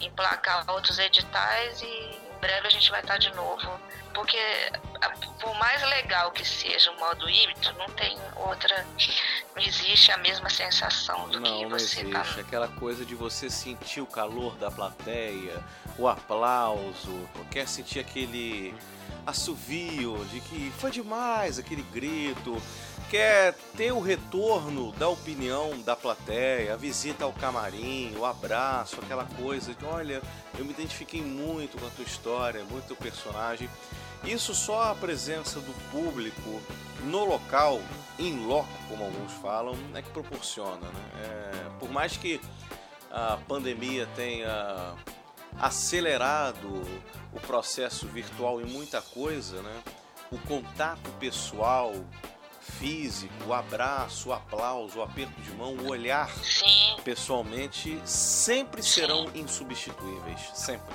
emplacar 0.00 0.64
outros 0.70 0.98
editais 0.98 1.82
e 1.82 2.20
breve 2.40 2.66
a 2.66 2.70
gente 2.70 2.90
vai 2.90 3.00
estar 3.00 3.18
de 3.18 3.34
novo. 3.34 3.80
Porque 4.14 4.38
por 5.40 5.54
mais 5.58 5.82
legal 5.82 6.30
que 6.30 6.44
seja 6.44 6.90
o 6.90 6.98
modo 6.98 7.28
híbrido, 7.28 7.72
não 7.74 7.88
tem 7.90 8.16
outra. 8.36 8.86
Não 9.54 9.62
existe 9.62 10.10
a 10.10 10.16
mesma 10.16 10.48
sensação 10.48 11.28
do 11.28 11.40
não, 11.40 11.58
que 11.58 11.66
você 11.66 12.02
não 12.02 12.10
existe. 12.10 12.34
tá. 12.34 12.40
Aquela 12.40 12.68
coisa 12.68 13.04
de 13.04 13.14
você 13.14 13.50
sentir 13.50 14.00
o 14.00 14.06
calor 14.06 14.56
da 14.56 14.70
plateia, 14.70 15.62
o 15.98 16.08
aplauso, 16.08 17.28
quer 17.50 17.68
sentir 17.68 18.00
aquele 18.00 18.74
assovio 19.26 20.24
de 20.26 20.40
que 20.40 20.72
foi 20.78 20.90
demais, 20.90 21.58
aquele 21.58 21.82
grito 21.82 22.60
quer 23.10 23.54
ter 23.76 23.92
o 23.92 24.00
retorno 24.00 24.92
da 24.92 25.08
opinião 25.08 25.80
da 25.82 25.94
plateia, 25.94 26.74
a 26.74 26.76
visita 26.76 27.24
ao 27.24 27.32
camarim, 27.32 28.14
o 28.16 28.24
abraço, 28.24 28.98
aquela 29.00 29.24
coisa 29.24 29.74
de 29.74 29.84
olha, 29.84 30.22
eu 30.58 30.64
me 30.64 30.72
identifiquei 30.72 31.22
muito 31.22 31.78
com 31.78 31.86
a 31.86 31.90
tua 31.90 32.04
história, 32.04 32.64
muito 32.64 32.86
teu 32.86 32.96
personagem. 32.96 33.68
Isso 34.26 34.54
só 34.54 34.90
a 34.90 34.94
presença 34.94 35.60
do 35.60 35.72
público 35.90 36.60
no 37.04 37.24
local, 37.24 37.80
em 38.18 38.46
loco, 38.46 38.68
como 38.88 39.04
alguns 39.04 39.32
falam, 39.34 39.76
é 39.94 40.00
que 40.00 40.10
proporciona. 40.10 40.88
Né? 40.88 41.04
É, 41.22 41.78
por 41.78 41.90
mais 41.90 42.16
que 42.16 42.40
a 43.10 43.38
pandemia 43.46 44.08
tenha 44.16 44.94
acelerado 45.60 46.82
o 47.32 47.40
processo 47.40 48.06
virtual 48.08 48.60
em 48.60 48.64
muita 48.64 49.02
coisa, 49.02 49.60
né? 49.62 49.82
o 50.30 50.38
contato 50.38 51.10
pessoal, 51.20 51.92
físico, 52.60 53.32
o 53.46 53.52
abraço, 53.52 54.30
o 54.30 54.32
aplauso, 54.32 54.98
o 54.98 55.02
aperto 55.02 55.40
de 55.42 55.50
mão, 55.52 55.74
o 55.76 55.90
olhar 55.90 56.28
Sim. 56.42 56.96
pessoalmente 57.04 58.00
sempre 58.04 58.82
serão 58.82 59.30
insubstituíveis, 59.34 60.40
sempre. 60.54 60.94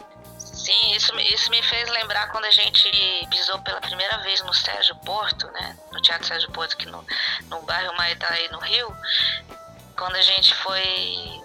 Sim, 0.60 0.94
isso, 0.94 1.18
isso 1.20 1.50
me 1.50 1.64
fez 1.64 1.90
lembrar 1.90 2.28
quando 2.32 2.44
a 2.44 2.52
gente 2.52 2.92
pisou 3.30 3.60
pela 3.62 3.80
primeira 3.80 4.18
vez 4.20 4.42
no 4.42 4.54
Sérgio 4.54 4.94
Porto, 4.98 5.48
né? 5.52 5.78
No 5.92 6.02
Teatro 6.02 6.28
Sérgio 6.28 6.52
Porto, 6.52 6.74
aqui 6.74 6.86
no, 6.86 7.06
no 7.48 7.62
bairro 7.62 7.96
Maitaí, 7.96 8.50
no 8.52 8.60
Rio. 8.60 8.94
Quando 9.98 10.16
a 10.16 10.22
gente 10.22 10.54
foi. 10.56 11.42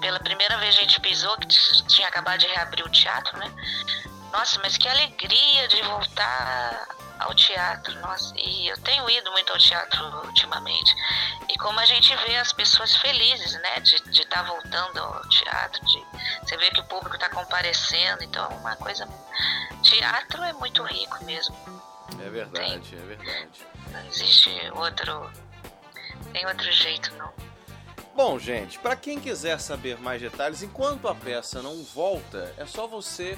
Pela 0.00 0.18
primeira 0.18 0.58
vez 0.58 0.76
a 0.76 0.80
gente 0.80 1.00
pisou, 1.00 1.36
que 1.38 1.46
tinha 1.46 2.08
acabado 2.08 2.40
de 2.40 2.48
reabrir 2.48 2.84
o 2.84 2.90
teatro, 2.90 3.38
né? 3.38 3.50
Nossa, 4.32 4.58
mas 4.60 4.76
que 4.76 4.88
alegria 4.88 5.68
de 5.68 5.80
voltar 5.82 6.88
ao 7.18 7.34
teatro. 7.34 7.98
Nossa, 8.00 8.34
e 8.36 8.68
eu 8.68 8.76
tenho 8.82 9.08
ido 9.08 9.30
muito 9.32 9.52
ao 9.52 9.58
teatro 9.58 10.04
ultimamente. 10.26 10.94
E 11.48 11.58
como 11.58 11.78
a 11.80 11.84
gente 11.84 12.14
vê 12.16 12.36
as 12.36 12.52
pessoas 12.52 12.94
felizes, 12.96 13.52
né, 13.54 13.80
de 13.80 13.94
estar 13.94 14.42
tá 14.42 14.42
voltando 14.42 14.98
ao 14.98 15.28
teatro, 15.28 15.84
de 15.86 16.04
você 16.42 16.56
vê 16.56 16.70
que 16.70 16.80
o 16.80 16.84
público 16.84 17.16
está 17.16 17.28
comparecendo, 17.28 18.22
então 18.24 18.44
é 18.44 18.54
uma 18.54 18.76
coisa. 18.76 19.08
Teatro 19.82 20.42
é 20.42 20.52
muito 20.54 20.82
rico 20.82 21.24
mesmo. 21.24 21.54
É 22.24 22.30
verdade, 22.30 22.90
tem, 22.90 22.98
é 22.98 23.02
verdade. 23.02 23.66
Não 23.90 24.06
existe 24.06 24.50
outro. 24.74 25.30
Tem 26.32 26.46
outro 26.46 26.70
jeito, 26.72 27.12
não. 27.14 27.32
Bom, 28.14 28.38
gente, 28.38 28.78
para 28.78 28.94
quem 28.94 29.20
quiser 29.20 29.58
saber 29.58 29.98
mais 29.98 30.20
detalhes, 30.20 30.62
enquanto 30.62 31.08
a 31.08 31.14
peça 31.14 31.60
não 31.60 31.82
volta, 31.82 32.54
é 32.56 32.64
só 32.64 32.86
você 32.86 33.36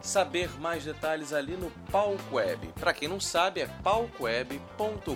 saber 0.00 0.50
mais 0.60 0.84
detalhes 0.84 1.32
ali 1.32 1.56
no 1.56 1.70
Palco 1.90 2.36
Web. 2.36 2.68
Para 2.78 2.92
quem 2.92 3.08
não 3.08 3.20
sabe, 3.20 3.60
é 3.60 3.66
palcoweb.com.br. 3.82 5.14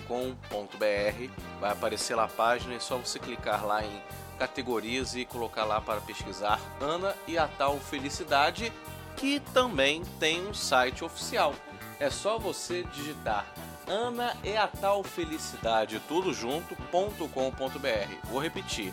Vai 1.61 1.73
aparecer 1.73 2.15
lá 2.15 2.25
a 2.25 2.29
página, 2.29 2.75
é 2.75 2.81
só 2.81 2.97
você 2.99 3.19
clicar 3.19 3.65
lá 3.67 3.85
em 3.85 4.03
categorias 4.39 5.15
e 5.15 5.25
colocar 5.25 5.65
lá 5.65 5.81
para 5.81 6.01
pesquisar 6.01 6.61
Ana 6.81 7.15
e 7.29 7.39
a 7.39 7.47
tal 7.47 7.79
Felicidade, 7.79 8.73
que 9.17 9.41
também 9.53 10.03
tem 10.19 10.47
um 10.47 10.55
site 10.55 11.05
oficial. 11.05 11.55
É 12.01 12.11
só 12.11 12.39
você 12.39 12.83
digitar 12.93 13.47
Ana 13.87 14.37
e 14.43 14.57
a 14.57 14.67
tal 14.67 15.05
Felicidade, 15.05 16.01
tudo 16.09 16.33
junto.com.br. 16.33 17.29
Vou 18.25 18.41
repetir. 18.41 18.93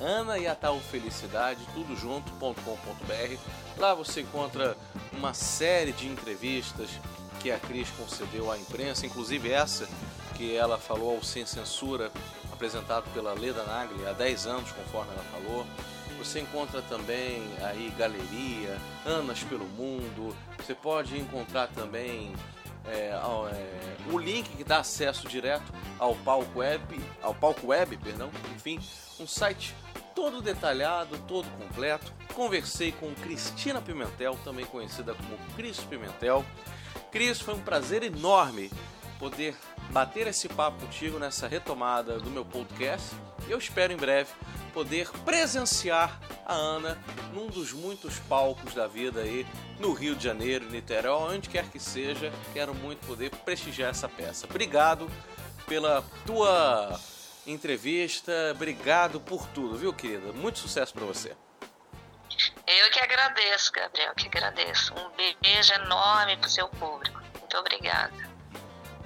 Ana 0.00 0.38
e 0.38 0.46
a 0.46 0.54
tal 0.54 0.80
Felicidade, 0.80 1.60
tudo 1.74 1.94
junto.com.br. 1.94 3.38
Lá 3.80 3.94
você 3.94 4.20
encontra 4.20 4.76
uma 5.10 5.32
série 5.32 5.92
de 5.92 6.06
entrevistas 6.06 6.90
que 7.40 7.50
a 7.50 7.58
Cris 7.58 7.88
concedeu 7.96 8.52
à 8.52 8.58
imprensa, 8.58 9.06
inclusive 9.06 9.50
essa 9.50 9.88
que 10.36 10.54
ela 10.54 10.76
falou 10.76 11.16
ao 11.16 11.22
Sem 11.22 11.46
Censura, 11.46 12.12
apresentado 12.52 13.10
pela 13.14 13.32
Leda 13.32 13.64
Nagli 13.64 14.06
há 14.06 14.12
10 14.12 14.46
anos, 14.46 14.70
conforme 14.70 15.10
ela 15.14 15.24
falou. 15.32 15.66
Você 16.18 16.40
encontra 16.40 16.82
também 16.82 17.42
aí 17.62 17.90
galeria, 17.96 18.76
Anas 19.06 19.42
pelo 19.44 19.64
Mundo. 19.64 20.36
Você 20.58 20.74
pode 20.74 21.18
encontrar 21.18 21.68
também 21.68 22.34
é, 22.86 23.12
é, 23.14 24.12
o 24.12 24.18
link 24.18 24.46
que 24.56 24.62
dá 24.62 24.80
acesso 24.80 25.26
direto 25.26 25.72
ao 25.98 26.14
palco 26.16 26.58
web, 26.58 27.00
ao 27.22 27.34
palco 27.34 27.68
web, 27.68 27.96
perdão, 27.96 28.30
enfim, 28.54 28.78
um 29.20 29.26
site 29.26 29.74
todo 30.14 30.40
detalhado, 30.40 31.18
todo 31.28 31.48
completo. 31.58 32.12
Conversei 32.34 32.92
com 32.92 33.14
Cristina 33.14 33.80
Pimentel, 33.80 34.38
também 34.44 34.64
conhecida 34.66 35.14
como 35.14 35.38
Cris 35.56 35.78
Pimentel. 35.80 36.44
Cris, 37.10 37.40
foi 37.40 37.54
um 37.54 37.60
prazer 37.60 38.02
enorme 38.02 38.70
poder 39.18 39.54
bater 39.90 40.26
esse 40.26 40.48
papo 40.48 40.80
contigo 40.80 41.18
nessa 41.18 41.46
retomada 41.46 42.18
do 42.18 42.30
meu 42.30 42.44
podcast. 42.44 43.14
Eu 43.48 43.58
espero 43.58 43.92
em 43.92 43.96
breve 43.96 44.30
poder 44.72 45.10
presenciar 45.24 46.20
a 46.46 46.54
Ana 46.54 46.98
num 47.34 47.48
dos 47.48 47.72
muitos 47.72 48.18
palcos 48.20 48.74
da 48.74 48.86
vida 48.86 49.20
aí 49.20 49.46
no 49.78 49.92
Rio 49.92 50.14
de 50.14 50.24
Janeiro, 50.24 50.70
Niterói, 50.70 51.36
onde 51.36 51.48
quer 51.48 51.68
que 51.68 51.78
seja. 51.78 52.32
Quero 52.52 52.74
muito 52.74 53.06
poder 53.06 53.30
prestigiar 53.30 53.90
essa 53.90 54.08
peça. 54.08 54.46
Obrigado 54.46 55.10
pela 55.66 56.02
tua 56.24 56.98
entrevista, 57.52 58.32
obrigado 58.52 59.20
por 59.20 59.46
tudo, 59.48 59.76
viu, 59.76 59.92
querida? 59.92 60.32
Muito 60.32 60.58
sucesso 60.58 60.92
para 60.92 61.04
você. 61.04 61.36
Eu 62.66 62.90
que 62.90 63.00
agradeço, 63.00 63.72
Gabriel, 63.72 64.14
que 64.14 64.26
agradeço. 64.28 64.94
Um 64.94 65.10
beijo 65.42 65.72
enorme 65.74 66.36
pro 66.36 66.48
seu 66.48 66.68
público. 66.68 67.20
Muito 67.38 67.56
obrigada. 67.56 68.30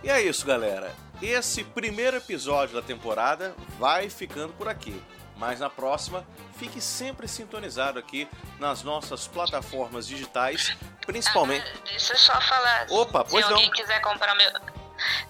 E 0.03 0.11
é 0.11 0.21
isso, 0.21 0.45
galera. 0.47 0.95
Esse 1.23 1.65
primeiro 1.65 2.19
episódio 2.19 2.75
da 2.75 2.83
temporada 2.83 3.55
vai 3.79 4.11
ficando 4.11 4.53
por 4.53 4.69
aqui. 4.69 5.03
Mas 5.37 5.61
na 5.61 5.69
próxima, 5.69 6.25
fique 6.59 6.81
sempre 6.81 7.27
sintonizado 7.27 7.99
aqui 7.99 8.29
nas 8.59 8.83
nossas 8.83 9.27
plataformas 9.27 10.07
digitais, 10.07 10.77
principalmente. 11.07 11.67
Ah, 11.67 11.81
deixa 11.85 12.13
eu 12.13 12.19
só 12.19 12.41
falar. 12.41 12.87
Opa, 12.91 13.25
pois 13.25 13.45
se 13.45 13.51
não. 13.51 13.59
alguém 13.59 13.71
quiser 13.73 14.01
comprar 14.01 14.35
meu, 14.37 14.51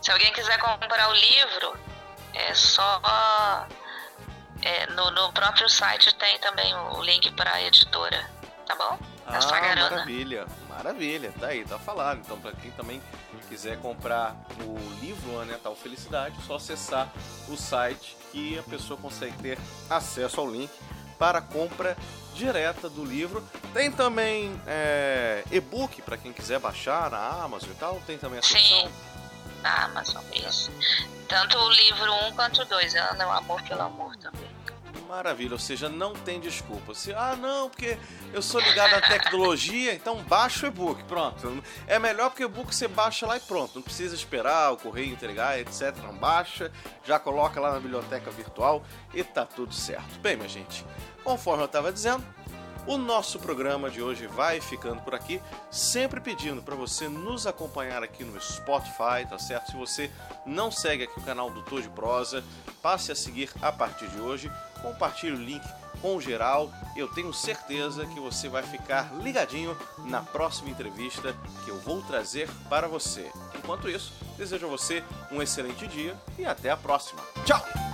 se 0.02 0.10
alguém 0.10 0.32
quiser 0.32 0.58
comprar 0.58 1.08
o 1.08 1.12
livro, 1.14 1.78
é 2.34 2.54
só 2.54 3.00
é, 4.62 4.86
no, 4.88 5.10
no 5.10 5.32
próprio 5.32 5.68
site 5.68 6.14
tem 6.16 6.38
também 6.38 6.74
o 6.74 7.02
link 7.02 7.30
para 7.32 7.52
a 7.52 7.62
editora, 7.62 8.30
tá 8.66 8.74
bom? 8.74 8.98
Ah, 9.26 9.40
maravilha, 9.40 10.46
maravilha, 10.68 11.32
tá 11.40 11.48
aí, 11.48 11.64
tá 11.64 11.78
falado. 11.78 12.20
Então, 12.20 12.38
para 12.38 12.52
quem 12.52 12.70
também 12.72 13.02
quiser 13.48 13.78
comprar 13.78 14.34
o 14.62 14.78
livro 15.00 15.40
A 15.40 15.44
Natal 15.44 15.74
Felicidade, 15.76 16.36
é 16.38 16.42
só 16.46 16.56
acessar 16.56 17.08
o 17.48 17.56
site 17.56 18.16
que 18.32 18.58
a 18.58 18.62
pessoa 18.62 18.98
consegue 18.98 19.36
ter 19.38 19.58
acesso 19.88 20.40
ao 20.40 20.50
link 20.50 20.70
para 21.18 21.40
compra 21.40 21.96
direta 22.34 22.88
do 22.88 23.04
livro. 23.04 23.46
Tem 23.72 23.90
também 23.90 24.60
é, 24.66 25.44
e-book 25.50 26.02
para 26.02 26.16
quem 26.16 26.32
quiser 26.32 26.58
baixar 26.58 27.10
na 27.10 27.44
Amazon 27.44 27.70
e 27.70 27.74
tal. 27.74 28.02
Tem 28.06 28.18
também 28.18 28.40
a 28.40 28.42
seção. 28.42 28.58
Sim, 28.60 28.92
na 29.64 29.84
Amazon, 29.84 30.22
isso. 30.32 30.70
Tanto 31.26 31.58
o 31.58 31.70
livro 31.70 32.12
1 32.12 32.26
um 32.26 32.32
quanto 32.32 32.60
o 32.62 32.64
2, 32.66 32.94
Ana, 32.94 33.26
o 33.26 33.30
Amor 33.32 33.62
pelo 33.62 33.82
Amor 33.82 34.14
também. 34.16 34.54
Maravilha, 35.08 35.52
ou 35.52 35.58
seja, 35.58 35.88
não 35.88 36.12
tem 36.12 36.40
desculpa. 36.40 36.94
Se, 36.94 37.12
ah, 37.12 37.36
não, 37.36 37.70
porque 37.70 37.98
eu 38.32 38.42
sou 38.42 38.60
ligado 38.60 38.94
à 38.94 39.00
tecnologia, 39.00 39.94
então 39.94 40.22
baixa 40.24 40.66
o 40.66 40.68
e-book, 40.68 41.02
pronto. 41.04 41.62
É 41.86 41.98
melhor 41.98 42.30
porque 42.30 42.44
o 42.44 42.48
e-book 42.48 42.74
você 42.74 42.88
baixa 42.88 43.26
lá 43.26 43.36
e 43.36 43.40
pronto. 43.40 43.76
Não 43.76 43.82
precisa 43.82 44.14
esperar 44.14 44.72
o 44.72 44.76
correio 44.76 45.12
entregar, 45.12 45.58
etc. 45.58 45.96
Não 46.02 46.14
baixa, 46.14 46.70
já 47.04 47.18
coloca 47.18 47.60
lá 47.60 47.72
na 47.72 47.80
biblioteca 47.80 48.30
virtual 48.30 48.82
e 49.12 49.22
tá 49.22 49.46
tudo 49.46 49.72
certo. 49.72 50.18
Bem, 50.20 50.36
minha 50.36 50.48
gente, 50.48 50.84
conforme 51.22 51.62
eu 51.62 51.66
estava 51.66 51.92
dizendo, 51.92 52.24
o 52.86 52.98
nosso 52.98 53.38
programa 53.38 53.90
de 53.90 54.02
hoje 54.02 54.26
vai 54.26 54.60
ficando 54.60 55.00
por 55.02 55.14
aqui, 55.14 55.40
sempre 55.70 56.20
pedindo 56.20 56.62
para 56.62 56.74
você 56.74 57.08
nos 57.08 57.46
acompanhar 57.46 58.02
aqui 58.02 58.24
no 58.24 58.40
Spotify, 58.40 59.26
tá 59.28 59.38
certo? 59.38 59.70
Se 59.70 59.76
você 59.76 60.10
não 60.44 60.70
segue 60.70 61.04
aqui 61.04 61.18
o 61.18 61.22
canal 61.22 61.50
do 61.50 61.62
Tô 61.62 61.80
de 61.80 61.88
Prosa, 61.88 62.44
passe 62.82 63.10
a 63.10 63.14
seguir 63.14 63.50
a 63.62 63.72
partir 63.72 64.08
de 64.08 64.20
hoje, 64.20 64.50
compartilhe 64.82 65.32
o 65.32 65.42
link 65.42 65.64
com 66.00 66.20
geral. 66.20 66.70
Eu 66.94 67.08
tenho 67.08 67.32
certeza 67.32 68.04
que 68.06 68.20
você 68.20 68.48
vai 68.48 68.62
ficar 68.62 69.14
ligadinho 69.22 69.76
na 70.04 70.20
próxima 70.20 70.70
entrevista 70.70 71.34
que 71.64 71.70
eu 71.70 71.78
vou 71.80 72.02
trazer 72.02 72.48
para 72.68 72.86
você. 72.86 73.30
Enquanto 73.56 73.88
isso, 73.88 74.12
desejo 74.36 74.66
a 74.66 74.70
você 74.70 75.02
um 75.30 75.40
excelente 75.40 75.86
dia 75.86 76.14
e 76.38 76.44
até 76.44 76.70
a 76.70 76.76
próxima. 76.76 77.22
Tchau! 77.46 77.93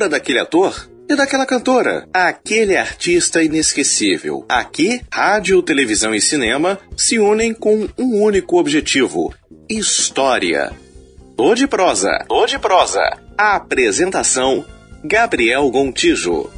Lembra 0.00 0.16
daquele 0.16 0.38
ator? 0.38 0.88
E 1.10 1.14
daquela 1.14 1.44
cantora? 1.44 2.08
Aquele 2.10 2.74
artista 2.74 3.42
inesquecível. 3.42 4.46
Aqui, 4.48 5.02
rádio, 5.12 5.62
televisão 5.62 6.14
e 6.14 6.22
cinema 6.22 6.78
se 6.96 7.18
unem 7.18 7.52
com 7.52 7.86
um 7.98 8.22
único 8.22 8.58
objetivo: 8.58 9.34
história. 9.68 10.72
Tô 11.36 11.54
de 11.54 11.66
prosa. 11.66 12.24
Tô 12.26 12.46
de 12.46 12.58
prosa. 12.58 13.02
A 13.36 13.56
apresentação: 13.56 14.64
Gabriel 15.04 15.68
Gontijo. 15.68 16.48